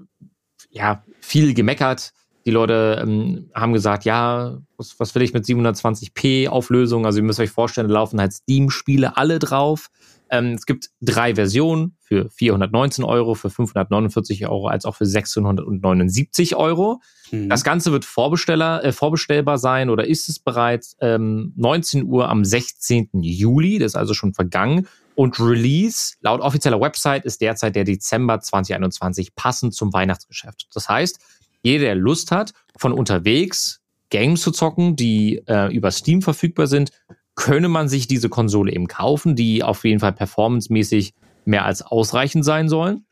ja, 0.70 1.04
viel 1.20 1.52
gemeckert. 1.52 2.12
Die 2.46 2.50
Leute 2.50 3.02
ähm, 3.02 3.50
haben 3.54 3.74
gesagt, 3.74 4.06
ja, 4.06 4.56
was, 4.78 4.98
was 4.98 5.14
will 5.14 5.22
ich 5.22 5.34
mit 5.34 5.44
720p 5.44 6.48
Auflösung? 6.48 7.04
Also 7.04 7.18
ihr 7.18 7.24
müsst 7.24 7.40
euch 7.40 7.50
vorstellen, 7.50 7.88
da 7.88 7.94
laufen 7.94 8.18
halt 8.20 8.32
Steam-Spiele 8.32 9.18
alle 9.18 9.38
drauf. 9.38 9.88
Ähm, 10.30 10.54
es 10.54 10.66
gibt 10.66 10.90
drei 11.00 11.34
Versionen 11.34 11.96
für 12.00 12.28
419 12.30 13.04
Euro, 13.04 13.34
für 13.34 13.50
549 13.50 14.46
Euro, 14.46 14.68
als 14.68 14.84
auch 14.84 14.94
für 14.94 15.06
679 15.06 16.56
Euro. 16.56 17.00
Mhm. 17.30 17.48
Das 17.48 17.64
Ganze 17.64 17.92
wird 17.92 18.04
Vorbesteller, 18.04 18.84
äh, 18.84 18.92
vorbestellbar 18.92 19.58
sein 19.58 19.90
oder 19.90 20.06
ist 20.06 20.28
es 20.28 20.38
bereits 20.38 20.96
ähm, 21.00 21.52
19 21.56 22.04
Uhr 22.04 22.28
am 22.28 22.44
16. 22.44 23.10
Juli, 23.20 23.78
das 23.78 23.92
ist 23.92 23.96
also 23.96 24.14
schon 24.14 24.34
vergangen. 24.34 24.86
Und 25.14 25.40
Release 25.40 26.14
laut 26.20 26.40
offizieller 26.40 26.80
Website 26.80 27.24
ist 27.24 27.40
derzeit 27.40 27.74
der 27.74 27.84
Dezember 27.84 28.40
2021 28.40 29.34
passend 29.34 29.74
zum 29.74 29.92
Weihnachtsgeschäft. 29.92 30.68
Das 30.74 30.88
heißt, 30.88 31.18
jeder, 31.62 31.86
der 31.86 31.94
Lust 31.96 32.30
hat, 32.30 32.52
von 32.76 32.92
unterwegs 32.92 33.80
Games 34.10 34.40
zu 34.40 34.52
zocken, 34.52 34.96
die 34.96 35.42
äh, 35.46 35.74
über 35.74 35.90
Steam 35.90 36.22
verfügbar 36.22 36.66
sind, 36.66 36.92
könne 37.38 37.68
man 37.68 37.88
sich 37.88 38.08
diese 38.08 38.28
Konsole 38.28 38.72
eben 38.72 38.88
kaufen, 38.88 39.36
die 39.36 39.62
auf 39.62 39.84
jeden 39.84 40.00
Fall 40.00 40.12
performancemäßig 40.12 41.14
mehr 41.44 41.64
als 41.64 41.82
ausreichend 41.82 42.44
sein 42.44 42.68
sollen. 42.68 43.06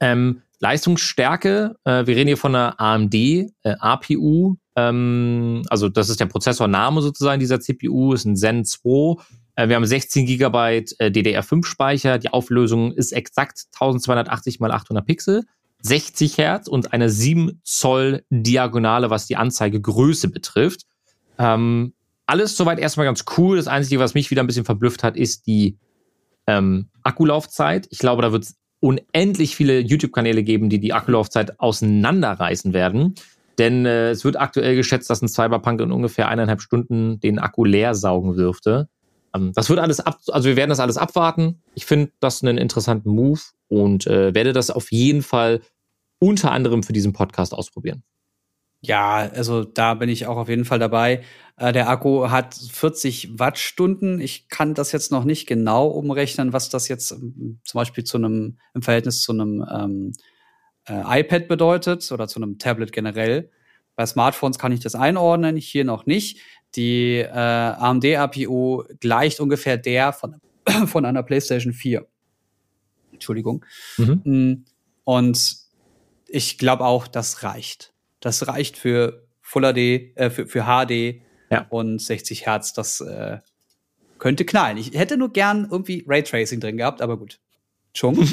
Ähm, 0.00 0.42
Leistungsstärke, 0.58 1.76
äh, 1.84 2.04
wir 2.04 2.16
reden 2.16 2.26
hier 2.26 2.36
von 2.36 2.56
einer 2.56 2.80
AMD 2.80 3.14
äh, 3.14 3.46
APU, 3.62 4.56
ähm, 4.74 5.62
also 5.70 5.88
das 5.88 6.08
ist 6.08 6.18
der 6.18 6.26
Prozessorname 6.26 7.00
sozusagen 7.00 7.38
dieser 7.38 7.60
CPU, 7.60 8.12
ist 8.12 8.24
ein 8.24 8.34
Zen 8.34 8.64
2. 8.64 9.22
Äh, 9.54 9.68
wir 9.68 9.76
haben 9.76 9.86
16 9.86 10.26
Gigabyte 10.26 10.96
äh, 10.98 11.06
DDR5 11.06 11.64
Speicher, 11.64 12.18
die 12.18 12.30
Auflösung 12.30 12.92
ist 12.92 13.12
exakt 13.12 13.66
1280 13.74 14.58
mal 14.58 14.72
800 14.72 15.06
Pixel, 15.06 15.44
60 15.82 16.38
Hertz 16.38 16.66
und 16.66 16.92
eine 16.92 17.08
7 17.08 17.60
Zoll 17.62 18.24
Diagonale, 18.30 19.10
was 19.10 19.28
die 19.28 19.36
Anzeigegröße 19.36 20.28
betrifft. 20.28 20.86
Ähm, 21.38 21.92
alles 22.26 22.56
soweit 22.56 22.78
erstmal 22.78 23.06
ganz 23.06 23.24
cool. 23.36 23.56
Das 23.56 23.68
Einzige, 23.68 24.00
was 24.00 24.14
mich 24.14 24.30
wieder 24.30 24.42
ein 24.42 24.46
bisschen 24.46 24.64
verblüfft 24.64 25.02
hat, 25.02 25.16
ist 25.16 25.46
die 25.46 25.76
ähm, 26.46 26.88
Akkulaufzeit. 27.02 27.86
Ich 27.90 27.98
glaube, 27.98 28.22
da 28.22 28.32
wird 28.32 28.44
es 28.44 28.56
unendlich 28.80 29.56
viele 29.56 29.80
YouTube-Kanäle 29.80 30.42
geben, 30.42 30.68
die 30.68 30.78
die 30.78 30.92
Akkulaufzeit 30.92 31.58
auseinanderreißen 31.60 32.72
werden. 32.72 33.14
Denn 33.58 33.86
äh, 33.86 34.10
es 34.10 34.24
wird 34.24 34.38
aktuell 34.38 34.76
geschätzt, 34.76 35.08
dass 35.10 35.22
ein 35.22 35.28
Cyberpunk 35.28 35.80
in 35.80 35.92
ungefähr 35.92 36.28
eineinhalb 36.28 36.60
Stunden 36.60 37.20
den 37.20 37.38
Akku 37.38 37.64
leer 37.64 37.94
saugen 37.94 38.36
dürfte. 38.36 38.88
Ähm, 39.34 39.52
das 39.54 39.68
wird 39.68 39.78
alles 39.78 40.00
ab, 40.00 40.18
also 40.28 40.48
wir 40.48 40.56
werden 40.56 40.70
das 40.70 40.80
alles 40.80 40.96
abwarten. 40.96 41.62
Ich 41.74 41.86
finde 41.86 42.12
das 42.20 42.42
einen 42.42 42.58
interessanten 42.58 43.10
Move 43.10 43.40
und 43.68 44.06
äh, 44.06 44.34
werde 44.34 44.52
das 44.52 44.70
auf 44.70 44.90
jeden 44.90 45.22
Fall 45.22 45.60
unter 46.18 46.52
anderem 46.52 46.82
für 46.82 46.92
diesen 46.92 47.12
Podcast 47.12 47.54
ausprobieren. 47.54 48.02
Ja, 48.86 49.16
also 49.16 49.64
da 49.64 49.94
bin 49.94 50.10
ich 50.10 50.26
auch 50.26 50.36
auf 50.36 50.48
jeden 50.48 50.66
Fall 50.66 50.78
dabei. 50.78 51.22
Äh, 51.56 51.72
der 51.72 51.88
Akku 51.88 52.30
hat 52.30 52.54
40 52.54 53.38
Wattstunden. 53.38 54.20
Ich 54.20 54.48
kann 54.48 54.74
das 54.74 54.92
jetzt 54.92 55.10
noch 55.10 55.24
nicht 55.24 55.46
genau 55.46 55.86
umrechnen, 55.86 56.52
was 56.52 56.68
das 56.68 56.88
jetzt 56.88 57.12
ähm, 57.12 57.60
zum 57.64 57.78
Beispiel 57.78 58.04
zu 58.04 58.18
einem 58.18 58.58
im 58.74 58.82
Verhältnis 58.82 59.22
zu 59.22 59.32
einem 59.32 59.64
ähm, 59.72 60.12
äh, 60.86 61.20
iPad 61.20 61.48
bedeutet 61.48 62.10
oder 62.12 62.28
zu 62.28 62.40
einem 62.40 62.58
Tablet 62.58 62.92
generell. 62.92 63.50
Bei 63.96 64.04
Smartphones 64.04 64.58
kann 64.58 64.72
ich 64.72 64.80
das 64.80 64.94
einordnen, 64.94 65.56
hier 65.56 65.84
noch 65.84 66.04
nicht. 66.04 66.40
Die 66.74 67.18
äh, 67.20 67.28
AMD 67.30 68.04
APU 68.16 68.82
gleicht 69.00 69.40
ungefähr 69.40 69.78
der 69.78 70.12
von, 70.12 70.36
von 70.86 71.06
einer 71.06 71.22
PlayStation 71.22 71.72
4. 71.72 72.06
Entschuldigung. 73.12 73.64
Mhm. 73.96 74.20
Mm, 74.24 74.64
Und 75.04 75.56
ich 76.26 76.58
glaube 76.58 76.84
auch, 76.84 77.06
das 77.06 77.44
reicht. 77.44 77.93
Das 78.24 78.48
reicht 78.48 78.78
für 78.78 79.26
Full 79.42 79.62
HD, 79.72 80.16
äh, 80.16 80.30
für, 80.30 80.46
für 80.46 80.62
HD 80.64 81.20
Ja. 81.50 81.66
und 81.68 82.00
60 82.00 82.46
Hertz. 82.46 82.72
Das 82.72 83.00
äh, 83.02 83.38
könnte 84.18 84.44
knallen. 84.46 84.78
Ich 84.78 84.92
hätte 84.94 85.16
nur 85.18 85.32
gern 85.32 85.68
irgendwie 85.70 86.04
Raytracing 86.08 86.60
drin 86.60 86.78
gehabt, 86.78 87.02
aber 87.02 87.18
gut. 87.18 87.38
Chung. 87.92 88.16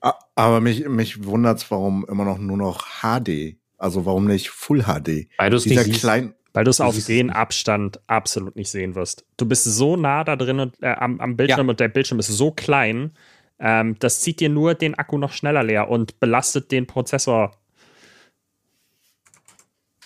A- 0.00 0.14
Aber 0.34 0.60
mich, 0.60 0.88
mich 0.88 1.24
wundert's, 1.24 1.70
warum 1.70 2.06
immer 2.08 2.24
noch 2.24 2.38
nur 2.38 2.56
noch 2.56 2.86
HD. 3.02 3.56
Also 3.76 4.06
warum 4.06 4.24
nicht 4.26 4.48
Full 4.50 4.82
HD? 4.84 5.28
Weil 5.36 5.50
du 5.50 5.56
es 5.56 5.64
Dieser 5.64 5.82
nicht 5.82 5.86
siehst. 5.92 6.00
klein, 6.00 6.34
Weil 6.54 6.64
du 6.64 6.70
es 6.70 6.80
auf 6.80 6.96
es 6.96 7.06
den. 7.06 7.30
Abstand 7.30 8.00
absolut 8.06 8.56
nicht 8.56 8.70
sehen 8.70 8.94
wirst. 8.94 9.26
Du 9.36 9.46
bist 9.46 9.64
so 9.64 9.96
nah 9.96 10.24
da 10.24 10.36
drin 10.36 10.60
und, 10.60 10.82
äh, 10.82 10.88
am, 10.94 11.20
am 11.20 11.36
Bildschirm 11.36 11.68
und 11.68 11.78
der 11.78 11.88
Bildschirm 11.88 12.18
ist 12.18 12.28
so 12.28 12.50
klein, 12.50 13.12
ähm, 13.60 13.96
das 13.98 14.20
zieht 14.20 14.40
dir 14.40 14.48
nur 14.48 14.74
den 14.74 14.94
Akku 14.94 15.18
noch 15.18 15.32
schneller 15.32 15.62
leer 15.62 15.88
und 15.90 16.18
belastet 16.20 16.70
den 16.72 16.86
Prozessor. 16.86 17.52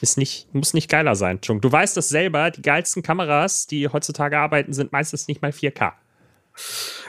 Ist 0.03 0.19
nicht, 0.19 0.53
muss 0.53 0.75
nicht 0.75 0.91
geiler 0.91 1.15
sein, 1.15 1.41
Chung. 1.41 1.61
Du 1.61 1.71
weißt 1.71 1.97
das 1.97 2.09
selber, 2.09 2.51
die 2.51 2.61
geilsten 2.61 3.05
Kameras, 3.05 3.69
die 3.69 3.89
heutzutage 3.89 4.37
arbeiten, 4.37 4.73
sind 4.73 4.91
meistens 4.91 5.29
nicht 5.29 5.43
mal 5.43 5.53
4K. 5.53 5.93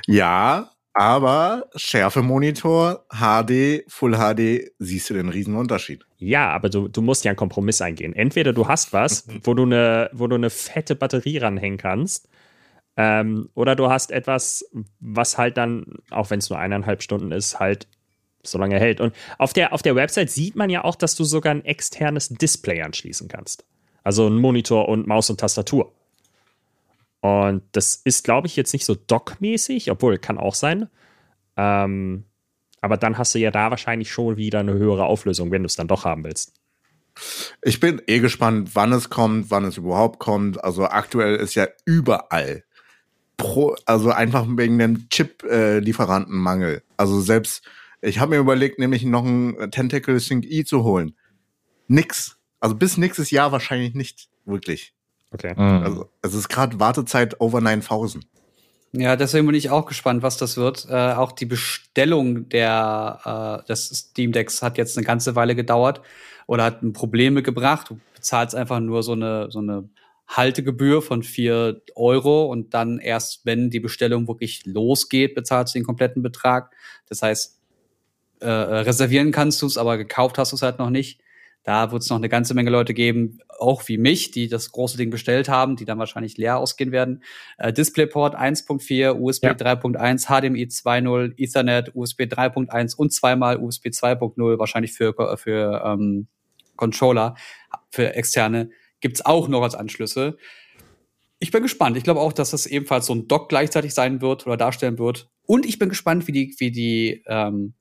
Ja, 0.05 0.69
aber 0.93 1.65
Schärfemonitor, 1.75 3.05
HD, 3.09 3.83
Full 3.87 4.15
HD, 4.15 4.71
siehst 4.77 5.09
du 5.09 5.15
den 5.15 5.29
riesen 5.29 5.55
Unterschied. 5.55 6.05
Ja, 6.19 6.51
aber 6.51 6.69
du, 6.69 6.87
du 6.87 7.01
musst 7.01 7.25
ja 7.25 7.31
einen 7.31 7.35
Kompromiss 7.35 7.81
eingehen. 7.81 8.13
Entweder 8.15 8.53
du 8.53 8.67
hast 8.67 8.93
was, 8.93 9.25
wo 9.43 9.55
du 9.55 9.63
eine, 9.63 10.11
wo 10.13 10.27
du 10.27 10.35
eine 10.35 10.51
fette 10.51 10.95
Batterie 10.95 11.39
ranhängen 11.39 11.79
kannst, 11.79 12.29
ähm, 12.95 13.49
oder 13.55 13.75
du 13.75 13.89
hast 13.89 14.11
etwas, 14.11 14.69
was 14.99 15.39
halt 15.39 15.57
dann, 15.57 15.95
auch 16.11 16.29
wenn 16.29 16.37
es 16.37 16.51
nur 16.51 16.59
eineinhalb 16.59 17.01
Stunden 17.01 17.31
ist, 17.31 17.59
halt 17.59 17.87
so 18.43 18.57
lange 18.57 18.79
hält. 18.79 19.01
Und 19.01 19.15
auf 19.37 19.53
der, 19.53 19.73
auf 19.73 19.81
der 19.81 19.95
Website 19.95 20.29
sieht 20.29 20.55
man 20.55 20.69
ja 20.69 20.83
auch, 20.83 20.95
dass 20.95 21.15
du 21.15 21.23
sogar 21.23 21.53
ein 21.53 21.65
externes 21.65 22.29
Display 22.29 22.81
anschließen 22.81 23.27
kannst. 23.27 23.65
Also 24.03 24.27
ein 24.27 24.35
Monitor 24.35 24.89
und 24.89 25.07
Maus 25.07 25.29
und 25.29 25.39
Tastatur. 25.39 25.93
Und 27.21 27.63
das 27.71 27.95
ist, 28.03 28.25
glaube 28.25 28.47
ich, 28.47 28.55
jetzt 28.55 28.73
nicht 28.73 28.85
so 28.85 28.95
dockmäßig, 28.95 29.89
obwohl 29.91 30.17
kann 30.17 30.37
auch 30.37 30.55
sein. 30.55 30.89
Ähm, 31.55 32.25
aber 32.81 32.97
dann 32.97 33.17
hast 33.17 33.33
du 33.33 33.39
ja 33.39 33.49
da 33.49 33.69
wahrscheinlich 33.69 34.11
schon 34.11 34.35
wieder 34.35 34.59
eine 34.59 34.73
höhere 34.73 35.05
Auflösung, 35.05 35.51
wenn 35.51 35.63
du 35.63 35.67
es 35.67 35.77
dann 35.77 35.87
doch 35.87 36.03
haben 36.03 36.25
willst. 36.25 36.53
Ich 37.61 37.79
bin 37.79 38.01
eh 38.07 38.19
gespannt, 38.19 38.71
wann 38.73 38.91
es 38.91 39.09
kommt, 39.09 39.51
wann 39.51 39.63
es 39.63 39.77
überhaupt 39.77 40.19
kommt. 40.19 40.61
Also 40.61 40.85
aktuell 40.85 41.35
ist 41.35 41.55
ja 41.55 41.67
überall 41.85 42.63
pro, 43.37 43.75
also 43.85 44.11
einfach 44.11 44.45
wegen 44.49 44.79
dem 44.79 45.09
Chip-Lieferantenmangel. 45.09 46.83
also 46.97 47.21
selbst, 47.21 47.63
ich 48.03 48.19
habe 48.19 48.31
mir 48.31 48.41
überlegt, 48.41 48.79
nämlich 48.79 49.03
noch 49.03 49.25
ein 49.25 49.71
Tentacle 49.71 50.19
Sync 50.19 50.45
E 50.45 50.63
zu 50.63 50.83
holen. 50.83 51.15
Nix. 51.87 52.37
Also 52.59 52.75
bis 52.75 52.97
nächstes 52.97 53.31
Jahr 53.31 53.51
wahrscheinlich 53.51 53.93
nicht 53.93 54.29
wirklich. 54.45 54.93
Okay. 55.31 55.53
Mhm. 55.55 55.83
Also 55.83 56.09
es 56.21 56.33
ist 56.33 56.49
gerade 56.49 56.79
Wartezeit 56.79 57.39
over 57.39 57.61
9000. 57.61 58.25
Ja, 58.91 59.15
deswegen 59.15 59.47
bin 59.47 59.55
ich 59.55 59.69
auch 59.71 59.85
gespannt, 59.85 60.21
was 60.21 60.37
das 60.37 60.57
wird. 60.57 60.85
Äh, 60.89 61.13
auch 61.13 61.31
die 61.31 61.47
Bestellung 61.47 62.47
der, 62.49 63.63
äh, 63.63 63.67
des 63.67 63.87
Steam 63.87 64.31
Decks 64.31 64.61
hat 64.61 64.77
jetzt 64.77 64.97
eine 64.97 65.05
ganze 65.05 65.35
Weile 65.35 65.55
gedauert 65.55 66.01
oder 66.45 66.65
hat 66.65 66.93
Probleme 66.93 67.41
gebracht. 67.41 67.89
Du 67.89 67.99
bezahlst 68.13 68.53
einfach 68.53 68.79
nur 68.79 69.01
so 69.01 69.13
eine, 69.13 69.49
so 69.49 69.59
eine 69.59 69.89
Haltegebühr 70.27 71.01
von 71.01 71.23
4 71.23 71.81
Euro 71.95 72.45
und 72.45 72.73
dann 72.73 72.99
erst, 72.99 73.45
wenn 73.45 73.69
die 73.69 73.79
Bestellung 73.79 74.27
wirklich 74.27 74.65
losgeht, 74.65 75.35
bezahlst 75.35 75.73
du 75.73 75.79
den 75.79 75.85
kompletten 75.85 76.21
Betrag. 76.21 76.71
Das 77.09 77.21
heißt, 77.23 77.62
äh, 78.43 78.79
reservieren 78.81 79.31
kannst 79.31 79.61
du 79.61 79.65
es, 79.65 79.77
aber 79.77 79.97
gekauft 79.97 80.37
hast 80.37 80.51
du 80.51 80.55
es 80.55 80.61
halt 80.61 80.79
noch 80.79 80.89
nicht. 80.89 81.21
Da 81.63 81.93
wird 81.93 82.01
es 82.01 82.09
noch 82.09 82.17
eine 82.17 82.27
ganze 82.27 82.53
Menge 82.53 82.69
Leute 82.69 82.93
geben, 82.93 83.39
auch 83.57 83.87
wie 83.87 83.97
mich, 83.97 84.31
die 84.31 84.49
das 84.49 84.73
große 84.73 84.97
Ding 84.97 85.09
bestellt 85.09 85.47
haben, 85.47 85.77
die 85.77 85.85
dann 85.85 85.97
wahrscheinlich 85.97 86.37
leer 86.37 86.57
ausgehen 86.57 86.91
werden. 86.91 87.23
Äh, 87.57 87.71
DisplayPort 87.71 88.35
1.4, 88.35 89.13
USB 89.17 89.45
Ja. 89.45 89.51
3.1, 89.53 90.25
HDMI 90.25 90.65
2.0, 90.65 91.33
Ethernet, 91.37 91.91
USB 91.95 92.23
3.1 92.23 92.95
und 92.97 93.13
zweimal 93.13 93.57
USB 93.57 93.87
2.0, 93.87 94.59
wahrscheinlich 94.59 94.91
für, 94.91 95.13
für 95.37 95.81
ähm, 95.85 96.27
Controller, 96.75 97.35
für 97.91 98.13
externe, 98.13 98.69
gibt's 98.99 99.25
auch 99.25 99.47
noch 99.47 99.61
als 99.61 99.75
Anschlüsse. 99.75 100.37
Ich 101.39 101.51
bin 101.51 101.61
gespannt. 101.61 101.95
Ich 101.95 102.03
glaube 102.03 102.19
auch, 102.19 102.33
dass 102.33 102.51
das 102.51 102.65
ebenfalls 102.65 103.05
so 103.05 103.15
ein 103.15 103.27
Dock 103.27 103.47
gleichzeitig 103.47 103.93
sein 103.93 104.21
wird 104.21 104.45
oder 104.45 104.57
darstellen 104.57 104.97
wird. 104.97 105.29
Und 105.45 105.65
ich 105.65 105.79
bin 105.79 105.89
gespannt, 105.89 106.27
wie 106.27 106.31
die, 106.31 106.55
wie 106.57 106.71
die, 106.71 107.23
ähm, 107.27 107.73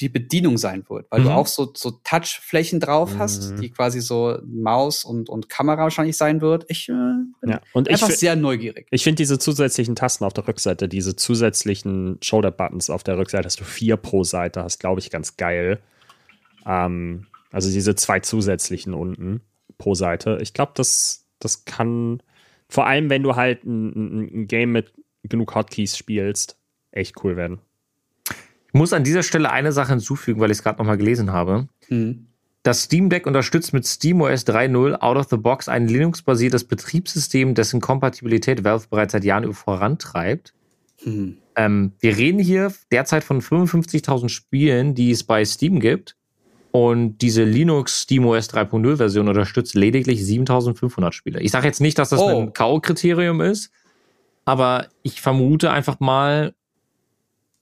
die 0.00 0.08
Bedienung 0.08 0.56
sein 0.58 0.84
wird, 0.88 1.06
weil 1.10 1.22
du 1.22 1.28
Mhm. 1.28 1.34
auch 1.34 1.46
so, 1.46 1.70
so 1.74 1.90
Touchflächen 2.04 2.80
drauf 2.80 3.12
hast, 3.18 3.52
Mhm. 3.52 3.60
die 3.60 3.70
quasi 3.70 4.00
so 4.00 4.38
Maus 4.46 5.04
und, 5.04 5.28
und 5.28 5.48
Kamera 5.48 5.82
wahrscheinlich 5.82 6.16
sein 6.16 6.40
wird. 6.40 6.64
Ich 6.68 6.88
äh, 6.88 6.92
bin 6.92 7.50
Ja. 7.50 7.60
Und 7.72 7.88
ich, 7.88 7.94
einfach 7.94 8.08
fi- 8.08 8.14
sehr 8.16 8.36
neugierig. 8.36 8.86
ich 8.90 9.04
finde 9.04 9.16
diese 9.16 9.38
zusätzlichen 9.38 9.94
Tasten 9.96 10.24
auf 10.24 10.32
der 10.32 10.48
Rückseite, 10.48 10.88
diese 10.88 11.14
zusätzlichen 11.16 12.18
Shoulder-Buttons 12.22 12.90
auf 12.90 13.02
der 13.02 13.18
Rückseite, 13.18 13.44
dass 13.44 13.56
du 13.56 13.64
vier 13.64 13.96
pro 13.96 14.24
Seite 14.24 14.62
hast, 14.62 14.78
glaube 14.80 15.00
ich, 15.00 15.10
ganz 15.10 15.36
geil. 15.36 15.80
Ähm, 16.66 17.26
also 17.52 17.70
diese 17.70 17.94
zwei 17.94 18.20
zusätzlichen 18.20 18.94
unten 18.94 19.40
pro 19.78 19.94
Seite. 19.94 20.38
Ich 20.40 20.52
glaube, 20.54 20.72
das, 20.74 21.26
das 21.38 21.64
kann, 21.64 22.22
vor 22.68 22.86
allem 22.86 23.10
wenn 23.10 23.22
du 23.22 23.36
halt 23.36 23.64
ein, 23.64 23.88
ein, 23.90 24.30
ein 24.42 24.46
Game 24.46 24.72
mit 24.72 24.92
genug 25.24 25.54
Hotkeys 25.54 25.96
spielst, 25.96 26.56
echt 26.92 27.22
cool 27.24 27.36
werden. 27.36 27.58
Ich 28.72 28.78
muss 28.78 28.92
an 28.92 29.02
dieser 29.02 29.22
Stelle 29.24 29.50
eine 29.50 29.72
Sache 29.72 29.90
hinzufügen, 29.90 30.40
weil 30.40 30.50
ich 30.50 30.58
es 30.58 30.62
gerade 30.62 30.78
nochmal 30.78 30.96
gelesen 30.96 31.32
habe. 31.32 31.66
Mhm. 31.88 32.26
Das 32.62 32.84
Steam 32.84 33.08
Deck 33.08 33.26
unterstützt 33.26 33.72
mit 33.72 33.86
SteamOS 33.86 34.46
3.0 34.46 34.94
out 35.00 35.16
of 35.16 35.26
the 35.30 35.36
box 35.38 35.68
ein 35.68 35.88
Linux-basiertes 35.88 36.64
Betriebssystem, 36.64 37.54
dessen 37.54 37.80
Kompatibilität 37.80 38.62
Valve 38.64 38.86
bereits 38.90 39.12
seit 39.12 39.24
Jahren 39.24 39.50
vorantreibt. 39.54 40.52
Mhm. 41.04 41.38
Ähm, 41.56 41.92
wir 42.00 42.16
reden 42.16 42.38
hier 42.38 42.72
derzeit 42.92 43.24
von 43.24 43.40
55.000 43.40 44.28
Spielen, 44.28 44.94
die 44.94 45.10
es 45.10 45.24
bei 45.24 45.44
Steam 45.44 45.80
gibt. 45.80 46.16
Und 46.70 47.18
diese 47.18 47.42
Linux 47.42 48.02
SteamOS 48.02 48.50
3.0 48.50 48.96
Version 48.98 49.26
unterstützt 49.28 49.74
lediglich 49.74 50.20
7.500 50.20 51.10
Spiele. 51.12 51.40
Ich 51.40 51.50
sage 51.50 51.66
jetzt 51.66 51.80
nicht, 51.80 51.98
dass 51.98 52.10
das 52.10 52.20
Oh. 52.20 52.42
ein 52.42 52.52
K.O.-Kriterium 52.52 53.42
ist, 53.42 53.72
aber 54.44 54.86
ich 55.02 55.20
vermute 55.20 55.70
einfach 55.72 55.98
mal, 55.98 56.54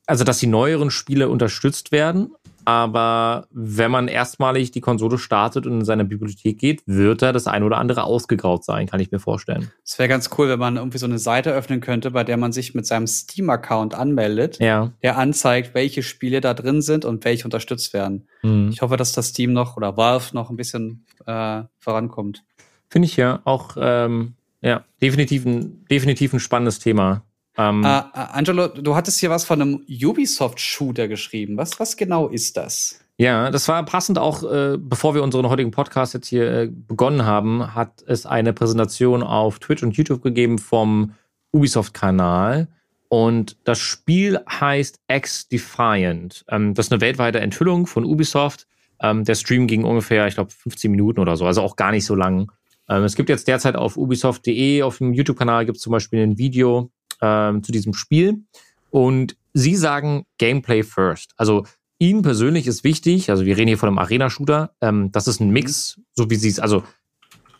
also 0.09 0.25
dass 0.25 0.39
die 0.39 0.47
neueren 0.47 0.91
Spiele 0.91 1.29
unterstützt 1.29 1.93
werden. 1.93 2.33
Aber 2.65 3.47
wenn 3.51 3.91
man 3.91 4.09
erstmalig 4.09 4.71
die 4.73 4.83
Konsole 4.83 5.17
startet 5.17 5.67
und 5.67 5.73
in 5.81 5.85
seine 5.87 6.05
Bibliothek 6.05 6.59
geht, 6.59 6.83
wird 6.85 7.23
da 7.23 7.33
das 7.33 7.47
ein 7.47 7.63
oder 7.63 7.79
andere 7.79 8.05
ausgegraut 8.05 8.63
sein, 8.63 8.87
kann 8.87 9.01
ich 9.01 9.11
mir 9.11 9.21
vorstellen. 9.21 9.71
Es 9.85 9.99
wäre 9.99 10.09
ganz 10.11 10.29
cool, 10.37 10.51
wenn 10.51 10.59
man 10.59 10.77
irgendwie 10.77 10.99
so 10.99 11.07
eine 11.07 11.19
Seite 11.19 11.51
öffnen 11.55 11.81
könnte, 11.81 12.11
bei 12.11 12.25
der 12.25 12.37
man 12.37 12.53
sich 12.53 12.75
mit 12.75 12.85
seinem 12.85 13.07
Steam-Account 13.07 13.95
anmeldet, 13.95 14.59
Ja. 14.61 14.93
der 15.03 15.17
anzeigt, 15.17 15.73
welche 15.73 16.03
Spiele 16.03 16.43
da 16.43 16.53
drin 16.53 16.83
sind 16.83 17.07
und 17.07 17.25
welche 17.25 17.45
unterstützt 17.45 17.95
werden. 17.95 18.29
Mhm. 18.43 18.69
Ich 18.71 18.83
hoffe, 18.83 18.99
dass 18.99 19.13
das 19.13 19.29
Steam 19.29 19.55
noch 19.55 19.79
oder 19.79 19.97
Valve 19.97 20.35
noch 20.35 20.51
ein 20.51 20.57
bisschen 20.57 21.07
äh, 21.25 21.63
vorankommt. 21.79 22.45
Finde 22.91 23.07
ich 23.07 23.17
ja 23.17 23.41
auch, 23.45 23.77
ähm, 23.81 24.35
ja, 24.61 24.85
definitiv 25.01 25.47
ein, 25.47 25.87
definitiv 25.91 26.35
ein 26.35 26.41
spannendes 26.41 26.81
Thema. 26.81 27.23
Ähm, 27.59 27.85
Äh, 27.85 28.03
Angelo, 28.15 28.69
du 28.69 28.95
hattest 28.95 29.19
hier 29.19 29.31
was 29.31 29.45
von 29.45 29.61
einem 29.61 29.85
Ubisoft-Shooter 29.89 31.09
geschrieben. 31.09 31.57
Was, 31.57 31.79
was 31.81 31.97
genau 31.97 32.29
ist 32.29 32.57
das? 32.57 33.01
Ja, 33.19 33.51
das 33.51 33.67
war 33.67 33.85
passend 33.85 34.17
auch, 34.17 34.45
äh, 34.45 34.77
bevor 34.79 35.15
wir 35.15 35.25
unseren 35.25 35.49
heutigen 35.49 35.73
Podcast 35.73 36.15
jetzt 36.15 36.29
hier 36.29 36.51
äh, 36.51 36.71
begonnen 36.71 37.27
haben, 37.27 37.75
hat 37.75 38.05
es 38.07 38.27
eine 38.27 38.53
Präsentation 38.53 39.25
auf 39.25 39.59
Twitch 39.59 39.83
und 39.83 39.97
YouTube 39.97 40.23
gegeben 40.23 40.59
vom 40.59 41.15
Ubisoft-Kanal. 41.53 42.69
Und 43.09 43.57
das 43.65 43.79
Spiel 43.81 44.39
heißt 44.49 45.01
X 45.11 45.49
Defiant. 45.49 46.45
Ähm, 46.49 46.75
das 46.75 46.87
ist 46.87 46.93
eine 46.93 47.01
weltweite 47.01 47.41
Enthüllung 47.41 47.89
von 47.89 48.05
Ubisoft. 48.05 48.69
Ähm, 49.01 49.25
der 49.25 49.35
Stream 49.35 49.67
ging 49.67 49.83
ungefähr, 49.83 50.29
ich 50.29 50.35
glaube, 50.35 50.51
15 50.53 50.89
Minuten 50.91 51.19
oder 51.19 51.37
so, 51.37 51.45
also 51.45 51.63
auch 51.63 51.75
gar 51.75 51.91
nicht 51.91 52.05
so 52.05 52.15
lang. 52.15 52.53
Ähm, 52.89 53.03
es 53.03 53.17
gibt 53.17 53.29
jetzt 53.31 53.49
derzeit 53.49 53.75
auf 53.75 53.97
ubisoft.de, 53.97 54.83
auf 54.83 54.99
dem 54.99 55.13
YouTube-Kanal 55.13 55.67
gibt 55.67 55.79
es 55.79 55.83
zum 55.83 55.93
Beispiel 55.93 56.23
ein 56.23 56.39
Video 56.39 56.91
ähm, 57.23 57.62
zu 57.62 57.73
diesem 57.73 57.95
Spiel. 57.95 58.43
Und 58.91 59.37
sie 59.53 59.77
sagen 59.77 60.25
Gameplay 60.39 60.83
first. 60.83 61.33
Also 61.37 61.64
ihnen 61.99 62.23
persönlich 62.23 62.66
ist 62.66 62.85
wichtig, 62.85 63.31
also 63.31 63.45
wir 63.45 63.57
reden 63.57 63.69
hier 63.69 63.79
von 63.79 63.89
einem 63.89 63.99
Arena-Shooter, 63.99 64.75
ähm, 64.81 65.11
das 65.12 65.27
ist 65.29 65.41
ein 65.41 65.51
Mix, 65.51 66.01
so 66.14 66.31
wie 66.31 66.37
sie 66.37 66.49
es, 66.49 66.61
also 66.61 66.85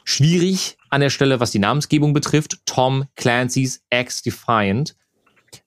schwierig 0.05 0.79
an 0.91 1.01
der 1.01 1.11
Stelle, 1.11 1.41
was 1.41 1.51
die 1.51 1.59
Namensgebung 1.59 2.15
betrifft. 2.15 2.61
Tom 2.65 3.05
Clancy's 3.17 3.83
X 3.91 4.23
Defiant. 4.23 4.97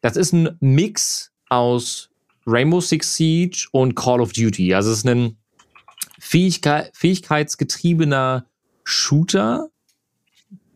Das 0.02 0.16
ist 0.16 0.34
ein 0.34 0.58
Mix 0.60 1.32
aus 1.50 2.10
Rainbow 2.48 2.82
Six 2.82 3.16
Siege 3.16 3.68
und 3.72 3.96
Call 3.96 4.20
of 4.22 4.34
Duty. 4.34 4.74
Also 4.74 4.92
es 4.92 5.00
ist 5.00 5.08
ein 5.08 5.38
Fähigkeit, 6.20 6.92
fähigkeitsgetriebener 6.96 8.48
Shooter, 8.84 9.70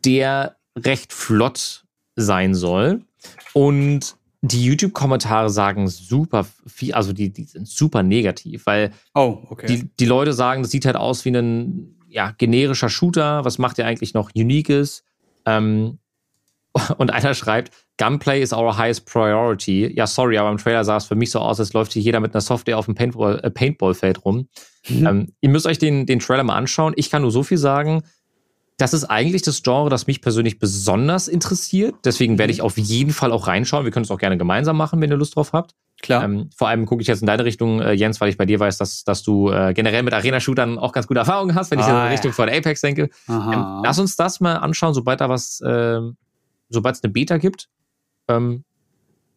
der 0.04 0.56
recht 0.76 1.12
flott 1.12 1.85
sein 2.16 2.54
soll. 2.54 3.02
Und 3.52 4.16
die 4.42 4.64
YouTube-Kommentare 4.64 5.50
sagen 5.50 5.88
super 5.88 6.46
viel, 6.66 6.94
also 6.94 7.12
die, 7.12 7.32
die 7.32 7.44
sind 7.44 7.66
super 7.66 8.02
negativ, 8.02 8.66
weil 8.66 8.92
Oh, 9.14 9.38
okay. 9.50 9.66
die, 9.66 9.90
die 9.98 10.04
Leute 10.04 10.32
sagen, 10.32 10.62
das 10.62 10.70
sieht 10.70 10.86
halt 10.86 10.96
aus 10.96 11.24
wie 11.24 11.30
ein 11.30 11.96
ja, 12.08 12.32
generischer 12.36 12.88
Shooter. 12.88 13.44
Was 13.44 13.58
macht 13.58 13.78
der 13.78 13.86
eigentlich 13.86 14.14
noch 14.14 14.30
Uniques? 14.34 15.04
Ähm, 15.44 15.98
und 16.98 17.10
einer 17.12 17.34
schreibt, 17.34 17.72
Gunplay 17.98 18.42
is 18.42 18.52
our 18.52 18.76
highest 18.76 19.06
priority. 19.06 19.92
Ja, 19.94 20.06
sorry, 20.06 20.36
aber 20.38 20.50
im 20.50 20.58
Trailer 20.58 20.84
sah 20.84 20.98
es 20.98 21.06
für 21.06 21.14
mich 21.14 21.30
so 21.30 21.40
aus, 21.40 21.58
als 21.58 21.72
läuft 21.72 21.92
hier 21.92 22.02
jeder 22.02 22.20
mit 22.20 22.34
einer 22.34 22.42
Software 22.42 22.78
auf 22.78 22.84
dem 22.84 22.94
Paintball, 22.94 23.40
äh, 23.42 23.50
Paintballfeld 23.50 24.24
rum. 24.24 24.48
Mhm. 24.88 25.06
Ähm, 25.06 25.32
ihr 25.40 25.48
müsst 25.48 25.66
euch 25.66 25.78
den, 25.78 26.06
den 26.06 26.18
Trailer 26.18 26.44
mal 26.44 26.56
anschauen. 26.56 26.92
Ich 26.96 27.10
kann 27.10 27.22
nur 27.22 27.30
so 27.30 27.42
viel 27.42 27.58
sagen. 27.58 28.02
Das 28.78 28.92
ist 28.92 29.04
eigentlich 29.04 29.40
das 29.42 29.62
Genre, 29.62 29.88
das 29.88 30.06
mich 30.06 30.20
persönlich 30.20 30.58
besonders 30.58 31.28
interessiert. 31.28 31.94
Deswegen 32.04 32.36
werde 32.38 32.52
ich 32.52 32.60
auf 32.60 32.76
jeden 32.76 33.12
Fall 33.12 33.32
auch 33.32 33.46
reinschauen. 33.46 33.84
Wir 33.84 33.90
können 33.90 34.04
es 34.04 34.10
auch 34.10 34.18
gerne 34.18 34.36
gemeinsam 34.36 34.76
machen, 34.76 35.00
wenn 35.00 35.10
ihr 35.10 35.16
Lust 35.16 35.34
drauf 35.36 35.54
habt. 35.54 35.74
Klar. 36.02 36.24
Ähm, 36.24 36.50
vor 36.54 36.68
allem 36.68 36.84
gucke 36.84 37.00
ich 37.00 37.08
jetzt 37.08 37.22
in 37.22 37.26
deine 37.26 37.46
Richtung, 37.46 37.80
äh, 37.80 37.92
Jens, 37.92 38.20
weil 38.20 38.28
ich 38.28 38.36
bei 38.36 38.44
dir 38.44 38.60
weiß, 38.60 38.76
dass, 38.76 39.02
dass 39.04 39.22
du 39.22 39.50
äh, 39.50 39.72
generell 39.72 40.02
mit 40.02 40.12
Arena-Shootern 40.12 40.78
auch 40.78 40.92
ganz 40.92 41.06
gute 41.06 41.20
Erfahrungen 41.20 41.54
hast, 41.54 41.70
wenn 41.70 41.78
ich 41.78 41.86
Ah, 41.86 41.88
in 41.88 41.94
ja. 41.94 42.06
Richtung 42.08 42.32
von 42.34 42.50
Apex 42.50 42.82
denke. 42.82 43.08
Ähm, 43.30 43.80
lass 43.82 43.98
uns 43.98 44.14
das 44.14 44.40
mal 44.40 44.56
anschauen, 44.56 44.92
sobald 44.92 45.22
da 45.22 45.30
was, 45.30 45.62
ähm, 45.66 46.18
sobald 46.68 46.96
es 46.96 47.02
eine 47.02 47.12
Beta 47.14 47.38
gibt. 47.38 47.70
Ähm, 48.28 48.64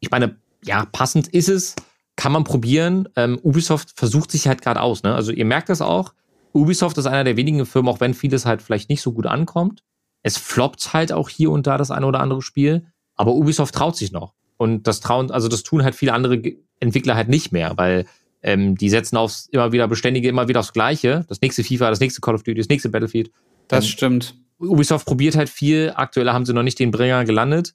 ich 0.02 0.12
meine, 0.12 0.36
ja, 0.66 0.86
passend 0.92 1.30
ist 1.30 1.48
es, 1.48 1.76
kann 2.18 2.34
man 2.34 2.44
probieren. 2.44 3.08
Ähm, 3.16 3.40
Ubisoft 3.42 3.94
versucht 3.96 4.32
sich 4.32 4.48
halt 4.50 4.62
gerade 4.62 4.82
aus. 4.82 5.04
Ne? 5.04 5.16
Also 5.16 5.32
ihr 5.32 5.46
merkt 5.46 5.70
das 5.70 5.82
auch. 5.82 6.14
Ubisoft 6.54 6.98
ist 6.98 7.06
einer 7.06 7.24
der 7.24 7.38
wenigen 7.38 7.66
Firmen, 7.66 7.92
auch 7.94 8.00
wenn 8.00 8.14
vieles 8.14 8.46
halt 8.46 8.62
vielleicht 8.62 8.90
nicht 8.90 9.02
so 9.02 9.14
gut 9.14 9.26
ankommt. 9.26 9.84
Es 10.24 10.38
floppt 10.38 10.94
halt 10.94 11.12
auch 11.12 11.30
hier 11.30 11.52
und 11.52 11.68
da 11.68 11.78
das 11.78 11.92
eine 11.92 12.06
oder 12.06 12.20
andere 12.20 12.42
Spiel, 12.42 12.88
aber 13.16 13.34
Ubisoft 13.34 13.76
traut 13.76 13.96
sich 13.96 14.12
noch. 14.12 14.34
Und 14.58 14.88
das 14.88 15.00
trauen, 15.00 15.32
also 15.32 15.48
das 15.48 15.64
tun 15.64 15.84
halt 15.84 15.96
viele 15.96 16.14
andere 16.14 16.42
Entwickler 16.80 17.16
halt 17.16 17.30
nicht 17.30 17.52
mehr, 17.52 17.74
weil 17.78 18.06
ähm, 18.42 18.76
die 18.76 18.90
setzen 18.90 19.18
aufs 19.18 19.48
immer 19.52 19.72
wieder 19.72 19.88
beständige, 19.88 20.30
immer 20.30 20.48
wieder 20.48 20.60
aufs 20.60 20.74
Gleiche. 20.74 21.26
Das 21.30 21.42
nächste 21.42 21.64
FIFA, 21.64 21.90
das 21.90 22.00
nächste 22.00 22.22
Call 22.22 22.36
of 22.36 22.44
Duty, 22.44 22.60
das 22.60 22.70
nächste 22.70 22.90
Battlefield. 22.90 23.32
das 23.68 23.86
ähm, 23.86 23.90
stimmt. 23.90 24.36
Ubisoft 24.60 25.06
probiert 25.06 25.36
halt 25.36 25.50
viel. 25.50 25.94
Aktuell 25.96 26.30
haben 26.30 26.46
sie 26.46 26.54
noch 26.54 26.64
nicht 26.64 26.80
den 26.80 26.92
Bringer 26.92 27.24
gelandet. 27.24 27.74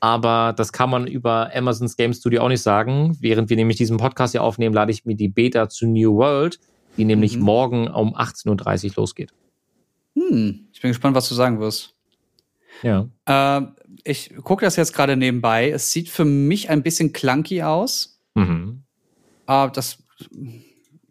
Aber 0.00 0.52
das 0.56 0.72
kann 0.72 0.90
man 0.90 1.06
über 1.06 1.54
Amazons 1.54 1.96
Game 1.96 2.12
Studio 2.12 2.42
auch 2.42 2.48
nicht 2.48 2.62
sagen. 2.62 3.16
Während 3.20 3.50
wir 3.50 3.56
nämlich 3.56 3.76
diesen 3.76 3.98
Podcast 3.98 4.32
hier 4.32 4.42
aufnehmen, 4.42 4.74
lade 4.74 4.90
ich 4.90 5.04
mir 5.04 5.14
die 5.14 5.28
Beta 5.28 5.68
zu 5.68 5.86
New 5.86 6.16
World, 6.16 6.58
die 6.96 7.04
nämlich 7.04 7.36
Mhm. 7.36 7.42
morgen 7.42 7.88
um 7.88 8.14
18.30 8.14 8.90
Uhr 8.90 8.94
losgeht. 8.96 9.32
Hm. 10.14 10.68
Ich 10.72 10.80
bin 10.80 10.90
gespannt, 10.90 11.16
was 11.16 11.28
du 11.28 11.34
sagen 11.34 11.60
wirst. 11.60 11.94
Ja. 12.82 13.08
Äh, 13.26 13.62
ich 14.04 14.34
gucke 14.42 14.64
das 14.64 14.76
jetzt 14.76 14.94
gerade 14.94 15.16
nebenbei. 15.16 15.70
Es 15.70 15.90
sieht 15.90 16.08
für 16.08 16.24
mich 16.24 16.70
ein 16.70 16.82
bisschen 16.82 17.12
clunky 17.12 17.62
aus. 17.62 18.20
Mhm. 18.34 18.82
Aber 19.46 19.72
das 19.72 19.98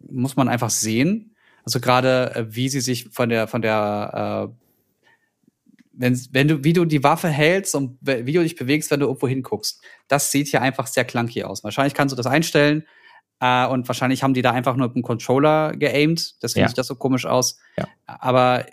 muss 0.08 0.36
man 0.36 0.48
einfach 0.48 0.70
sehen. 0.70 1.34
Also 1.64 1.80
gerade 1.80 2.34
äh, 2.34 2.54
wie 2.54 2.68
sie 2.68 2.80
sich 2.80 3.08
von 3.10 3.28
der 3.28 3.46
von 3.46 3.62
der 3.62 4.50
äh, 4.50 4.54
wenn, 5.94 6.18
wenn 6.32 6.48
du 6.48 6.64
wie 6.64 6.72
du 6.72 6.84
die 6.84 7.04
Waffe 7.04 7.28
hältst 7.28 7.74
und 7.74 7.98
wie 8.00 8.32
du 8.32 8.42
dich 8.42 8.56
bewegst, 8.56 8.90
wenn 8.90 9.00
du 9.00 9.06
irgendwo 9.06 9.28
hinguckst, 9.28 9.80
das 10.08 10.30
sieht 10.30 10.48
hier 10.48 10.62
einfach 10.62 10.86
sehr 10.86 11.04
clunky 11.04 11.44
aus. 11.44 11.62
Wahrscheinlich 11.64 11.94
kannst 11.94 12.12
du 12.12 12.16
das 12.16 12.26
einstellen 12.26 12.84
äh, 13.42 13.66
und 13.66 13.88
wahrscheinlich 13.88 14.22
haben 14.22 14.34
die 14.34 14.42
da 14.42 14.52
einfach 14.52 14.76
nur 14.76 14.86
mit 14.86 14.94
dem 14.96 15.02
Controller 15.02 15.76
geaimt. 15.76 16.40
Deswegen 16.42 16.62
Ja. 16.62 16.68
sieht 16.68 16.78
das 16.78 16.86
so 16.86 16.94
komisch 16.94 17.26
aus. 17.26 17.58
Ja. 17.76 17.88
Aber 18.06 18.64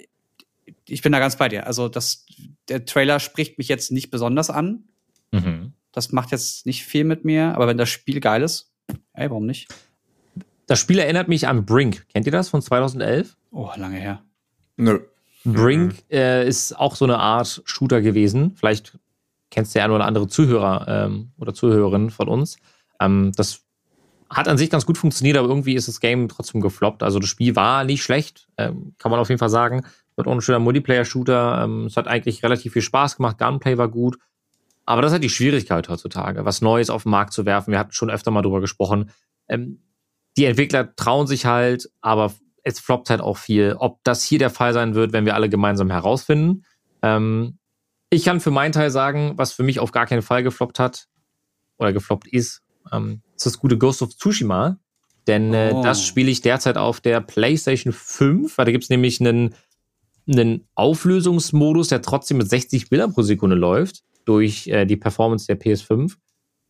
ich 0.86 1.02
bin 1.02 1.12
da 1.12 1.18
ganz 1.20 1.36
bei 1.38 1.50
dir. 1.50 1.66
Also 1.66 1.90
das, 1.90 2.26
der 2.68 2.86
Trailer 2.86 3.20
spricht 3.20 3.58
mich 3.58 3.68
jetzt 3.68 3.92
nicht 3.92 4.12
besonders 4.12 4.50
an. 4.50 4.84
Mhm. 5.32 5.74
Das 5.92 6.12
macht 6.12 6.32
jetzt 6.32 6.66
nicht 6.68 6.84
viel 6.86 7.04
mit 7.04 7.26
mir, 7.26 7.56
aber 7.56 7.68
wenn 7.68 7.78
das 7.78 7.90
Spiel 7.90 8.20
geil 8.20 8.44
ist, 8.44 8.72
ey, 9.14 9.30
warum 9.30 9.46
nicht? 9.48 9.68
Das 10.68 10.80
Spiel 10.80 11.00
erinnert 11.00 11.28
mich 11.28 11.48
an 11.48 11.66
Brink. 11.66 12.06
Kennt 12.14 12.28
ihr 12.28 12.32
das 12.32 12.50
von 12.50 12.62
2011? 12.62 13.36
Oh, 13.52 13.72
lange 13.76 13.98
her. 13.98 14.22
Nö. 14.78 15.00
Brink 15.46 15.96
äh, 16.12 16.48
ist 16.48 16.74
auch 16.78 16.96
so 16.96 17.06
eine 17.06 17.18
Art 17.18 17.62
Shooter 17.66 18.02
gewesen. 18.02 18.56
Vielleicht 18.56 19.00
kennst 19.50 19.74
du 19.74 19.80
ja 19.80 19.86
ein 19.86 19.92
oder 19.92 20.06
andere 20.06 20.28
Zuhörer 20.28 20.86
ähm, 20.88 21.32
oder 21.40 21.54
Zuhörerin 21.56 22.12
von 22.12 22.28
uns. 22.28 22.58
Ähm, 23.00 23.32
das 23.36 23.62
hat 24.30 24.48
an 24.48 24.58
sich 24.58 24.70
ganz 24.70 24.86
gut 24.86 24.98
funktioniert, 24.98 25.38
aber 25.38 25.48
irgendwie 25.48 25.76
ist 25.76 25.88
das 25.88 26.00
Game 26.00 26.28
trotzdem 26.28 26.62
gefloppt. 26.62 27.04
Also 27.04 27.20
das 27.20 27.30
Spiel 27.30 27.56
war 27.56 27.84
nicht 27.84 28.04
schlecht, 28.04 28.48
ähm, 28.58 28.94
kann 29.00 29.12
man 29.12 29.20
auf 29.20 29.30
jeden 29.30 29.40
Fall 29.40 29.50
sagen. 29.50 29.86
Wird 30.16 30.28
auch 30.28 30.32
ein 30.32 30.42
schöner 30.42 30.60
Multiplayer-Shooter. 30.60 31.64
Ähm, 31.64 31.86
es 31.86 31.98
hat 31.98 32.08
eigentlich 32.08 32.44
relativ 32.44 32.74
viel 32.74 32.82
Spaß 32.82 33.16
gemacht. 33.16 33.38
Gunplay 33.38 33.78
war 33.78 33.88
gut. 33.88 34.18
Aber 34.86 35.02
das 35.02 35.10
ist 35.10 35.14
halt 35.14 35.24
die 35.24 35.30
Schwierigkeit 35.30 35.88
heutzutage, 35.88 36.46
was 36.46 36.62
Neues 36.62 36.90
auf 36.90 37.04
den 37.04 37.12
Markt 37.12 37.34
zu 37.34 37.46
werfen. 37.46 37.72
Wir 37.72 37.80
hatten 37.80 37.92
schon 37.92 38.10
öfter 38.10 38.32
mal 38.32 38.42
drüber 38.42 38.60
gesprochen. 38.60 39.12
Ähm, 39.48 39.82
die 40.38 40.46
Entwickler 40.46 40.96
trauen 40.96 41.28
sich 41.28 41.46
halt, 41.46 41.90
aber 42.02 42.34
es 42.64 42.80
floppt 42.80 43.10
halt 43.10 43.22
auch 43.22 43.38
viel. 43.38 43.76
Ob 43.78 44.00
das 44.04 44.24
hier 44.24 44.40
der 44.40 44.50
Fall 44.50 44.74
sein 44.74 44.96
wird, 44.96 45.14
wenn 45.14 45.26
wir 45.26 45.36
alle 45.36 45.50
gemeinsam 45.50 45.90
herausfinden. 45.90 46.66
Ähm, 47.02 47.58
ich 48.10 48.26
kann 48.26 48.40
für 48.40 48.52
meinen 48.52 48.72
Teil 48.72 48.92
sagen, 48.92 49.34
was 49.38 49.54
für 49.54 49.64
mich 49.64 49.80
auf 49.80 49.92
gar 49.92 50.06
keinen 50.06 50.22
Fall 50.22 50.44
gefloppt 50.44 50.80
hat 50.80 51.08
oder 51.78 51.94
gefloppt 51.94 52.28
ist, 52.28 52.64
ähm, 52.92 53.22
ist 53.36 53.46
das 53.46 53.60
gute 53.60 53.78
Ghost 53.78 54.02
of 54.02 54.16
Tsushima. 54.16 54.78
Denn 55.28 55.54
äh, 55.54 55.72
Oh. 55.74 55.84
das 55.84 56.04
spiele 56.06 56.32
ich 56.32 56.42
derzeit 56.42 56.78
auf 56.78 57.02
der 57.02 57.22
PlayStation 57.22 57.94
5, 57.94 58.58
weil 58.58 58.66
da 58.66 58.72
gibt's 58.72 58.90
nämlich 58.90 59.20
einen, 59.20 59.54
einen 60.28 60.68
Auflösungsmodus, 60.76 61.90
der 61.90 62.02
trotzdem 62.02 62.38
mit 62.38 62.50
60 62.50 62.90
Bildern 62.90 63.14
pro 63.14 63.22
Sekunde 63.22 63.56
läuft, 63.56 64.04
durch 64.26 64.68
äh, 64.68 64.86
die 64.86 64.98
Performance 64.98 65.46
der 65.48 65.60
PS5. 65.60 66.16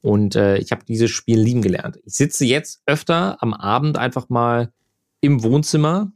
Und 0.01 0.36
äh, 0.36 0.57
ich 0.57 0.72
habe 0.72 0.86
dieses 0.86 1.11
Spiel 1.11 1.39
lieben 1.39 1.61
gelernt. 1.61 1.99
Ich 2.05 2.13
sitze 2.13 2.45
jetzt 2.45 2.82
öfter 2.86 3.41
am 3.41 3.53
Abend 3.53 3.97
einfach 3.97 4.30
mal 4.30 4.72
im 5.22 5.43
Wohnzimmer 5.43 6.11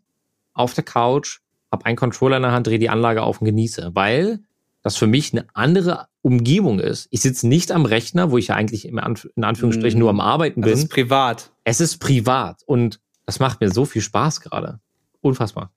auf 0.54 0.74
der 0.74 0.84
Couch, 0.86 1.40
habe 1.72 1.86
einen 1.86 1.98
Controller 1.98 2.38
in 2.38 2.44
der 2.44 2.52
Hand, 2.54 2.68
drehe 2.68 2.80
die 2.80 2.90
Anlage 2.90 3.24
auf 3.24 3.42
und 3.42 3.46
genieße, 3.46 3.92
weil 3.94 4.40
das 4.84 4.96
für 4.98 5.08
mich 5.08 5.34
eine 5.34 5.48
andere 5.54 6.08
Umgebung 6.22 6.80
ist. 6.80 7.08
Ich 7.10 7.22
sitze 7.22 7.48
nicht 7.48 7.72
am 7.72 7.86
Rechner, 7.86 8.32
wo 8.32 8.38
ich 8.38 8.48
ja 8.48 8.56
eigentlich 8.56 8.86
im 8.88 9.00
Anf 9.00 9.28
in 9.36 9.44
Anführungsstrichen 9.44 9.98
Mm. 9.98 10.02
nur 10.02 10.10
am 10.10 10.20
Arbeiten 10.20 10.62
Das 10.62 10.72
bin. 10.72 10.80
ist 10.80 10.90
privat. 10.90 11.52
es 11.64 11.82
ist 11.82 11.98
privat 11.98 12.62
und 12.66 13.00
das 13.26 13.40
macht 13.40 13.62
mir 13.62 13.72
so 13.72 13.86
viel 13.86 14.02
Spaß 14.02 14.42
gerade. 14.42 14.80
Unfassbar. 15.22 15.72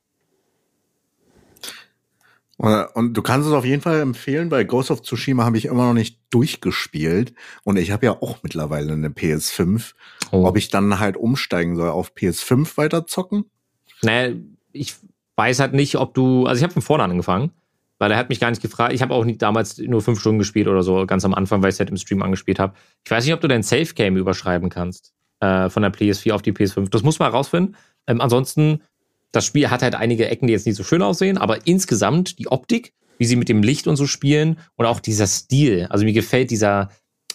Und, 2.58 2.72
und 2.94 3.12
du 3.14 3.22
kannst 3.22 3.46
es 3.46 3.52
auf 3.52 3.64
jeden 3.66 3.82
Fall 3.82 4.00
empfehlen, 4.00 4.50
weil 4.50 4.64
Ghost 4.64 4.90
of 4.90 5.02
Tsushima 5.02 5.44
habe 5.44 5.58
ich 5.58 5.66
immer 5.66 5.86
noch 5.86 5.92
nicht 5.94 6.18
durchgespielt. 6.30 7.34
Und 7.64 7.76
ich 7.76 7.90
habe 7.90 8.06
ja 8.06 8.12
auch 8.12 8.38
mittlerweile 8.42 8.92
eine 8.94 9.08
PS5. 9.10 9.92
Oh. 10.32 10.46
Ob 10.46 10.56
ich 10.56 10.68
dann 10.70 10.98
halt 10.98 11.16
umsteigen 11.18 11.76
soll 11.76 11.90
auf 11.90 12.12
PS5 12.14 12.76
weiter 12.78 13.06
zocken? 13.06 13.44
Naja, 14.02 14.34
ich 14.72 14.94
weiß 15.36 15.60
halt 15.60 15.74
nicht, 15.74 15.96
ob 15.96 16.14
du. 16.14 16.46
Also 16.46 16.58
ich 16.60 16.62
habe 16.62 16.72
von 16.72 16.82
vorne 16.82 17.04
angefangen, 17.04 17.50
weil 17.98 18.10
er 18.10 18.18
hat 18.18 18.28
mich 18.28 18.40
gar 18.40 18.50
nicht 18.50 18.62
gefragt. 18.62 18.92
Ich 18.92 19.02
habe 19.02 19.14
auch 19.14 19.24
nicht 19.24 19.40
damals 19.42 19.78
nur 19.78 20.02
fünf 20.02 20.20
Stunden 20.20 20.38
gespielt 20.38 20.68
oder 20.68 20.82
so, 20.82 21.06
ganz 21.06 21.24
am 21.24 21.34
Anfang, 21.34 21.62
weil 21.62 21.70
ich 21.70 21.74
es 21.74 21.78
halt 21.80 21.90
im 21.90 21.96
Stream 21.96 22.22
angespielt 22.22 22.58
habe. 22.58 22.74
Ich 23.04 23.10
weiß 23.10 23.24
nicht, 23.24 23.34
ob 23.34 23.40
du 23.40 23.48
dein 23.48 23.62
Safe 23.62 23.92
Game 23.94 24.16
überschreiben 24.16 24.68
kannst 24.68 25.12
äh, 25.40 25.68
von 25.68 25.82
der 25.82 25.92
PS4 25.92 26.32
auf 26.32 26.42
die 26.42 26.52
PS5. 26.52 26.90
Das 26.90 27.02
muss 27.02 27.18
man 27.18 27.30
herausfinden. 27.30 27.76
Ähm, 28.06 28.20
ansonsten, 28.20 28.82
das 29.32 29.44
Spiel 29.44 29.70
hat 29.70 29.82
halt 29.82 29.94
einige 29.94 30.28
Ecken, 30.28 30.46
die 30.46 30.52
jetzt 30.52 30.66
nicht 30.66 30.76
so 30.76 30.84
schön 30.84 31.02
aussehen, 31.02 31.38
aber 31.38 31.66
insgesamt 31.66 32.38
die 32.38 32.48
Optik, 32.48 32.92
wie 33.18 33.24
sie 33.24 33.36
mit 33.36 33.48
dem 33.48 33.62
Licht 33.62 33.86
und 33.86 33.96
so 33.96 34.06
spielen 34.06 34.58
und 34.76 34.86
auch 34.86 35.00
dieser 35.00 35.26
Stil. 35.26 35.86
Also 35.90 36.04
mir 36.04 36.12
gefällt 36.12 36.50
dieser 36.50 36.90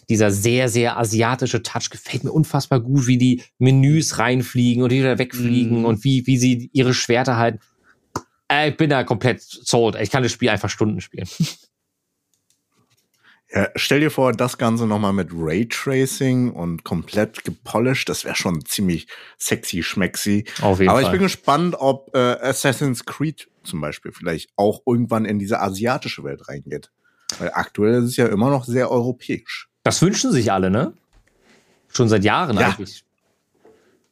dieser 0.10 0.30
sehr, 0.30 0.68
sehr 0.68 0.98
asiatische 0.98 1.64
Touch 1.64 1.90
gefällt 1.90 2.26
mir 2.26 2.34
unfassbar 2.34 2.82
gut, 2.82 3.08
wie 3.08 3.18
die 3.18 3.44
Menüs 3.60 4.20
reinfliegen 4.20 4.84
und 4.84 4.92
wieder 4.92 5.18
wegfliegen 5.18 5.84
Mm. 5.84 5.86
und 5.86 6.04
wie, 6.04 6.28
wie 6.28 6.38
sie 6.38 6.70
ihre 6.74 6.94
Schwerter 6.94 7.38
halten. 7.38 7.60
Äh, 8.52 8.70
ich 8.70 8.78
bin 8.78 8.90
da 8.90 9.04
komplett 9.04 9.42
sold. 9.42 9.96
Ich 9.96 10.10
kann 10.12 10.24
das 10.24 10.32
Spiel 10.32 10.50
einfach 10.50 10.70
Stunden 10.70 11.00
spielen. 11.02 11.28
Ja, 13.54 13.68
stell 13.76 14.00
dir 14.00 14.12
vor, 14.12 14.32
das 14.32 14.58
Ganze 14.58 14.88
nochmal 14.88 15.12
mit 15.12 15.30
Raytracing 15.34 16.52
und 16.52 16.86
komplett 16.86 17.44
gepolished, 17.44 18.08
das 18.08 18.24
wäre 18.24 18.36
schon 18.36 18.64
ziemlich 18.64 19.08
sexy, 19.38 19.84
schmexy. 19.84 20.46
Auf 20.62 20.80
jeden 20.80 20.90
Aber 20.90 21.02
ich 21.02 21.08
Fall. 21.08 21.12
bin 21.18 21.22
gespannt, 21.24 21.76
ob 21.78 22.16
äh, 22.16 22.18
Assassin's 22.18 23.06
Creed 23.06 23.50
zum 23.64 23.82
Beispiel 23.82 24.14
vielleicht 24.14 24.52
auch 24.56 24.82
irgendwann 24.86 25.26
in 25.26 25.38
diese 25.38 25.60
asiatische 25.60 26.24
Welt 26.24 26.48
reingeht. 26.48 26.92
Weil 27.40 27.52
aktuell 27.54 27.96
ist 28.04 28.12
es 28.12 28.16
ja 28.18 28.28
immer 28.28 28.50
noch 28.50 28.64
sehr 28.64 28.90
europäisch. 28.90 29.68
das 29.84 30.02
wünschen 30.02 30.32
sich 30.32 30.52
alle, 30.52 30.70
ne? 30.70 30.94
Schon 31.90 32.08
seit 32.08 32.24
Jahren 32.24 32.58
Ja. 32.58 32.70
eigentlich. 32.70 33.04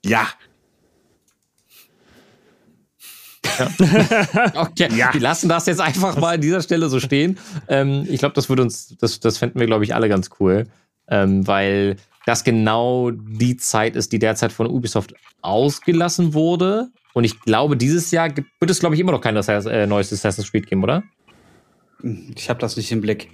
Ja, 0.03 0.27
Okay, 4.55 4.89
wir 4.91 5.21
lassen 5.21 5.49
das 5.49 5.65
jetzt 5.65 5.81
einfach 5.81 6.17
mal 6.17 6.35
an 6.35 6.41
dieser 6.41 6.61
Stelle 6.61 6.89
so 6.89 6.99
stehen. 6.99 7.37
Ähm, 7.67 8.05
ich 8.09 8.19
glaube, 8.19 8.35
das 8.35 8.49
würde 8.49 8.63
uns, 8.63 8.95
das, 8.99 9.19
das 9.19 9.37
fänden 9.37 9.59
wir, 9.59 9.67
glaube 9.67 9.83
ich, 9.83 9.95
alle 9.95 10.09
ganz 10.09 10.29
cool. 10.39 10.67
Ähm, 11.07 11.47
weil 11.47 11.97
das 12.25 12.43
genau 12.43 13.11
die 13.11 13.57
Zeit 13.57 13.95
ist, 13.95 14.11
die 14.11 14.19
derzeit 14.19 14.51
von 14.51 14.67
Ubisoft 14.67 15.13
ausgelassen 15.41 16.33
wurde. 16.33 16.89
Und 17.13 17.23
ich 17.23 17.39
glaube, 17.41 17.75
dieses 17.75 18.11
Jahr 18.11 18.29
gibt, 18.29 18.49
wird 18.59 18.69
es, 18.69 18.79
glaube 18.79 18.95
ich, 18.95 19.01
immer 19.01 19.11
noch 19.11 19.21
kein 19.21 19.35
äh, 19.35 19.87
neues 19.87 20.13
Assassin's 20.13 20.51
Creed 20.51 20.67
geben, 20.67 20.83
oder? 20.83 21.03
Ich 22.35 22.49
habe 22.49 22.59
das 22.59 22.77
nicht 22.77 22.91
im 22.91 23.01
Blick. 23.01 23.29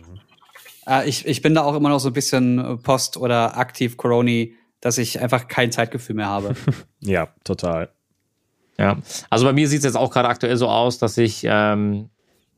Äh, 0.88 1.09
ich, 1.09 1.26
ich 1.26 1.41
bin 1.41 1.53
da 1.53 1.63
auch 1.63 1.76
immer 1.76 1.89
noch 1.89 1.99
so 1.99 2.09
ein 2.09 2.13
bisschen 2.13 2.80
Post- 2.84 3.18
oder 3.18 3.57
aktiv 3.57 3.97
Coroni, 3.97 4.55
dass 4.80 4.97
ich 4.97 5.20
einfach 5.20 5.47
kein 5.47 5.72
Zeitgefühl 5.72 6.16
mehr 6.16 6.28
habe. 6.28 6.55
Ja, 7.01 7.28
total. 7.43 7.89
Ja, 8.78 8.97
also 9.30 9.45
bei 9.45 9.53
mir 9.53 9.67
sieht 9.67 9.80
es 9.80 9.86
jetzt 9.86 9.95
auch 9.95 10.11
gerade 10.11 10.28
aktuell 10.28 10.57
so 10.57 10.67
aus, 10.67 10.97
dass 10.97 11.17
ich 11.17 11.45
ähm, 11.47 12.09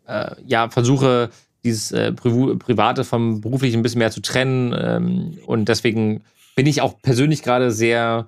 äh, 0.08 0.32
ja 0.46 0.70
versuche, 0.70 1.30
dieses 1.64 1.92
äh, 1.92 2.12
Privu 2.12 2.58
Private 2.58 3.04
vom 3.04 3.42
Beruflichen 3.42 3.80
ein 3.80 3.84
bisschen 3.84 4.00
mehr 4.00 4.12
zu 4.12 4.22
trennen. 4.22 4.76
Ähm, 4.78 5.38
und 5.46 5.70
deswegen 5.70 6.24
bin 6.56 6.66
ich 6.66 6.82
auch 6.82 7.02
persönlich 7.02 7.44
gerade 7.44 7.72
sehr 7.72 8.28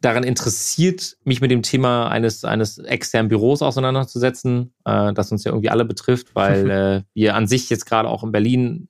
daran 0.00 0.24
interessiert, 0.24 1.18
mich 1.24 1.40
mit 1.42 1.50
dem 1.50 1.62
Thema 1.62 2.08
eines, 2.08 2.44
eines 2.44 2.78
externen 2.78 3.28
Büros 3.28 3.60
auseinanderzusetzen, 3.60 4.72
äh, 4.86 5.12
das 5.12 5.30
uns 5.30 5.44
ja 5.44 5.52
irgendwie 5.52 5.68
alle 5.68 5.84
betrifft, 5.84 6.34
weil 6.34 6.70
äh, 6.70 7.02
wir 7.14 7.34
an 7.34 7.46
sich 7.46 7.68
jetzt 7.70 7.84
gerade 7.84 8.08
auch 8.08 8.24
in 8.24 8.32
Berlin 8.32 8.88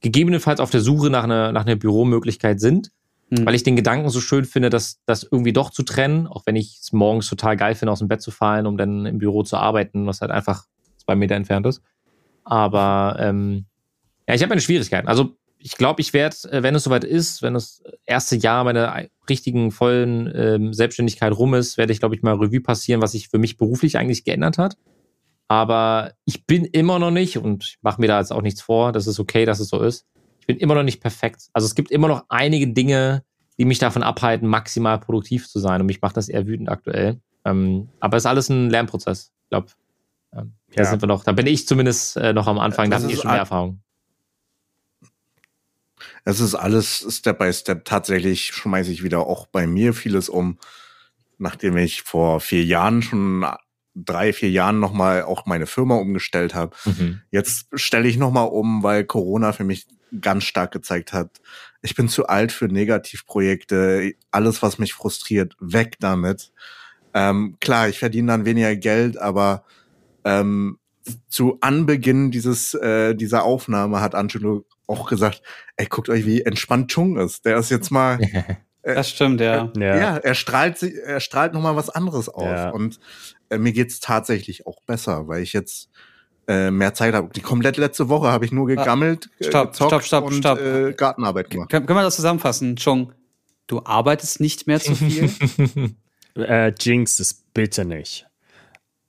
gegebenenfalls 0.00 0.60
auf 0.60 0.70
der 0.70 0.80
Suche 0.80 1.10
nach 1.10 1.24
einer, 1.24 1.52
nach 1.52 1.64
einer 1.64 1.76
Büromöglichkeit 1.76 2.60
sind 2.60 2.90
Hm. 3.32 3.46
weil 3.46 3.54
ich 3.54 3.62
den 3.62 3.76
Gedanken 3.76 4.10
so 4.10 4.20
schön 4.20 4.44
finde, 4.44 4.68
dass 4.68 5.00
das 5.06 5.22
irgendwie 5.22 5.54
doch 5.54 5.70
zu 5.70 5.84
trennen, 5.84 6.26
auch 6.26 6.42
wenn 6.44 6.54
ich 6.54 6.78
es 6.82 6.92
morgens 6.92 7.30
total 7.30 7.56
geil 7.56 7.74
finde, 7.74 7.92
aus 7.92 8.00
dem 8.00 8.08
Bett 8.08 8.20
zu 8.20 8.30
fallen, 8.30 8.66
um 8.66 8.76
dann 8.76 9.06
im 9.06 9.16
Büro 9.16 9.42
zu 9.42 9.56
arbeiten, 9.56 10.06
was 10.06 10.20
halt 10.20 10.30
einfach 10.30 10.66
zwei 10.98 11.14
Meter 11.14 11.34
entfernt 11.34 11.66
ist. 11.66 11.80
Aber 12.44 13.16
ähm, 13.18 13.64
ja, 14.28 14.34
ich 14.34 14.42
habe 14.42 14.50
meine 14.50 14.60
Schwierigkeiten. 14.60 15.08
Also 15.08 15.36
ich 15.56 15.78
glaube, 15.78 16.02
ich 16.02 16.12
werde, 16.12 16.36
äh, 16.50 16.62
wenn 16.62 16.74
es 16.74 16.84
soweit 16.84 17.04
ist, 17.04 17.40
wenn 17.40 17.54
das 17.54 17.82
erste 18.04 18.36
Jahr 18.36 18.64
meiner 18.64 19.06
richtigen 19.30 19.70
vollen 19.70 20.30
ähm, 20.34 20.74
Selbstständigkeit 20.74 21.32
rum 21.32 21.54
ist, 21.54 21.78
werde 21.78 21.94
ich, 21.94 22.00
glaube 22.00 22.14
ich, 22.14 22.22
mal 22.22 22.34
Revue 22.34 22.60
passieren, 22.60 23.00
was 23.00 23.12
sich 23.12 23.28
für 23.28 23.38
mich 23.38 23.56
beruflich 23.56 23.96
eigentlich 23.96 24.24
geändert 24.24 24.58
hat. 24.58 24.76
Aber 25.48 26.12
ich 26.26 26.46
bin 26.46 26.66
immer 26.66 26.98
noch 26.98 27.10
nicht, 27.10 27.38
und 27.38 27.64
ich 27.64 27.78
mache 27.80 27.98
mir 27.98 28.08
da 28.08 28.18
jetzt 28.18 28.32
auch 28.32 28.42
nichts 28.42 28.60
vor, 28.60 28.92
das 28.92 29.06
ist 29.06 29.20
okay, 29.20 29.46
dass 29.46 29.58
es 29.58 29.68
so 29.68 29.80
ist. 29.80 30.06
Ich 30.42 30.46
bin 30.48 30.56
immer 30.56 30.74
noch 30.74 30.82
nicht 30.82 31.00
perfekt. 31.00 31.50
Also 31.52 31.66
es 31.66 31.76
gibt 31.76 31.92
immer 31.92 32.08
noch 32.08 32.24
einige 32.28 32.66
Dinge, 32.66 33.22
die 33.58 33.64
mich 33.64 33.78
davon 33.78 34.02
abhalten, 34.02 34.48
maximal 34.48 34.98
produktiv 34.98 35.48
zu 35.48 35.60
sein. 35.60 35.80
Und 35.80 35.86
mich 35.86 36.00
macht 36.02 36.16
das 36.16 36.28
eher 36.28 36.48
wütend 36.48 36.68
aktuell. 36.68 37.20
Ähm, 37.44 37.88
aber 38.00 38.16
es 38.16 38.24
ist 38.24 38.26
alles 38.26 38.48
ein 38.48 38.68
Lernprozess. 38.68 39.30
Ich 39.44 39.48
glaube, 39.50 39.68
ähm, 40.34 40.54
da 40.74 40.82
Ja. 40.82 40.90
sind 40.90 41.00
wir 41.00 41.06
noch, 41.06 41.22
da 41.22 41.30
bin 41.30 41.46
ich 41.46 41.68
zumindest 41.68 42.16
äh, 42.16 42.32
noch 42.32 42.48
am 42.48 42.58
Anfang, 42.58 42.90
da 42.90 42.96
Das 42.96 43.04
habe 43.04 43.12
ich 43.12 43.20
schon 43.20 43.30
mehr 43.30 43.38
Erfahrung. 43.38 43.82
es 46.24 46.40
ist 46.40 46.56
alles 46.56 47.06
Step 47.08 47.38
by 47.38 47.52
Step. 47.52 47.84
Tatsächlich 47.84 48.46
schmeiße 48.46 48.90
ich 48.90 49.04
wieder 49.04 49.20
auch 49.26 49.46
bei 49.46 49.68
mir 49.68 49.94
vieles 49.94 50.28
um, 50.28 50.58
nachdem 51.38 51.76
ich 51.76 52.02
vor 52.02 52.40
vier 52.40 52.64
Jahren 52.64 53.02
schon 53.02 53.46
drei, 53.94 54.32
vier 54.32 54.50
Jahren 54.50 54.80
nochmal 54.80 55.22
auch 55.22 55.46
meine 55.46 55.66
Firma 55.66 55.96
umgestellt 55.96 56.54
habe. 56.54 56.74
Mhm. 56.84 57.20
Jetzt 57.30 57.66
stelle 57.74 58.08
ich 58.08 58.16
nochmal 58.16 58.48
um, 58.48 58.82
weil 58.82 59.04
Corona 59.04 59.52
für 59.52 59.64
mich 59.64 59.86
ganz 60.20 60.44
stark 60.44 60.72
gezeigt 60.72 61.12
hat, 61.12 61.40
ich 61.82 61.94
bin 61.94 62.08
zu 62.08 62.26
alt 62.26 62.52
für 62.52 62.66
Negativprojekte. 62.66 64.14
Alles, 64.30 64.62
was 64.62 64.78
mich 64.78 64.94
frustriert, 64.94 65.56
weg 65.58 65.96
damit. 66.00 66.52
Ähm, 67.14 67.56
klar, 67.60 67.88
ich 67.88 67.98
verdiene 67.98 68.32
dann 68.32 68.44
weniger 68.44 68.76
Geld, 68.76 69.18
aber 69.18 69.64
ähm, 70.24 70.78
zu 71.28 71.58
Anbeginn 71.60 72.30
dieses 72.30 72.74
äh, 72.74 73.14
dieser 73.14 73.42
Aufnahme 73.44 74.00
hat 74.00 74.14
Angelo 74.14 74.64
auch 74.86 75.08
gesagt, 75.08 75.42
ey, 75.76 75.86
guckt 75.86 76.08
euch, 76.08 76.24
wie 76.24 76.42
entspannt 76.42 76.90
Chung 76.90 77.18
ist. 77.18 77.44
Der 77.44 77.56
ist 77.56 77.70
jetzt 77.70 77.90
mal 77.90 78.18
Das 78.82 79.10
stimmt, 79.10 79.40
ja. 79.40 79.70
Ja. 79.76 79.96
ja, 79.96 80.16
er 80.16 80.34
strahlt 80.34 80.76
sich, 80.76 80.94
er 80.94 81.20
strahlt 81.20 81.52
noch 81.52 81.62
mal 81.62 81.76
was 81.76 81.88
anderes 81.88 82.28
aus. 82.28 82.44
Ja. 82.44 82.70
Und 82.70 82.98
äh, 83.48 83.58
mir 83.58 83.72
geht's 83.72 84.00
tatsächlich 84.00 84.66
auch 84.66 84.82
besser, 84.84 85.28
weil 85.28 85.42
ich 85.42 85.52
jetzt 85.52 85.88
äh, 86.48 86.70
mehr 86.70 86.94
Zeit 86.94 87.14
habe. 87.14 87.30
Die 87.34 87.40
komplette 87.40 87.80
letzte 87.80 88.08
Woche 88.08 88.28
habe 88.28 88.44
ich 88.44 88.52
nur 88.52 88.66
gegammelt, 88.66 89.30
äh, 89.38 89.44
Stopp, 89.44 89.72
gezockt 89.72 89.90
stopp, 89.90 90.04
stopp, 90.04 90.24
und 90.26 90.34
stopp. 90.34 90.60
Äh, 90.60 90.92
Gartenarbeit 90.92 91.50
gemacht. 91.50 91.70
Können, 91.70 91.86
können 91.86 91.98
wir 91.98 92.02
das 92.02 92.16
zusammenfassen? 92.16 92.76
Chung, 92.76 93.12
du 93.66 93.82
arbeitest 93.84 94.40
nicht 94.40 94.66
mehr 94.66 94.80
zu 94.80 94.94
viel. 94.94 95.30
Äh, 96.34 96.72
Jinx 96.80 97.20
es 97.20 97.34
bitte 97.52 97.84
nicht. 97.84 98.26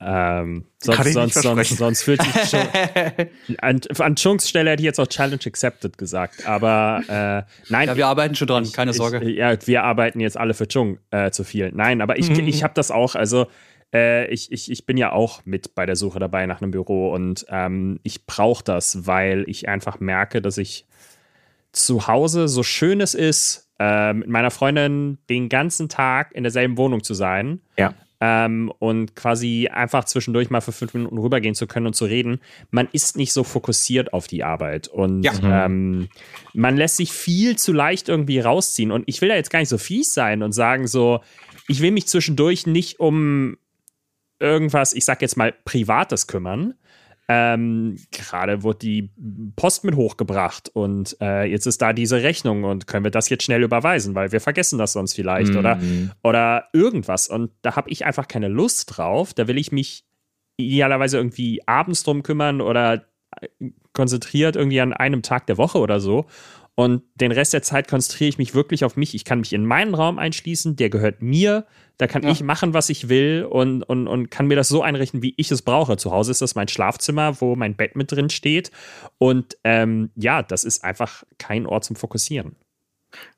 Ähm, 0.05 0.65
sonst, 0.79 0.97
Kann 0.97 1.07
ich 1.07 1.15
nicht 1.15 1.33
sonst, 1.33 1.41
sonst, 1.41 1.77
sonst 1.77 2.03
fühlt 2.03 2.21
sich 2.21 2.49
schon. 2.49 2.59
An, 3.59 3.79
an 3.99 4.15
Chunks 4.17 4.49
Stelle 4.49 4.71
hätte 4.71 4.81
ich 4.81 4.85
jetzt 4.85 4.99
auch 4.99 5.07
Challenge 5.07 5.39
accepted 5.45 5.97
gesagt, 5.97 6.45
aber 6.45 7.01
äh, 7.07 7.71
nein. 7.71 7.87
ja, 7.87 7.95
wir 7.95 8.07
arbeiten 8.07 8.35
schon 8.35 8.47
dran, 8.49 8.69
keine 8.73 8.91
Sorge. 8.91 9.23
Ich, 9.23 9.37
ja, 9.37 9.55
wir 9.65 9.83
arbeiten 9.83 10.19
jetzt 10.19 10.35
alle 10.35 10.53
für 10.53 10.67
Chung 10.67 10.99
äh, 11.11 11.31
zu 11.31 11.45
viel. 11.45 11.71
Nein, 11.73 12.01
aber 12.01 12.19
ich, 12.19 12.29
Mhm. 12.29 12.47
ich 12.47 12.63
habe 12.63 12.73
das 12.73 12.91
auch. 12.91 13.15
Also 13.15 13.47
äh, 13.93 14.25
ich, 14.27 14.51
ich, 14.51 14.71
ich 14.71 14.85
bin 14.85 14.97
ja 14.97 15.11
auch 15.11 15.45
mit 15.45 15.75
bei 15.75 15.85
der 15.85 15.95
Suche 15.95 16.19
dabei 16.19 16.45
nach 16.45 16.61
einem 16.61 16.71
Büro 16.71 17.11
und 17.13 17.45
ähm, 17.49 17.99
ich 18.03 18.25
brauche 18.25 18.63
das, 18.63 19.05
weil 19.07 19.43
ich 19.47 19.67
einfach 19.69 19.99
merke, 19.99 20.41
dass 20.41 20.57
ich 20.57 20.85
zu 21.71 22.07
Hause, 22.07 22.47
so 22.47 22.63
schön 22.63 23.01
es 23.01 23.13
ist, 23.13 23.69
äh, 23.79 24.13
mit 24.13 24.27
meiner 24.29 24.51
Freundin 24.51 25.17
den 25.29 25.49
ganzen 25.49 25.89
Tag 25.89 26.31
in 26.33 26.43
derselben 26.43 26.77
Wohnung 26.77 27.03
zu 27.03 27.13
sein 27.15 27.61
Ja. 27.79 27.93
ähm, 28.21 28.71
und 28.77 29.15
quasi 29.15 29.69
einfach 29.71 30.03
zwischendurch 30.05 30.51
mal 30.51 30.61
für 30.61 30.71
fünf 30.71 30.93
Minuten 30.93 31.17
rübergehen 31.17 31.55
zu 31.55 31.65
können 31.65 31.87
und 31.87 31.95
zu 31.95 32.05
reden. 32.05 32.39
Man 32.69 32.87
ist 32.91 33.17
nicht 33.17 33.33
so 33.33 33.43
fokussiert 33.43 34.13
auf 34.13 34.27
die 34.27 34.43
Arbeit 34.43 34.87
und 34.87 35.23
Ja. 35.23 35.65
ähm, 35.65 36.09
man 36.53 36.77
lässt 36.77 36.97
sich 36.97 37.11
viel 37.11 37.57
zu 37.57 37.73
leicht 37.73 38.07
irgendwie 38.09 38.39
rausziehen. 38.39 38.91
Und 38.91 39.03
ich 39.07 39.21
will 39.21 39.29
da 39.29 39.35
jetzt 39.35 39.49
gar 39.49 39.57
nicht 39.59 39.69
so 39.69 39.79
fies 39.79 40.13
sein 40.13 40.43
und 40.43 40.51
sagen 40.51 40.85
so, 40.85 41.21
ich 41.67 41.81
will 41.81 41.89
mich 41.89 42.05
zwischendurch 42.07 42.67
nicht 42.67 42.99
um 42.99 43.57
irgendwas, 44.43 44.93
ich 44.93 45.05
sag 45.05 45.21
jetzt 45.23 45.37
mal, 45.37 45.53
Privates 45.65 46.27
kümmern. 46.27 46.75
Ähm, 47.29 47.97
gerade 48.11 48.63
wurde 48.63 48.79
die 48.79 49.09
Post 49.55 49.85
mit 49.85 49.95
hochgebracht 49.95 50.69
und 50.73 51.15
äh, 51.21 51.45
jetzt 51.45 51.65
ist 51.65 51.81
da 51.81 51.93
diese 51.93 52.21
Rechnung 52.21 52.65
und 52.65 52.85
können 52.85 53.05
wir 53.05 53.11
das 53.11 53.29
jetzt 53.29 53.45
schnell 53.45 53.63
überweisen, 53.63 54.13
weil 54.13 54.33
wir 54.33 54.41
vergessen 54.41 54.77
das 54.77 54.91
sonst 54.91 55.13
vielleicht 55.13 55.55
oder, 55.55 55.75
Mhm. 55.77 56.11
oder 56.21 56.65
irgendwas. 56.73 57.29
Und 57.29 57.51
da 57.61 57.77
habe 57.77 57.89
ich 57.89 58.03
einfach 58.05 58.27
keine 58.27 58.49
Lust 58.49 58.97
drauf. 58.97 59.33
Da 59.33 59.47
will 59.47 59.57
ich 59.57 59.71
mich 59.71 60.03
idealerweise 60.57 61.15
irgendwie 61.15 61.65
abends 61.65 62.03
drum 62.03 62.23
kümmern 62.23 62.59
oder 62.59 63.05
äh, 63.39 63.47
konzentriert 63.93 64.57
irgendwie 64.57 64.81
an 64.81 64.91
einem 64.91 65.21
Tag 65.21 65.47
der 65.47 65.57
Woche 65.57 65.77
oder 65.77 66.01
so. 66.01 66.25
Und 66.75 67.03
den 67.15 67.31
Rest 67.31 67.53
der 67.53 67.61
Zeit 67.61 67.87
konzentriere 67.87 68.29
ich 68.29 68.37
mich 68.37 68.53
wirklich 68.53 68.83
auf 68.83 68.97
mich. 68.97 69.15
Ich 69.15 69.23
kann 69.23 69.39
mich 69.39 69.53
in 69.53 69.65
meinen 69.65 69.93
Raum 69.93 70.19
einschließen, 70.19 70.75
der 70.75 70.89
gehört 70.89 71.21
mir. 71.21 71.65
Da 71.97 72.07
kann 72.07 72.23
Ja. 72.23 72.31
ich 72.31 72.41
machen, 72.43 72.73
was 72.73 72.89
ich 72.89 73.07
will 73.09 73.45
und, 73.49 73.83
und, 73.83 74.07
und 74.07 74.31
kann 74.31 74.47
mir 74.47 74.55
das 74.55 74.67
so 74.67 74.81
einrichten, 74.81 75.21
wie 75.21 75.33
ich 75.37 75.51
es 75.51 75.61
brauche. 75.61 75.95
Zu 75.97 76.11
Hause 76.11 76.31
ist 76.31 76.41
das 76.41 76.55
mein 76.55 76.67
Schlafzimmer, 76.67 77.39
wo 77.39 77.55
mein 77.55 77.75
Bett 77.75 77.95
mit 77.95 78.11
drin 78.11 78.29
steht. 78.29 78.71
Und 79.19 79.57
ähm, 79.63 80.09
ja, 80.15 80.41
das 80.41 80.63
ist 80.63 80.83
einfach 80.83 81.23
kein 81.37 81.65
Ort 81.67 81.85
zum 81.85 81.95
Fokussieren. 81.95 82.55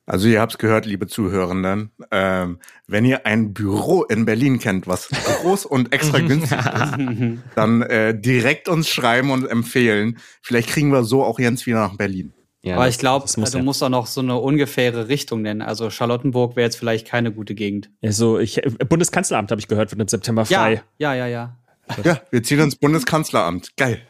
Also 0.06 0.30
ihr 0.30 0.40
habt's 0.40 0.58
gehört, 0.58 0.86
liebe 0.86 1.08
Zuhörenden. 1.08 1.92
Ähm, 2.12 2.60
wenn 2.88 3.04
ihr 3.04 3.26
ein 3.26 3.54
Büro 3.54 4.04
in 4.04 4.24
Berlin 4.24 4.60
kennt, 4.60 4.88
was 4.88 5.10
groß 5.10 5.66
und 5.66 5.92
extra 5.92 6.20
günstig 6.26 6.58
ist, 6.60 7.40
dann 7.56 7.82
äh, 7.82 8.18
direkt 8.18 8.70
uns 8.70 8.88
schreiben 8.88 9.32
und 9.32 9.46
empfehlen. 9.46 10.18
Vielleicht 10.42 10.70
kriegen 10.70 10.92
wir 10.94 11.04
so 11.04 11.24
auch 11.26 11.40
Jens 11.40 11.66
wieder 11.66 11.80
nach 11.80 11.98
Berlin. 11.98 12.34
Ja, 12.66 12.78
Aber 12.78 12.88
ich 12.88 12.98
glaube, 12.98 13.28
du 13.32 13.42
ja. 13.42 13.62
musst 13.62 13.84
auch 13.84 13.90
noch 13.90 14.08
so 14.08 14.22
eine 14.22 14.38
ungefähre 14.38 15.08
Richtung 15.08 15.44
nennen. 15.44 15.62
Also 15.62 15.92
Charlottenburg 15.92 16.56
wäre 16.56 16.66
jetzt 16.66 16.78
vielleicht 16.78 17.08
keine 17.08 17.32
gute 17.32 17.54
Gegend. 17.54 17.92
Also 18.02 18.40
ich, 18.40 18.60
Bundeskanzleramt 18.90 19.52
habe 19.52 19.62
ich 19.62 19.68
gehört, 19.68 19.92
wird 19.92 20.02
im 20.02 20.08
September 20.08 20.46
frei. 20.46 20.82
Ja, 20.98 21.14
ja, 21.14 21.28
ja, 21.28 21.28
ja. 21.28 21.58
Ja, 22.04 22.22
wir 22.32 22.42
ziehen 22.42 22.60
ins 22.60 22.76
Bundeskanzleramt. 22.76 23.78
Geil. 23.78 24.02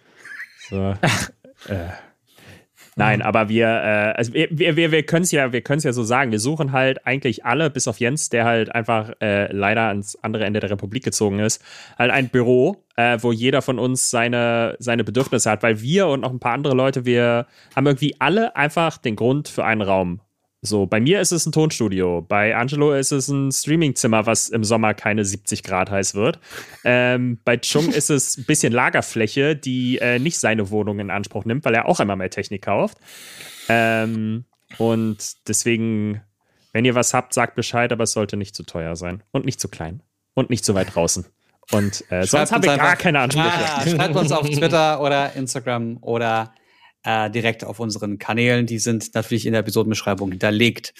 So. 0.70 0.96
äh. 1.68 1.90
Nein, 2.98 3.22
aber 3.22 3.50
wir, 3.50 3.68
äh, 3.68 4.14
also 4.16 4.34
wir, 4.34 4.48
wir, 4.52 4.78
wir, 4.78 4.92
wir 4.92 5.04
können 5.04 5.24
es 5.24 5.32
ja, 5.32 5.52
wir 5.52 5.62
können 5.62 5.80
es 5.80 5.84
ja 5.84 5.92
so 5.92 6.04
sagen. 6.04 6.32
Wir 6.32 6.40
suchen 6.40 6.72
halt 6.72 7.06
eigentlich 7.06 7.44
alle, 7.44 7.70
bis 7.70 7.90
auf 7.90 8.00
Jens, 8.00 8.30
der 8.30 8.46
halt 8.46 8.74
einfach 8.74 9.12
äh, 9.22 9.52
leider 9.52 9.82
ans 9.82 10.18
andere 10.22 10.46
Ende 10.46 10.62
der 10.62 10.70
Republik 10.70 11.04
gezogen 11.04 11.40
ist, 11.40 11.62
halt 11.98 12.12
ein 12.12 12.30
Büro, 12.30 12.86
äh, 12.96 13.18
wo 13.22 13.34
jeder 13.34 13.62
von 13.62 13.80
uns 13.80 14.10
seine, 14.10 14.78
seine 14.80 15.04
Bedürfnisse 15.04 15.52
hat, 15.52 15.62
weil 15.62 15.82
wir 15.82 16.08
und 16.08 16.22
noch 16.22 16.32
ein 16.32 16.40
paar 16.40 16.54
andere 16.54 16.74
Leute, 16.74 17.04
wir 17.04 17.48
haben 17.76 17.86
irgendwie 17.86 18.16
alle 18.20 18.56
einfach 18.56 18.98
den 18.98 19.18
Grund 19.18 19.50
für 19.50 19.66
einen 19.66 19.82
Raum. 19.82 20.22
So, 20.66 20.86
bei 20.86 21.00
mir 21.00 21.22
ist 21.22 21.32
es 21.32 21.46
ein 21.46 21.52
Tonstudio, 21.52 22.22
bei 22.22 22.56
Angelo 22.56 22.94
ist 22.94 23.12
es 23.12 23.28
ein 23.28 23.52
Streamingzimmer, 23.52 24.26
was 24.26 24.50
im 24.50 24.64
Sommer 24.64 24.94
keine 24.94 25.24
70 25.24 25.64
Grad 25.64 25.92
heiß 25.92 26.16
wird. 26.16 26.40
Ähm, 26.84 27.40
bei 27.46 27.58
Chung 27.58 27.92
ist 27.92 28.10
es 28.10 28.38
ein 28.38 28.46
bisschen 28.46 28.74
Lagerfläche, 28.74 29.56
die 29.56 30.00
äh, 30.00 30.20
nicht 30.20 30.40
seine 30.40 30.70
Wohnung 30.72 31.00
in 31.00 31.12
Anspruch 31.12 31.46
nimmt, 31.46 31.66
weil 31.66 31.76
er 31.76 31.88
auch 31.88 32.00
einmal 32.00 32.18
mehr 32.18 32.30
Technik 32.30 32.64
kauft. 32.64 32.98
Ähm, 33.70 34.46
und 34.78 35.48
deswegen, 35.48 36.22
wenn 36.74 36.86
ihr 36.86 36.96
was 36.96 37.14
habt, 37.14 37.34
sagt 37.34 37.56
Bescheid, 37.56 37.92
aber 37.92 38.04
es 38.04 38.12
sollte 38.12 38.36
nicht 38.36 38.56
zu 38.56 38.64
teuer 38.64 38.96
sein 38.96 39.24
und 39.32 39.46
nicht 39.46 39.60
zu 39.60 39.68
klein 39.68 40.02
und 40.34 40.50
nicht 40.50 40.66
zu 40.66 40.74
weit 40.74 40.96
draußen. 40.96 41.26
Und 41.72 42.04
äh, 42.12 42.26
sonst 42.26 42.52
uns 42.52 42.66
wir 42.66 42.78
gar 42.78 42.96
keine 42.96 43.20
Ansprüche. 43.20 43.50
Ah, 43.50 43.88
schreibt 43.88 44.16
uns 44.16 44.32
auf 44.32 44.48
Twitter 44.48 45.02
oder 45.02 45.34
Instagram 45.34 45.98
oder 46.02 46.54
äh, 47.06 47.30
direkt 47.30 47.64
auf 47.64 47.80
unseren 47.80 48.18
Kanälen. 48.18 48.66
Die 48.66 48.80
sind 48.80 49.14
natürlich 49.14 49.46
in 49.46 49.54
der 49.54 49.62
Episodenbeschreibung 49.62 50.32
hinterlegt. 50.32 50.94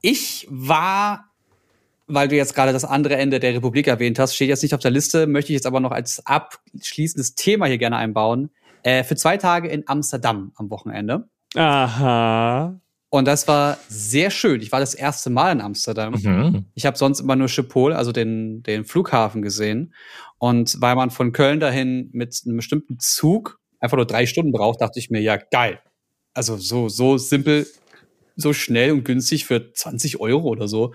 Ich 0.00 0.46
war, 0.48 1.26
weil 2.06 2.28
du 2.28 2.36
jetzt 2.36 2.54
gerade 2.54 2.72
das 2.72 2.84
andere 2.84 3.16
Ende 3.16 3.40
der 3.40 3.54
Republik 3.54 3.88
erwähnt 3.88 4.18
hast, 4.18 4.34
steht 4.34 4.48
jetzt 4.48 4.62
nicht 4.62 4.74
auf 4.74 4.80
der 4.80 4.92
Liste, 4.92 5.26
möchte 5.26 5.52
ich 5.52 5.56
jetzt 5.56 5.66
aber 5.66 5.80
noch 5.80 5.90
als 5.90 6.24
abschließendes 6.24 7.34
Thema 7.34 7.66
hier 7.66 7.78
gerne 7.78 7.96
einbauen. 7.96 8.50
Äh, 8.82 9.02
für 9.02 9.16
zwei 9.16 9.36
Tage 9.36 9.68
in 9.68 9.82
Amsterdam 9.88 10.52
am 10.54 10.70
Wochenende. 10.70 11.28
Aha. 11.56 12.80
Und 13.08 13.24
das 13.26 13.48
war 13.48 13.78
sehr 13.88 14.30
schön. 14.30 14.60
Ich 14.60 14.72
war 14.72 14.80
das 14.80 14.94
erste 14.94 15.30
Mal 15.30 15.52
in 15.52 15.60
Amsterdam. 15.60 16.14
Mhm. 16.14 16.66
Ich 16.74 16.86
habe 16.86 16.98
sonst 16.98 17.20
immer 17.20 17.34
nur 17.34 17.48
Schiphol, 17.48 17.92
also 17.92 18.12
den, 18.12 18.62
den 18.62 18.84
Flughafen 18.84 19.42
gesehen. 19.42 19.94
Und 20.38 20.80
weil 20.80 20.96
man 20.96 21.10
von 21.10 21.32
Köln 21.32 21.60
dahin 21.60 22.10
mit 22.12 22.42
einem 22.44 22.56
bestimmten 22.56 22.98
Zug 22.98 23.58
einfach 23.80 23.96
nur 23.96 24.06
drei 24.06 24.26
Stunden 24.26 24.52
braucht, 24.52 24.80
dachte 24.80 24.98
ich 24.98 25.10
mir, 25.10 25.20
ja, 25.20 25.36
geil. 25.36 25.80
Also 26.34 26.56
so, 26.56 26.88
so 26.88 27.18
simpel, 27.18 27.66
so 28.36 28.52
schnell 28.52 28.92
und 28.92 29.04
günstig 29.04 29.46
für 29.46 29.72
20 29.72 30.20
Euro 30.20 30.48
oder 30.48 30.68
so, 30.68 30.92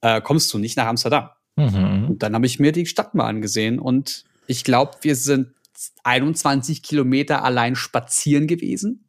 äh, 0.00 0.20
kommst 0.20 0.52
du 0.52 0.58
nicht 0.58 0.76
nach 0.76 0.86
Amsterdam. 0.86 1.30
Mhm. 1.56 2.06
Und 2.10 2.22
dann 2.22 2.34
habe 2.34 2.46
ich 2.46 2.58
mir 2.58 2.72
die 2.72 2.86
Stadt 2.86 3.14
mal 3.14 3.26
angesehen 3.26 3.78
und 3.78 4.24
ich 4.46 4.64
glaube, 4.64 4.92
wir 5.02 5.16
sind 5.16 5.54
21 6.04 6.82
Kilometer 6.82 7.44
allein 7.44 7.76
spazieren 7.76 8.46
gewesen 8.46 9.04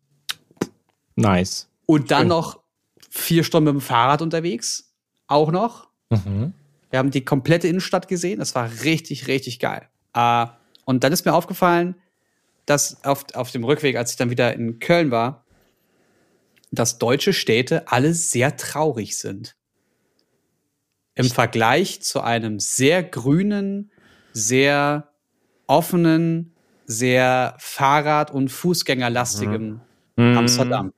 Nice. 1.15 1.69
und 1.85 2.11
dann 2.11 2.27
noch 2.27 2.59
vier 3.09 3.43
Stunden 3.43 3.65
mit 3.65 3.81
dem 3.81 3.85
Fahrrad 3.85 4.21
unterwegs. 4.21 4.93
Auch 5.27 5.51
noch. 5.51 5.87
Mhm. 6.09 6.53
Wir 6.89 6.99
haben 6.99 7.11
die 7.11 7.25
komplette 7.25 7.67
Innenstadt 7.67 8.07
gesehen. 8.07 8.39
Das 8.39 8.55
war 8.55 8.69
richtig, 8.83 9.27
richtig 9.27 9.59
geil. 9.59 9.89
Äh, 10.13 10.45
und 10.85 11.03
dann 11.03 11.11
ist 11.11 11.25
mir 11.25 11.33
aufgefallen, 11.33 11.95
dass 12.65 13.03
auf, 13.03 13.25
auf 13.33 13.51
dem 13.51 13.63
Rückweg, 13.63 13.95
als 13.95 14.11
ich 14.11 14.17
dann 14.17 14.29
wieder 14.29 14.53
in 14.53 14.79
Köln 14.79 15.11
war, 15.11 15.45
dass 16.71 16.97
deutsche 16.97 17.33
Städte 17.33 17.87
alle 17.87 18.13
sehr 18.13 18.57
traurig 18.57 19.17
sind. 19.17 19.55
Im 21.13 21.29
Vergleich 21.29 22.01
zu 22.01 22.21
einem 22.21 22.59
sehr 22.59 23.01
grünen, 23.01 23.91
sehr 24.33 25.09
offenen, 25.67 26.53
sehr 26.85 27.55
Fahrrad- 27.59 28.31
und 28.31 28.49
Fußgängerlastigen 28.49 29.81
Mhm. 30.17 30.37
Amsterdam. 30.37 30.93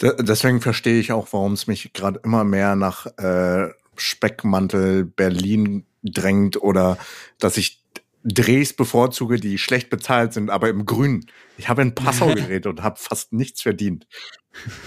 D 0.00 0.12
deswegen 0.20 0.60
verstehe 0.60 0.98
ich 0.98 1.12
auch, 1.12 1.28
warum 1.32 1.52
es 1.52 1.66
mich 1.66 1.92
gerade 1.92 2.20
immer 2.24 2.44
mehr 2.44 2.76
nach 2.76 3.06
äh, 3.18 3.70
Speckmantel 3.96 5.04
Berlin 5.04 5.86
drängt 6.02 6.60
oder 6.60 6.98
dass 7.38 7.56
ich 7.56 7.82
Drehs 8.26 8.74
bevorzuge, 8.74 9.38
die 9.38 9.56
schlecht 9.56 9.88
bezahlt 9.88 10.32
sind, 10.32 10.50
aber 10.50 10.68
im 10.68 10.84
Grün. 10.84 11.26
Ich 11.58 11.68
habe 11.68 11.82
in 11.82 11.94
Passau 11.94 12.34
gedreht 12.34 12.66
und 12.66 12.82
habe 12.82 12.96
fast 12.98 13.32
nichts 13.32 13.62
verdient. 13.62 14.06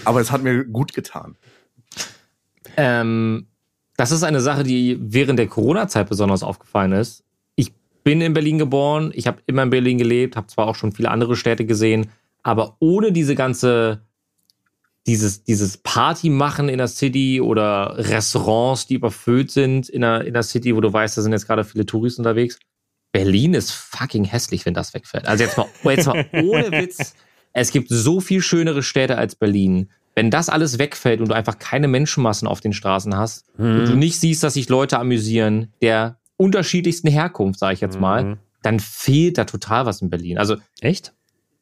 Aber 0.03 0.19
es 0.19 0.31
hat 0.31 0.43
mir 0.43 0.65
gut 0.65 0.93
getan. 0.93 1.37
Ähm, 2.75 3.47
das 3.95 4.11
ist 4.11 4.23
eine 4.23 4.41
Sache, 4.41 4.63
die 4.63 4.97
während 4.99 5.39
der 5.39 5.47
Corona-Zeit 5.47 6.09
besonders 6.09 6.43
aufgefallen 6.43 6.91
ist. 6.91 7.23
Ich 7.55 7.73
bin 8.03 8.21
in 8.21 8.33
Berlin 8.33 8.57
geboren, 8.57 9.11
ich 9.13 9.25
habe 9.25 9.41
immer 9.45 9.63
in 9.63 9.69
Berlin 9.69 9.97
gelebt, 9.97 10.35
habe 10.35 10.47
zwar 10.47 10.67
auch 10.67 10.75
schon 10.75 10.91
viele 10.91 11.11
andere 11.11 11.35
Städte 11.35 11.65
gesehen, 11.65 12.11
aber 12.43 12.75
ohne 12.79 13.11
diese 13.11 13.35
ganze, 13.35 14.01
dieses, 15.07 15.43
dieses 15.43 15.77
Party 15.77 16.29
machen 16.29 16.67
in 16.67 16.77
der 16.77 16.87
City 16.87 17.39
oder 17.39 17.97
Restaurants, 17.97 18.87
die 18.87 18.95
überfüllt 18.95 19.51
sind 19.51 19.87
in 19.87 20.01
der, 20.01 20.25
in 20.25 20.33
der 20.33 20.43
City, 20.43 20.75
wo 20.75 20.81
du 20.81 20.91
weißt, 20.91 21.17
da 21.17 21.21
sind 21.21 21.31
jetzt 21.31 21.47
gerade 21.47 21.63
viele 21.63 21.85
Touristen 21.85 22.21
unterwegs. 22.21 22.59
Berlin 23.12 23.53
ist 23.53 23.72
fucking 23.72 24.24
hässlich, 24.24 24.66
wenn 24.66 24.74
das 24.74 24.93
wegfällt. 24.93 25.28
Also 25.28 25.43
jetzt 25.43 25.57
mal, 25.57 25.68
jetzt 25.86 26.05
mal 26.05 26.26
ohne 26.43 26.72
Witz. 26.72 27.16
Es 27.53 27.72
gibt 27.72 27.89
so 27.89 28.20
viel 28.20 28.41
schönere 28.41 28.84
Städte 28.84 29.18
als 29.18 29.36
Berlin. 29.36 29.89
Wenn 30.16 30.30
das 30.32 30.49
alles 30.49 30.78
wegfällt 30.80 31.22
und 31.22 31.30
du 31.30 31.34
einfach 31.36 31.57
keine 31.60 31.88
Menschenmassen 31.88 32.47
auf 32.47 32.60
den 32.62 32.74
Straßen 32.74 33.16
hast 33.18 33.45
und 33.57 33.86
du 33.86 33.95
nicht 33.95 34.20
siehst, 34.20 34.43
dass 34.43 34.53
sich 34.55 34.70
Leute 34.70 34.99
amüsieren, 34.99 35.74
der 35.82 36.18
unterschiedlichsten 36.38 37.07
Herkunft, 37.10 37.60
sage 37.60 37.74
ich 37.74 37.82
jetzt 37.82 37.99
mal, 37.99 38.24
Mhm. 38.24 38.38
dann 38.62 38.80
fehlt 38.80 39.38
da 39.38 39.45
total 39.45 39.86
was 39.86 40.01
in 40.01 40.10
Berlin. 40.10 40.38
Also 40.38 40.57
Echt? 40.82 41.14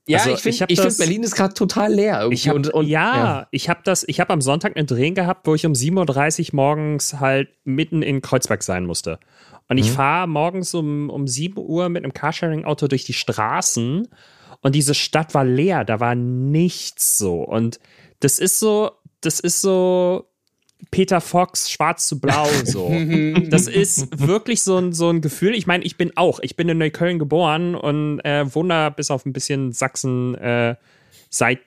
ja, 0.08 0.18
Also, 0.20 0.30
ich 0.32 0.36
ich 0.38 0.42
finde, 0.42 0.58
hab 0.62 0.72
ich 0.72 0.82
find, 0.82 0.98
Berlin 0.98 1.24
ist 1.24 1.36
gerade 1.36 1.54
total 1.54 1.94
leer. 1.94 2.20
Irgendwie. 2.22 2.36
Ich 2.36 2.48
hab, 2.50 2.56
und, 2.56 2.70
und, 2.74 2.88
ja, 2.88 3.48
ich 3.52 3.70
habe 3.70 3.82
das, 3.84 4.04
ich 4.08 4.20
habe 4.20 4.34
am 4.34 4.42
Sonntag 4.42 4.76
einen 4.76 4.88
Dreh 4.88 5.12
gehabt, 5.12 5.46
wo 5.48 5.54
ich 5.56 5.66
um 5.66 5.74
7.30 5.74 6.50
Uhr 6.50 6.56
morgens 6.56 7.20
halt 7.20 7.50
mitten 7.64 8.02
in 8.02 8.22
Kreuzberg 8.22 8.64
sein 8.64 8.86
musste. 8.86 9.20
Und 9.70 9.78
ich 9.78 9.92
fahre 9.92 10.28
morgens 10.28 10.74
um, 10.74 11.10
um 11.10 11.28
7 11.28 11.58
Uhr 11.58 11.90
mit 11.90 12.04
einem 12.04 12.14
Carsharing-Auto 12.14 12.88
durch 12.88 13.04
die 13.04 13.14
Straßen 13.14 14.08
und 14.62 14.76
diese 14.76 14.94
Stadt 14.94 15.34
war 15.34 15.46
leer, 15.46 15.86
da 15.86 16.00
war 16.00 16.16
nichts 16.16 17.18
so. 17.18 17.42
Und 17.42 17.80
das 18.20 18.40
ist 18.40 18.60
so, 18.60 18.92
das 19.22 19.40
ist 19.40 19.62
so 19.62 20.30
Peter 20.92 21.22
Fox, 21.22 21.70
schwarz 21.70 22.08
zu 22.08 22.20
blau 22.20 22.48
so. 22.64 22.90
Das 23.50 23.68
ist 23.68 24.20
wirklich 24.20 24.64
so 24.64 24.78
ein, 24.78 24.94
so 24.94 25.10
ein 25.10 25.22
Gefühl. 25.22 25.54
Ich 25.56 25.68
meine, 25.68 25.84
ich 25.84 25.98
bin 25.98 26.12
auch, 26.16 26.40
ich 26.42 26.56
bin 26.56 26.70
in 26.70 26.78
Neukölln 26.78 27.20
geboren 27.20 27.76
und 27.76 28.20
äh, 28.22 28.54
wohne 28.54 28.92
bis 28.96 29.12
auf 29.12 29.26
ein 29.26 29.34
bisschen 29.34 29.72
Sachsen 29.72 30.36
äh, 30.36 30.76
seit 31.30 31.60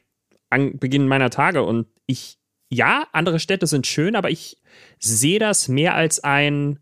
an 0.49 0.79
Beginn 0.79 1.07
meiner 1.07 1.31
Tage. 1.31 1.63
Und 1.63 1.87
ich, 2.07 2.39
ja, 2.71 3.07
andere 3.13 3.41
Städte 3.41 3.67
sind 3.67 3.87
schön, 3.87 4.17
aber 4.17 4.31
ich 4.31 4.59
sehe 4.99 5.39
das 5.39 5.69
mehr 5.69 5.95
als 5.95 6.23
ein 6.23 6.81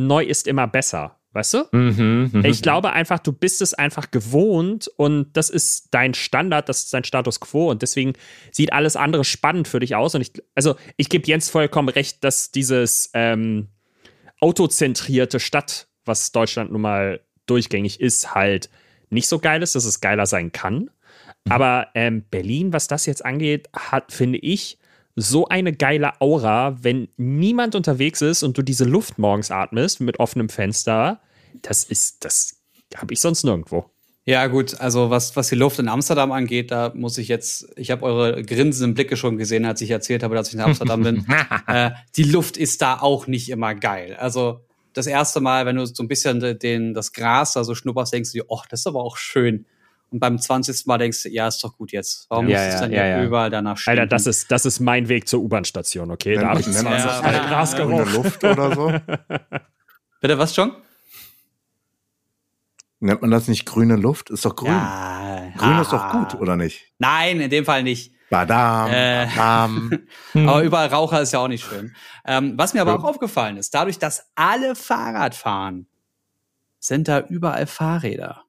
Neu 0.00 0.24
ist 0.24 0.46
immer 0.46 0.66
besser. 0.66 1.16
Weißt 1.32 1.54
du? 1.54 1.64
Mhm, 1.70 2.30
mhm. 2.32 2.44
Ich 2.44 2.60
glaube 2.60 2.92
einfach, 2.92 3.20
du 3.20 3.32
bist 3.32 3.62
es 3.62 3.72
einfach 3.72 4.10
gewohnt 4.10 4.90
und 4.96 5.36
das 5.36 5.48
ist 5.48 5.88
dein 5.92 6.12
Standard, 6.12 6.68
das 6.68 6.84
ist 6.84 6.94
dein 6.94 7.04
Status 7.04 7.38
quo 7.38 7.70
und 7.70 7.82
deswegen 7.82 8.14
sieht 8.50 8.72
alles 8.72 8.96
andere 8.96 9.22
spannend 9.22 9.68
für 9.68 9.78
dich 9.78 9.94
aus. 9.94 10.16
Und 10.16 10.22
ich, 10.22 10.32
also 10.56 10.74
ich 10.96 11.08
gebe 11.08 11.28
Jens 11.28 11.48
vollkommen 11.48 11.88
recht, 11.88 12.24
dass 12.24 12.50
dieses 12.50 13.10
ähm, 13.14 13.68
autozentrierte 14.40 15.38
Stadt, 15.38 15.86
was 16.04 16.32
Deutschland 16.32 16.72
nun 16.72 16.80
mal 16.80 17.20
durchgängig 17.46 18.00
ist, 18.00 18.34
halt 18.34 18.68
nicht 19.08 19.28
so 19.28 19.38
geil 19.38 19.62
ist, 19.62 19.76
dass 19.76 19.84
es 19.84 20.00
geiler 20.00 20.26
sein 20.26 20.50
kann. 20.50 20.90
Aber 21.48 21.88
ähm, 21.94 22.24
Berlin, 22.28 22.72
was 22.72 22.88
das 22.88 23.06
jetzt 23.06 23.24
angeht, 23.24 23.68
hat, 23.72 24.10
finde 24.12 24.38
ich, 24.38 24.79
so 25.16 25.48
eine 25.48 25.72
geile 25.72 26.20
Aura, 26.20 26.78
wenn 26.82 27.08
niemand 27.16 27.74
unterwegs 27.74 28.22
ist 28.22 28.42
und 28.42 28.56
du 28.56 28.62
diese 28.62 28.84
Luft 28.84 29.18
morgens 29.18 29.50
atmest 29.50 30.00
mit 30.00 30.18
offenem 30.20 30.48
Fenster. 30.48 31.20
Das 31.62 31.84
ist, 31.84 32.24
das 32.24 32.60
habe 32.96 33.12
ich 33.12 33.20
sonst 33.20 33.44
nirgendwo. 33.44 33.90
Ja, 34.26 34.46
gut, 34.46 34.78
also 34.78 35.10
was, 35.10 35.34
was 35.34 35.48
die 35.48 35.56
Luft 35.56 35.78
in 35.78 35.88
Amsterdam 35.88 36.30
angeht, 36.30 36.70
da 36.70 36.92
muss 36.94 37.18
ich 37.18 37.28
jetzt, 37.28 37.66
ich 37.76 37.90
habe 37.90 38.04
eure 38.04 38.42
grinsenden 38.44 38.94
Blicke 38.94 39.16
schon 39.16 39.38
gesehen, 39.38 39.64
als 39.64 39.80
ich 39.80 39.90
erzählt 39.90 40.22
habe, 40.22 40.34
dass 40.34 40.48
ich 40.48 40.54
in 40.54 40.60
Amsterdam 40.60 41.02
bin. 41.02 41.26
äh, 41.66 41.90
die 42.16 42.24
Luft 42.24 42.56
ist 42.56 42.82
da 42.82 43.00
auch 43.00 43.26
nicht 43.26 43.48
immer 43.48 43.74
geil. 43.74 44.14
Also 44.16 44.60
das 44.92 45.06
erste 45.06 45.40
Mal, 45.40 45.66
wenn 45.66 45.76
du 45.76 45.86
so 45.86 46.02
ein 46.02 46.08
bisschen 46.08 46.58
den, 46.58 46.94
das 46.94 47.12
Gras 47.12 47.54
da 47.54 47.64
so 47.64 47.74
schnupperst, 47.74 48.12
denkst 48.12 48.32
du 48.32 48.38
dir, 48.38 48.44
oh, 48.48 48.60
das 48.68 48.80
ist 48.80 48.86
aber 48.86 49.02
auch 49.02 49.16
schön. 49.16 49.66
Und 50.10 50.18
beim 50.20 50.38
20. 50.38 50.86
Mal 50.86 50.98
denkst 50.98 51.22
du, 51.22 51.28
ja, 51.30 51.46
ist 51.48 51.62
doch 51.62 51.76
gut 51.76 51.92
jetzt. 51.92 52.26
Warum 52.28 52.48
Ja, 52.48 52.58
muss 52.64 52.74
es 52.74 52.80
dann 52.80 52.92
ja, 52.92 53.06
ja. 53.06 53.22
überall 53.24 53.48
danach 53.50 53.78
stehen? 53.78 53.92
Alter, 53.92 54.06
das 54.06 54.26
ist, 54.26 54.50
das 54.50 54.66
ist 54.66 54.80
mein 54.80 55.08
Weg 55.08 55.28
zur 55.28 55.40
U-Bahn-Station, 55.40 56.10
okay? 56.10 56.34
Da 56.34 56.40
Nennt 56.40 56.50
habe 56.50 56.60
ich 56.60 56.66
das 56.66 56.82
Ja, 56.82 57.46
Grasgeruch. 57.48 58.02
Grüne 58.04 58.12
Luft 58.12 58.44
oder 58.44 58.74
so? 58.74 58.92
Bitte, 60.20 60.38
was 60.38 60.54
schon? 60.54 60.72
Nennt 62.98 63.22
man 63.22 63.30
das 63.30 63.48
nicht 63.48 63.64
grüne 63.64 63.96
Luft? 63.96 64.30
Ist 64.30 64.44
doch 64.44 64.54
grün. 64.56 64.72
Ja, 64.72 65.52
Grün 65.56 65.78
ist 65.78 65.92
doch 65.92 66.02
ah. 66.02 66.12
gut, 66.12 66.40
oder 66.40 66.56
nicht? 66.56 66.82
Nein, 66.98 67.40
in 67.40 67.48
dem 67.50 67.64
Fall 67.64 67.82
nicht. 67.82 68.12
Badam, 68.28 68.90
Äh. 68.90 69.26
badam. 69.34 69.90
Aber 70.34 70.62
überall 70.62 70.88
Raucher 70.88 71.22
ist 71.22 71.32
ja 71.32 71.38
auch 71.40 71.48
nicht 71.48 71.64
schön. 71.64 71.94
Ähm, 72.26 72.54
was 72.56 72.74
mir 72.74 72.82
aber 72.82 72.94
auch 72.94 73.04
aufgefallen 73.04 73.56
ist, 73.56 73.74
dadurch, 73.74 73.98
dass 73.98 74.30
alle 74.36 74.76
Fahrrad 74.76 75.34
fahren, 75.34 75.86
sind 76.78 77.08
da 77.08 77.20
überall 77.20 77.66
Fahrräder. 77.66 78.44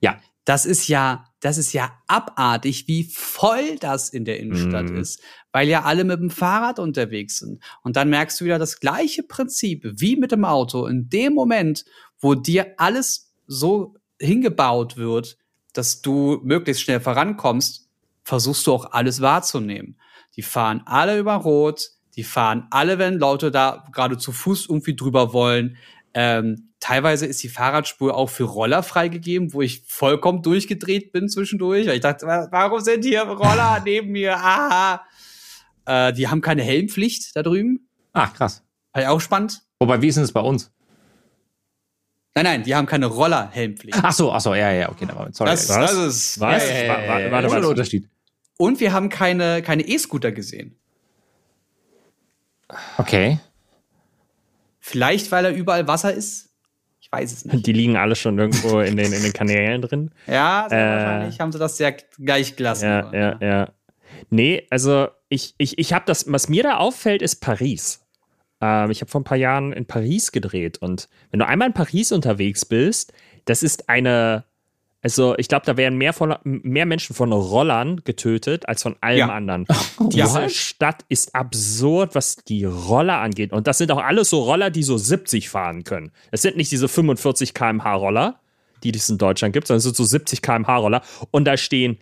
Ja. 0.00 0.16
Das 0.46 0.64
ist 0.64 0.86
ja, 0.88 1.26
das 1.40 1.58
ist 1.58 1.72
ja 1.74 1.92
abartig, 2.06 2.86
wie 2.88 3.04
voll 3.04 3.76
das 3.80 4.08
in 4.08 4.24
der 4.24 4.40
Innenstadt 4.40 4.88
Mhm. 4.90 5.00
ist, 5.00 5.20
weil 5.52 5.68
ja 5.68 5.82
alle 5.82 6.04
mit 6.04 6.20
dem 6.20 6.30
Fahrrad 6.30 6.78
unterwegs 6.78 7.40
sind. 7.40 7.62
Und 7.82 7.96
dann 7.96 8.08
merkst 8.08 8.40
du 8.40 8.44
wieder 8.46 8.58
das 8.58 8.78
gleiche 8.80 9.22
Prinzip 9.24 9.82
wie 9.84 10.16
mit 10.16 10.30
dem 10.32 10.44
Auto. 10.44 10.86
In 10.86 11.10
dem 11.10 11.34
Moment, 11.34 11.84
wo 12.20 12.34
dir 12.34 12.74
alles 12.78 13.34
so 13.48 13.96
hingebaut 14.20 14.96
wird, 14.96 15.36
dass 15.72 16.00
du 16.00 16.40
möglichst 16.44 16.82
schnell 16.82 17.00
vorankommst, 17.00 17.88
versuchst 18.22 18.66
du 18.66 18.72
auch 18.72 18.92
alles 18.92 19.20
wahrzunehmen. 19.20 19.98
Die 20.36 20.42
fahren 20.42 20.82
alle 20.86 21.18
über 21.18 21.34
Rot, 21.34 21.90
die 22.16 22.24
fahren 22.24 22.66
alle, 22.70 22.98
wenn 22.98 23.18
Leute 23.18 23.50
da 23.50 23.84
gerade 23.92 24.16
zu 24.16 24.32
Fuß 24.32 24.66
irgendwie 24.68 24.96
drüber 24.96 25.32
wollen. 25.32 25.76
Ähm, 26.18 26.70
teilweise 26.80 27.26
ist 27.26 27.42
die 27.42 27.50
Fahrradspur 27.50 28.16
auch 28.16 28.30
für 28.30 28.44
Roller 28.44 28.82
freigegeben, 28.82 29.52
wo 29.52 29.60
ich 29.60 29.82
vollkommen 29.86 30.40
durchgedreht 30.42 31.12
bin 31.12 31.28
zwischendurch. 31.28 31.86
Weil 31.86 31.96
ich 31.96 32.00
dachte, 32.00 32.26
wa- 32.26 32.48
warum 32.50 32.80
sind 32.80 33.04
hier 33.04 33.20
Roller 33.22 33.80
neben 33.84 34.12
mir? 34.12 34.34
Aha. 34.34 35.04
Äh, 35.84 36.14
die 36.14 36.26
haben 36.28 36.40
keine 36.40 36.62
Helmpflicht 36.62 37.36
da 37.36 37.42
drüben. 37.42 37.86
Ah, 38.14 38.28
krass. 38.28 38.62
War 38.94 39.02
ja 39.02 39.10
auch 39.10 39.20
spannend. 39.20 39.60
Wobei, 39.78 40.00
wie 40.00 40.08
ist 40.08 40.14
denn 40.14 40.24
das 40.24 40.32
bei 40.32 40.40
uns? 40.40 40.72
Nein, 42.34 42.44
nein, 42.44 42.62
die 42.62 42.74
haben 42.74 42.86
keine 42.86 43.06
Roller-Helmpflicht. 43.06 43.98
Ach 44.02 44.12
so, 44.12 44.32
ach 44.32 44.40
so, 44.40 44.54
ja, 44.54 44.70
ja, 44.72 44.88
okay, 44.90 45.04
dann 45.06 45.32
sorry. 45.34 45.50
Das, 45.50 45.68
ja, 45.68 45.80
das 45.82 45.92
ist. 45.94 46.40
Was? 46.40 46.66
Ja, 46.66 46.74
ja, 46.74 46.82
ja, 46.84 47.18
ja, 47.20 47.26
ein 47.26 47.50
warte. 47.50 47.68
Unterschied. 47.68 48.08
Und 48.58 48.80
wir 48.80 48.92
haben 48.94 49.10
keine 49.10 49.60
keine 49.60 49.82
E-Scooter 49.86 50.32
gesehen. 50.32 50.78
Okay. 52.98 53.38
Vielleicht, 54.88 55.32
weil 55.32 55.42
da 55.42 55.50
überall 55.50 55.88
Wasser 55.88 56.14
ist. 56.14 56.50
Ich 57.00 57.10
weiß 57.10 57.32
es 57.32 57.44
nicht. 57.44 57.66
Die 57.66 57.72
liegen 57.72 57.96
alle 57.96 58.14
schon 58.14 58.38
irgendwo 58.38 58.78
in 58.78 58.96
den, 58.96 59.12
in 59.12 59.20
den 59.22 59.32
Kanälen 59.32 59.82
drin. 59.82 60.10
Ja, 60.28 60.66
sehr 60.68 60.78
Äh. 60.78 60.90
wahrscheinlich 60.96 61.40
haben 61.40 61.50
sie 61.50 61.58
das 61.58 61.76
sehr 61.76 61.96
gleich 62.24 62.54
gelassen. 62.54 62.84
Ja, 62.86 63.12
ja, 63.12 63.38
ja. 63.40 63.68
Nee, 64.30 64.64
also 64.70 65.08
ich, 65.28 65.54
ich, 65.58 65.76
ich 65.78 65.92
habe 65.92 66.04
das, 66.06 66.30
was 66.30 66.48
mir 66.48 66.62
da 66.62 66.76
auffällt, 66.76 67.20
ist 67.20 67.36
Paris. 67.40 68.06
Ähm, 68.60 68.92
ich 68.92 69.00
habe 69.00 69.10
vor 69.10 69.20
ein 69.20 69.24
paar 69.24 69.36
Jahren 69.36 69.72
in 69.72 69.86
Paris 69.86 70.30
gedreht 70.30 70.78
und 70.78 71.08
wenn 71.32 71.40
du 71.40 71.46
einmal 71.48 71.66
in 71.68 71.74
Paris 71.74 72.12
unterwegs 72.12 72.64
bist, 72.64 73.12
das 73.44 73.64
ist 73.64 73.88
eine, 73.88 74.44
also 75.06 75.38
ich 75.38 75.46
glaube, 75.46 75.64
da 75.64 75.76
werden 75.76 75.96
mehr, 75.98 76.12
von, 76.12 76.34
mehr 76.42 76.84
Menschen 76.84 77.14
von 77.14 77.30
Rollern 77.30 78.00
getötet 78.02 78.68
als 78.68 78.82
von 78.82 78.96
allem 79.00 79.18
Ja. 79.18 79.28
anderen. 79.28 79.64
Diese 80.00 80.26
What? 80.34 80.50
Stadt 80.50 81.04
ist 81.08 81.32
absurd, 81.32 82.16
was 82.16 82.34
die 82.38 82.64
Roller 82.64 83.18
angeht. 83.18 83.52
Und 83.52 83.68
das 83.68 83.78
sind 83.78 83.92
auch 83.92 84.02
alles 84.02 84.30
so 84.30 84.42
Roller, 84.42 84.68
die 84.70 84.82
so 84.82 84.96
70 84.98 85.48
fahren 85.48 85.84
können. 85.84 86.10
Das 86.32 86.42
sind 86.42 86.56
nicht 86.56 86.72
diese 86.72 86.88
45 86.88 87.54
km/h 87.54 87.94
Roller, 87.94 88.40
die 88.82 88.90
es 88.92 89.08
in 89.08 89.16
Deutschland 89.16 89.52
gibt, 89.52 89.68
sondern 89.68 89.78
es 89.78 89.84
sind 89.84 89.94
so 89.96 90.02
70 90.02 90.42
km/h 90.42 90.76
Roller. 90.76 91.02
Und 91.30 91.44
da 91.44 91.56
stehen 91.56 91.98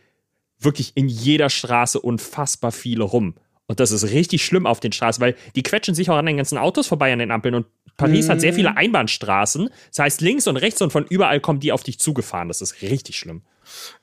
wirklich 0.58 0.92
in 0.94 1.06
jeder 1.06 1.50
Straße 1.50 2.00
unfassbar 2.00 2.72
viele 2.72 3.04
rum. 3.04 3.34
Und 3.66 3.80
das 3.80 3.92
ist 3.92 4.04
richtig 4.10 4.44
schlimm 4.44 4.66
auf 4.66 4.80
den 4.80 4.92
Straßen, 4.92 5.20
weil 5.22 5.36
die 5.56 5.62
quetschen 5.62 5.94
sich 5.94 6.10
auch 6.10 6.16
an 6.16 6.26
den 6.26 6.36
ganzen 6.36 6.58
Autos 6.58 6.86
vorbei 6.86 7.12
an 7.12 7.18
den 7.18 7.30
Ampeln. 7.30 7.54
Und 7.54 7.66
Paris 7.96 8.28
hat 8.28 8.40
sehr 8.40 8.52
viele 8.52 8.76
Einbahnstraßen. 8.76 9.70
Das 9.90 9.98
heißt, 10.00 10.20
links 10.20 10.46
und 10.46 10.56
rechts 10.56 10.82
und 10.82 10.90
von 10.92 11.06
überall 11.06 11.40
kommen 11.40 11.60
die 11.60 11.72
auf 11.72 11.82
dich 11.82 11.98
zugefahren. 11.98 12.48
Das 12.48 12.60
ist 12.60 12.82
richtig 12.82 13.18
schlimm. 13.18 13.42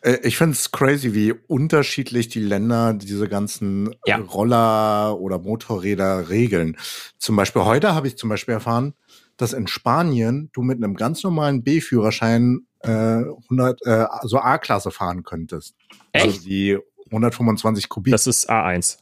Äh, 0.01 0.18
Ich 0.24 0.38
finde 0.38 0.53
es 0.53 0.72
crazy, 0.72 1.14
wie 1.14 1.34
unterschiedlich 1.47 2.30
die 2.30 2.39
Länder 2.39 2.93
diese 2.93 3.28
ganzen 3.28 3.93
Ja. 4.05 4.18
Roller 4.18 5.20
oder 5.20 5.38
Motorräder 5.39 6.30
regeln. 6.30 6.78
Zum 7.20 7.36
Beispiel 7.36 7.64
heute 7.64 7.93
habe 7.93 8.07
ich 8.07 8.18
zum 8.18 8.30
Beispiel 8.30 8.53
erfahren, 8.55 8.93
dass 9.38 9.53
in 9.53 9.68
Spanien 9.68 10.49
du 10.53 10.62
mit 10.64 10.78
einem 10.78 10.95
ganz 10.95 11.24
normalen 11.24 11.64
B-Führerschein 11.64 12.66
äh, 12.80 12.89
100, 12.89 13.80
äh, 13.86 14.05
so 14.24 14.38
A-Klasse 14.39 14.89
fahren 14.89 15.22
könntest. 15.24 15.76
Also 16.14 16.30
Echt? 16.30 16.45
die 16.45 16.80
125 17.12 17.89
Kubik. 17.89 18.12
Das 18.12 18.26
ist 18.26 18.49
A1. 18.49 18.97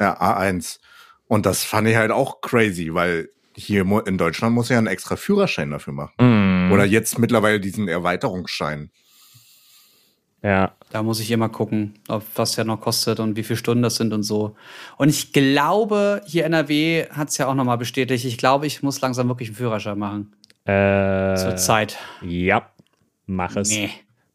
Ja, 0.00 0.20
A1. 0.20 0.78
Und 1.28 1.46
das 1.46 1.62
fand 1.62 1.86
ich 1.86 1.96
halt 1.96 2.10
auch 2.10 2.40
crazy, 2.40 2.92
weil 2.94 3.28
hier 3.54 3.84
in 4.06 4.18
Deutschland 4.18 4.54
muss 4.54 4.68
ja 4.68 4.78
einen 4.78 4.86
extra 4.86 5.16
Führerschein 5.16 5.70
dafür 5.70 5.92
machen. 5.92 6.14
Mhm. 6.18 6.72
Oder 6.72 6.84
jetzt 6.84 7.18
mittlerweile 7.18 7.60
diesen 7.60 7.88
Erweiterungsschein. 7.88 8.90
Ja. 10.42 10.72
Da 10.90 11.04
muss 11.04 11.20
ich 11.20 11.30
immer 11.30 11.48
gucken, 11.48 11.94
ob, 12.08 12.24
was 12.34 12.52
der 12.52 12.64
noch 12.64 12.80
kostet 12.80 13.20
und 13.20 13.36
wie 13.36 13.44
viele 13.44 13.58
Stunden 13.58 13.82
das 13.82 13.96
sind 13.96 14.12
und 14.12 14.24
so. 14.24 14.56
Und 14.96 15.08
ich 15.08 15.32
glaube, 15.32 16.22
hier 16.26 16.44
NRW 16.44 17.06
hat 17.10 17.28
es 17.28 17.38
ja 17.38 17.46
auch 17.46 17.54
nochmal 17.54 17.78
bestätigt. 17.78 18.24
Ich 18.24 18.38
glaube, 18.38 18.66
ich 18.66 18.82
muss 18.82 19.00
langsam 19.00 19.28
wirklich 19.28 19.50
einen 19.50 19.56
Führerschein 19.56 19.98
machen. 19.98 20.34
Äh, 20.64 21.36
Zur 21.36 21.56
Zeit. 21.56 21.98
ja. 22.22 22.70
Mach 23.26 23.54
es. 23.54 23.70
Nee. 23.70 23.90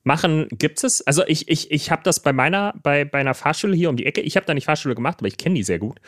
Machen 0.07 0.47
gibt 0.51 0.83
es. 0.83 1.01
Also 1.01 1.23
ich, 1.25 1.49
ich, 1.49 1.71
ich 1.71 1.89
habe 1.89 2.03
das 2.03 2.19
bei 2.19 2.31
meiner, 2.31 2.75
bei, 2.83 3.05
bei 3.05 3.17
einer 3.17 3.33
Fahrschule 3.33 3.75
hier 3.75 3.89
um 3.89 3.97
die 3.97 4.05
Ecke, 4.05 4.21
ich 4.21 4.35
habe 4.37 4.45
da 4.45 4.53
nicht 4.53 4.65
Fahrschule 4.65 4.93
gemacht, 4.93 5.17
aber 5.17 5.27
ich 5.27 5.37
kenne 5.37 5.55
die 5.55 5.63
sehr 5.63 5.79
gut. 5.79 5.99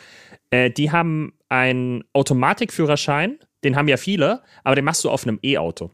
Äh, 0.50 0.70
die 0.70 0.92
haben 0.92 1.32
einen 1.48 2.04
Automatikführerschein, 2.12 3.40
den 3.64 3.74
haben 3.74 3.88
ja 3.88 3.96
viele, 3.96 4.42
aber 4.62 4.76
den 4.76 4.84
machst 4.84 5.02
du 5.02 5.10
auf 5.10 5.26
einem 5.26 5.40
E-Auto. 5.42 5.90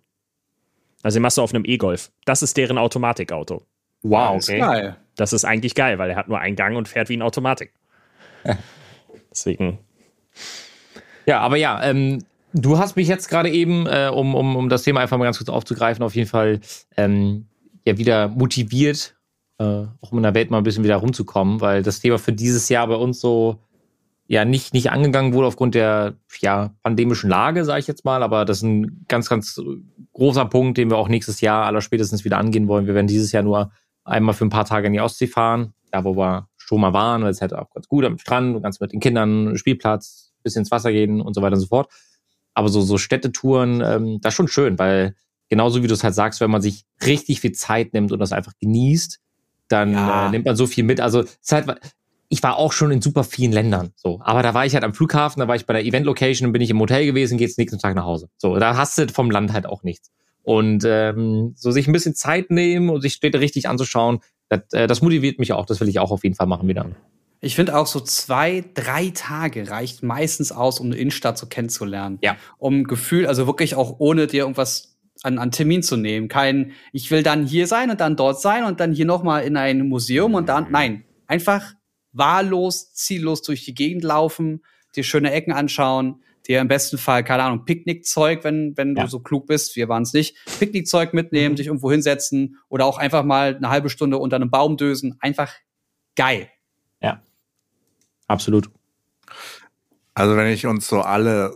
Also 1.03 1.17
den 1.17 1.23
machst 1.23 1.39
du 1.39 1.43
auf 1.43 1.55
einem 1.55 1.65
E-Golf. 1.65 2.13
Das 2.27 2.43
ist 2.43 2.59
deren 2.59 2.77
Automatikauto. 2.77 3.67
Wow, 4.03 4.37
Ist 4.37 4.51
okay. 4.51 4.59
geil. 4.59 4.97
Das 5.17 5.33
ist 5.33 5.47
eigentlich 5.47 5.75
geil, 5.75 5.99
weil 5.99 6.11
er 6.11 6.17
hat 6.17 6.29
nur 6.29 6.39
einen 6.39 6.57
Gang 6.57 6.77
und 6.77 6.89
fährt 6.89 7.09
wie 7.09 7.17
ein 7.17 7.23
Automatik. 7.23 7.73
Deswegen. 9.31 9.79
Ja, 11.25 11.41
aber 11.41 11.57
ja, 11.57 11.83
ähm, 11.83 12.23
du 12.53 12.77
hast 12.77 12.97
mich 12.97 13.09
jetzt 13.09 13.29
gerade 13.29 13.49
eben, 13.49 13.87
äh, 13.87 14.11
um, 14.13 14.35
um, 14.35 14.57
um 14.57 14.69
das 14.69 14.83
Thema 14.83 15.01
einfach 15.01 15.17
mal 15.17 15.25
ganz 15.25 15.39
kurz 15.39 15.49
aufzugreifen, 15.49 16.05
auf 16.05 16.15
jeden 16.15 16.29
Fall 16.29 16.61
ähm, 16.99 17.47
ja 17.85 17.99
wieder 17.99 18.29
motiviert, 18.29 19.17
äh, 19.59 19.65
auch 20.01 20.13
um 20.13 20.19
in 20.19 20.23
der 20.23 20.35
Welt 20.35 20.51
mal 20.51 20.59
ein 20.59 20.65
bisschen 20.65 20.85
wieder 20.85 20.97
rumzukommen, 20.97 21.61
weil 21.61 21.83
das 21.83 22.01
Thema 22.01 22.19
für 22.19 22.33
dieses 22.33 22.69
Jahr 22.69 22.87
bei 22.87 22.97
uns 22.97 23.21
so 23.21 23.61
ja 24.27 24.45
nicht, 24.45 24.73
nicht 24.73 24.91
angegangen 24.91 25.35
wurde 25.35 25.49
aufgrund 25.49 25.75
der 25.75 26.15
ja, 26.41 26.75
pandemischen 26.83 27.29
Lage, 27.29 27.65
sage 27.65 27.81
ich 27.81 27.87
jetzt 27.87 28.05
mal, 28.05 28.23
aber 28.23 28.45
das 28.45 28.59
ist 28.59 28.63
ein 28.63 29.05
ganz, 29.07 29.29
ganz 29.29 29.61
großer 30.13 30.47
Punkt, 30.47 30.79
den 30.79 30.91
wir 30.91 30.97
auch 30.97 31.09
nächstes 31.09 31.41
Jahr 31.41 31.67
aller 31.67 31.83
spätestens 31.83 32.25
wieder 32.25 32.39
angehen 32.39 32.69
wollen. 32.69 32.87
Wir 32.87 32.95
werden 32.95 33.07
dieses 33.07 33.33
Jahr 33.33 33.43
nur 33.43 33.71
einmal 34.05 34.35
für 34.35 34.47
ein 34.47 34.51
paar 34.51 34.65
Tage 34.65 34.87
in 34.87 34.93
die 34.93 35.01
Ostsee 35.01 35.27
fahren, 35.27 35.75
da 35.91 36.05
wo 36.05 36.17
wir 36.17 36.49
schon 36.57 36.81
mal 36.81 36.95
waren, 36.95 37.23
weil 37.23 37.31
es 37.31 37.41
halt 37.41 37.53
auch 37.53 37.71
ganz 37.71 37.89
gut 37.89 38.05
am 38.05 38.19
Strand, 38.19 38.63
ganz 38.63 38.81
mit 38.81 38.93
den 38.93 39.01
Kindern, 39.01 39.57
Spielplatz, 39.59 40.33
bisschen 40.43 40.61
ins 40.61 40.71
Wasser 40.71 40.93
gehen 40.93 41.21
und 41.21 41.35
so 41.35 41.43
weiter 41.43 41.55
und 41.55 41.61
so 41.61 41.67
fort. 41.67 41.91
Aber 42.55 42.69
so, 42.69 42.81
so 42.81 42.97
Städtetouren, 42.99 43.83
ähm, 43.85 44.21
das 44.21 44.33
ist 44.33 44.37
schon 44.37 44.49
schön, 44.49 44.79
weil 44.79 45.15
genauso 45.49 45.83
wie 45.83 45.87
du 45.87 45.95
es 45.95 46.05
halt 46.05 46.15
sagst, 46.15 46.41
wenn 46.41 46.51
man 46.51 46.63
sich 46.63 46.85
richtig 47.05 47.41
viel 47.41 47.53
Zeit 47.53 47.93
nimmt 47.93 48.13
und 48.13 48.19
das 48.19 48.33
einfach 48.33 48.53
genießt, 48.61 49.19
dann 49.69 49.93
Ja. 49.93 50.27
äh, 50.27 50.31
nimmt 50.31 50.45
man 50.47 50.57
so 50.57 50.67
viel 50.67 50.85
mit. 50.85 51.01
Also 51.01 51.21
es 51.21 51.39
ist 51.41 51.53
halt, 51.53 51.67
ich 52.29 52.43
war 52.43 52.57
auch 52.57 52.73
schon 52.73 52.91
in 52.91 53.01
super 53.03 53.25
vielen 53.25 53.53
Ländern, 53.53 53.91
so. 53.97 54.21
Aber 54.25 54.43
da 54.43 54.55
war 54.55 54.67
ich 54.67 54.75
halt 54.75 54.85
am 54.85 54.95
Flughafen, 54.95 55.41
da 55.41 55.49
war 55.49 55.57
ich 55.57 55.67
bei 55.67 55.73
der 55.75 55.85
Event-Location, 55.85 56.47
dann 56.47 56.53
bin 56.53 56.63
ich 56.63 56.71
im 56.71 56.81
Hotel 56.81 57.07
gewesen, 57.07 57.39
geht's 57.39 57.57
nächsten 57.59 57.79
Tag 57.79 57.95
nach 57.95 58.05
Hause. 58.05 58.29
So, 58.39 58.57
da 58.59 58.77
hast 58.77 58.99
du 58.99 59.09
vom 59.09 59.31
Land 59.31 59.53
halt 59.53 59.67
auch 59.67 59.83
nichts. 59.83 60.11
Und 60.43 60.85
ähm, 60.87 61.55
so 61.57 61.71
sich 61.71 61.87
ein 61.87 61.93
bisschen 61.93 62.15
Zeit 62.15 62.51
nehmen 62.51 62.91
und 62.91 63.01
sich 63.01 63.15
Städte 63.15 63.41
richtig 63.41 63.67
anzuschauen, 63.69 64.19
das, 64.51 64.61
äh, 64.73 64.87
das 64.87 65.01
motiviert 65.01 65.39
mich 65.39 65.53
auch. 65.55 65.65
Das 65.65 65.81
will 65.81 65.89
ich 65.89 65.99
auch 65.99 66.11
auf 66.11 66.23
jeden 66.23 66.35
Fall 66.37 66.47
machen 66.47 66.69
wieder. 66.69 66.87
Ich 67.41 67.55
finde 67.57 67.77
auch 67.77 67.87
so 67.87 68.01
zwei, 68.01 68.65
drei 68.75 69.11
Tage 69.15 69.71
reicht 69.71 70.03
meistens 70.03 70.53
aus, 70.53 70.81
um 70.81 70.87
eine 70.87 70.97
Innenstadt 70.97 71.39
so 71.39 71.47
kennenzulernen. 71.47 72.19
Ja. 72.23 72.37
Um 72.59 72.85
Gefühl, 72.85 73.27
also 73.27 73.47
wirklich 73.47 73.75
auch 73.75 73.97
ohne 73.99 74.27
dir 74.27 74.43
irgendwas 74.43 74.94
an, 75.25 75.39
an 75.39 75.51
Termin 75.51 75.83
zu 75.83 75.97
nehmen. 75.97 76.29
Kein, 76.29 76.73
ich 76.93 77.11
will 77.11 77.23
dann 77.23 77.47
hier 77.47 77.67
sein 77.67 77.91
und 77.91 78.01
dann 78.01 78.17
dort 78.17 78.41
sein 78.41 78.65
und 78.65 78.81
dann 78.81 78.93
hier 78.93 79.07
noch 79.07 79.23
mal 79.23 79.41
in 79.41 79.57
ein 79.57 79.89
Museum 79.89 80.35
und 80.35 80.49
dann, 80.49 80.71
nein, 80.71 81.05
einfach 81.27 81.75
wahllos, 82.13 82.93
ziellos 82.93 83.43
durch 83.43 83.65
die 83.65 83.75
Gegend 83.75 84.05
laufen, 84.05 84.63
dir 84.95 85.03
schöne 85.05 85.33
Ecken 85.33 85.53
anschauen, 85.53 86.23
dir 86.47 86.61
im 86.61 86.69
besten 86.69 86.99
Fall, 86.99 87.25
keine 87.25 87.43
Ahnung, 87.43 87.65
Picknickzeug, 87.65 88.45
wenn, 88.45 88.77
wenn 88.77 88.95
Ja. 88.97 89.05
du 89.05 89.09
so 89.09 89.19
klug 89.21 89.47
bist, 89.47 89.75
wir 89.77 89.89
waren 89.89 90.03
es 90.03 90.13
nicht, 90.13 90.37
Picknickzeug 90.59 91.15
mitnehmen, 91.15 91.53
Mhm. 91.53 91.57
dich 91.57 91.67
irgendwo 91.69 91.91
hinsetzen 91.91 92.59
oder 92.69 92.85
auch 92.85 92.99
einfach 92.99 93.25
mal 93.25 93.57
eine 93.57 93.71
halbe 93.71 93.89
Stunde 93.91 94.19
unter 94.19 94.37
einem 94.37 94.51
Baum 94.51 94.77
dösen. 94.77 95.17
Einfach 95.21 95.53
geil. 96.17 96.49
Absolut. 98.27 98.71
Also 100.15 100.35
wenn 100.35 100.51
ich 100.51 100.65
uns 100.67 100.89
so 100.89 101.03
alle 101.03 101.53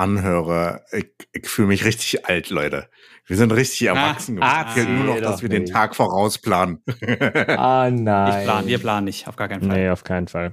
anhöre, 0.00 0.82
ich, 0.92 1.06
ich 1.32 1.48
fühle 1.48 1.68
mich 1.68 1.84
richtig 1.84 2.26
alt, 2.26 2.50
Leute. 2.50 2.86
Wir 3.26 3.36
sind 3.36 3.52
richtig 3.52 3.86
erwachsen 3.86 4.36
geworden. 4.36 4.50
ah, 4.52 4.66
Es 4.68 4.74
gilt 4.74 4.88
nur 4.88 5.04
noch, 5.04 5.20
dass 5.20 5.42
wir 5.42 5.48
den 5.48 5.62
nicht. 5.62 5.72
Tag 5.72 5.94
vorausplanen. 5.94 6.82
Ah, 7.48 7.88
nein. 7.92 8.38
Ich 8.38 8.44
plan, 8.44 8.66
wir 8.66 8.78
planen 8.78 9.04
nicht, 9.04 9.28
auf 9.28 9.36
gar 9.36 9.46
keinen 9.48 9.62
Fall. 9.62 9.78
Nee, 9.78 9.88
auf 9.90 10.02
keinen 10.02 10.26
Fall. 10.26 10.52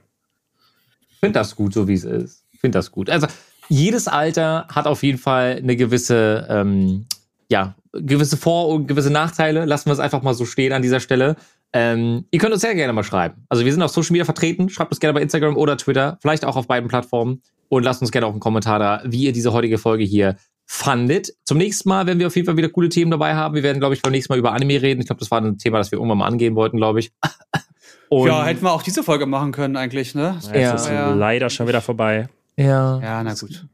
Ich 1.10 1.18
finde 1.20 1.40
das 1.40 1.56
gut, 1.56 1.74
so 1.74 1.88
wie 1.88 1.94
es 1.96 2.04
ist. 2.04 2.44
Ich 2.52 2.60
finde 2.60 2.78
das 2.78 2.92
gut. 2.92 3.10
Also 3.10 3.26
jedes 3.70 4.08
Alter 4.08 4.68
hat 4.72 4.86
auf 4.86 5.02
jeden 5.02 5.18
Fall 5.18 5.58
eine 5.62 5.76
gewisse, 5.76 6.46
ähm, 6.50 7.08
ja, 7.50 7.76
gewisse 7.94 8.38
Vor- 8.38 8.68
und 8.70 8.86
gewisse 8.88 9.10
Nachteile. 9.10 9.66
Lassen 9.66 9.88
wir 9.88 9.94
es 9.94 10.00
einfach 10.00 10.22
mal 10.22 10.36
so 10.36 10.46
stehen 10.46 10.74
an 10.74 10.84
dieser 10.84 11.00
Stelle. 11.00 11.36
Ähm, 11.74 12.26
ihr 12.32 12.40
könnt 12.40 12.54
uns 12.54 12.62
sehr 12.62 12.76
gerne 12.76 12.94
mal 12.94 13.04
schreiben. 13.04 13.46
Also 13.50 13.66
wir 13.66 13.72
sind 13.72 13.82
auf 13.82 13.92
Social 13.92 14.12
Media 14.14 14.26
vertreten. 14.26 14.70
Schreibt 14.70 14.92
uns 14.92 15.00
gerne 15.00 15.14
bei 15.14 15.22
Instagram 15.22 15.58
oder 15.58 15.78
Twitter, 15.78 16.18
vielleicht 16.22 16.46
auch 16.46 16.56
auf 16.56 16.68
beiden 16.68 16.88
Plattformen. 16.90 17.42
Und 17.70 17.84
lasst 17.84 18.02
uns 18.02 18.12
gerne 18.12 18.26
auch 18.28 18.32
einen 18.32 18.40
Kommentar 18.40 18.80
da, 18.80 19.02
wie 19.06 19.26
ihr 19.26 19.34
diese 19.34 19.52
heutige 19.52 19.78
Folge 19.78 20.04
hier 20.06 20.38
fandet. 20.66 21.34
Zum 21.46 21.58
nächsten 21.58 21.90
Mal 21.90 22.06
werden 22.08 22.20
wir 22.20 22.28
auf 22.28 22.36
jeden 22.36 22.46
Fall 22.46 22.56
wieder 22.58 22.70
coole 22.70 22.90
Themen 22.90 23.12
dabei 23.12 23.36
haben. 23.36 23.56
Wir 23.56 23.64
werden, 23.64 23.80
glaube 23.80 23.94
ich, 23.96 24.02
beim 24.02 24.12
nächsten 24.14 24.32
Mal 24.32 24.40
über 24.40 24.54
Anime 24.54 24.82
reden. 24.82 25.02
Ich 25.02 25.08
glaube, 25.08 25.20
das 25.20 25.30
war 25.32 25.42
ein 25.42 25.58
Thema, 25.58 25.78
das 25.78 25.92
wir 25.92 25.98
irgendwann 25.98 26.18
mal 26.20 26.28
angehen 26.28 26.56
wollten, 26.56 26.78
glaube 26.78 27.00
ich. 27.00 27.12
Und 28.10 28.28
ja, 28.28 28.46
hätten 28.46 28.64
wir 28.64 28.72
auch 28.72 28.84
diese 28.84 29.04
Folge 29.04 29.26
machen 29.26 29.52
können 29.52 29.76
eigentlich, 29.76 30.16
ne? 30.16 30.36
Jetzt 30.42 30.54
Ja. 30.56 30.74
ist 30.76 30.88
Ja. 30.88 31.14
leider 31.14 31.50
schon 31.50 31.68
wieder 31.68 31.82
vorbei. 31.82 32.30
ja. 32.56 33.00
Ja, 33.02 33.24
na 33.24 33.34
gut. 33.34 33.66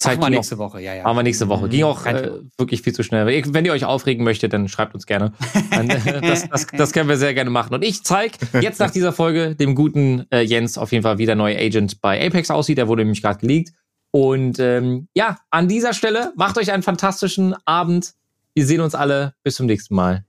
Zeit 0.00 0.18
Machen 0.18 0.32
wir 0.32 0.38
nächste 0.38 0.56
Woche, 0.56 0.80
ja, 0.80 0.94
ja. 0.94 1.04
Machen 1.04 1.18
wir 1.18 1.22
nächste 1.24 1.48
Woche. 1.48 1.68
Ging 1.68 1.84
auch 1.84 2.04
Kein 2.04 2.16
äh, 2.16 2.30
wirklich 2.56 2.80
viel 2.80 2.94
zu 2.94 3.02
schnell. 3.02 3.26
Wenn 3.26 3.66
ihr 3.66 3.72
euch 3.72 3.84
aufregen 3.84 4.24
möchtet, 4.24 4.54
dann 4.54 4.66
schreibt 4.66 4.94
uns 4.94 5.06
gerne. 5.06 5.32
Äh, 5.70 6.20
das, 6.20 6.48
das, 6.48 6.66
das 6.66 6.92
können 6.92 7.08
wir 7.08 7.16
sehr 7.16 7.34
gerne 7.34 7.50
machen. 7.50 7.74
Und 7.74 7.84
ich 7.84 8.02
zeige 8.02 8.38
jetzt 8.60 8.80
nach 8.80 8.90
dieser 8.90 9.12
Folge 9.12 9.54
dem 9.54 9.74
guten 9.74 10.26
äh, 10.30 10.40
Jens 10.40 10.78
auf 10.78 10.92
jeden 10.92 11.02
Fall, 11.02 11.18
wie 11.18 11.26
der 11.26 11.36
neue 11.36 11.56
Agent 11.56 12.00
bei 12.00 12.26
Apex 12.26 12.50
aussieht. 12.50 12.78
Der 12.78 12.88
wurde 12.88 13.02
nämlich 13.02 13.22
gerade 13.22 13.38
geleakt. 13.38 13.72
Und 14.10 14.58
ähm, 14.58 15.08
ja, 15.14 15.38
an 15.50 15.68
dieser 15.68 15.92
Stelle 15.92 16.32
macht 16.36 16.58
euch 16.58 16.72
einen 16.72 16.82
fantastischen 16.82 17.54
Abend. 17.64 18.14
Wir 18.54 18.66
sehen 18.66 18.80
uns 18.80 18.94
alle. 18.94 19.34
Bis 19.42 19.56
zum 19.56 19.66
nächsten 19.66 19.94
Mal. 19.94 20.24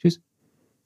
Tschüss. 0.00 0.20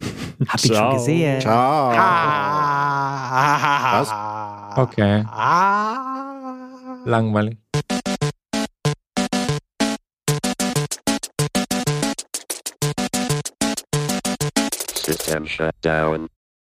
Hab 0.49 0.65
ich 0.65 0.75
schon 0.75 0.95
gesehen. 0.95 1.41
Ciao. 1.41 1.93
Ah. 1.95 4.01
Was? 4.01 4.79
Okay. 4.79 5.25
Ah. 5.29 7.03
Langweilig. 7.05 7.64
System 15.05 15.45
shut 15.45 15.79
down. 15.83 16.31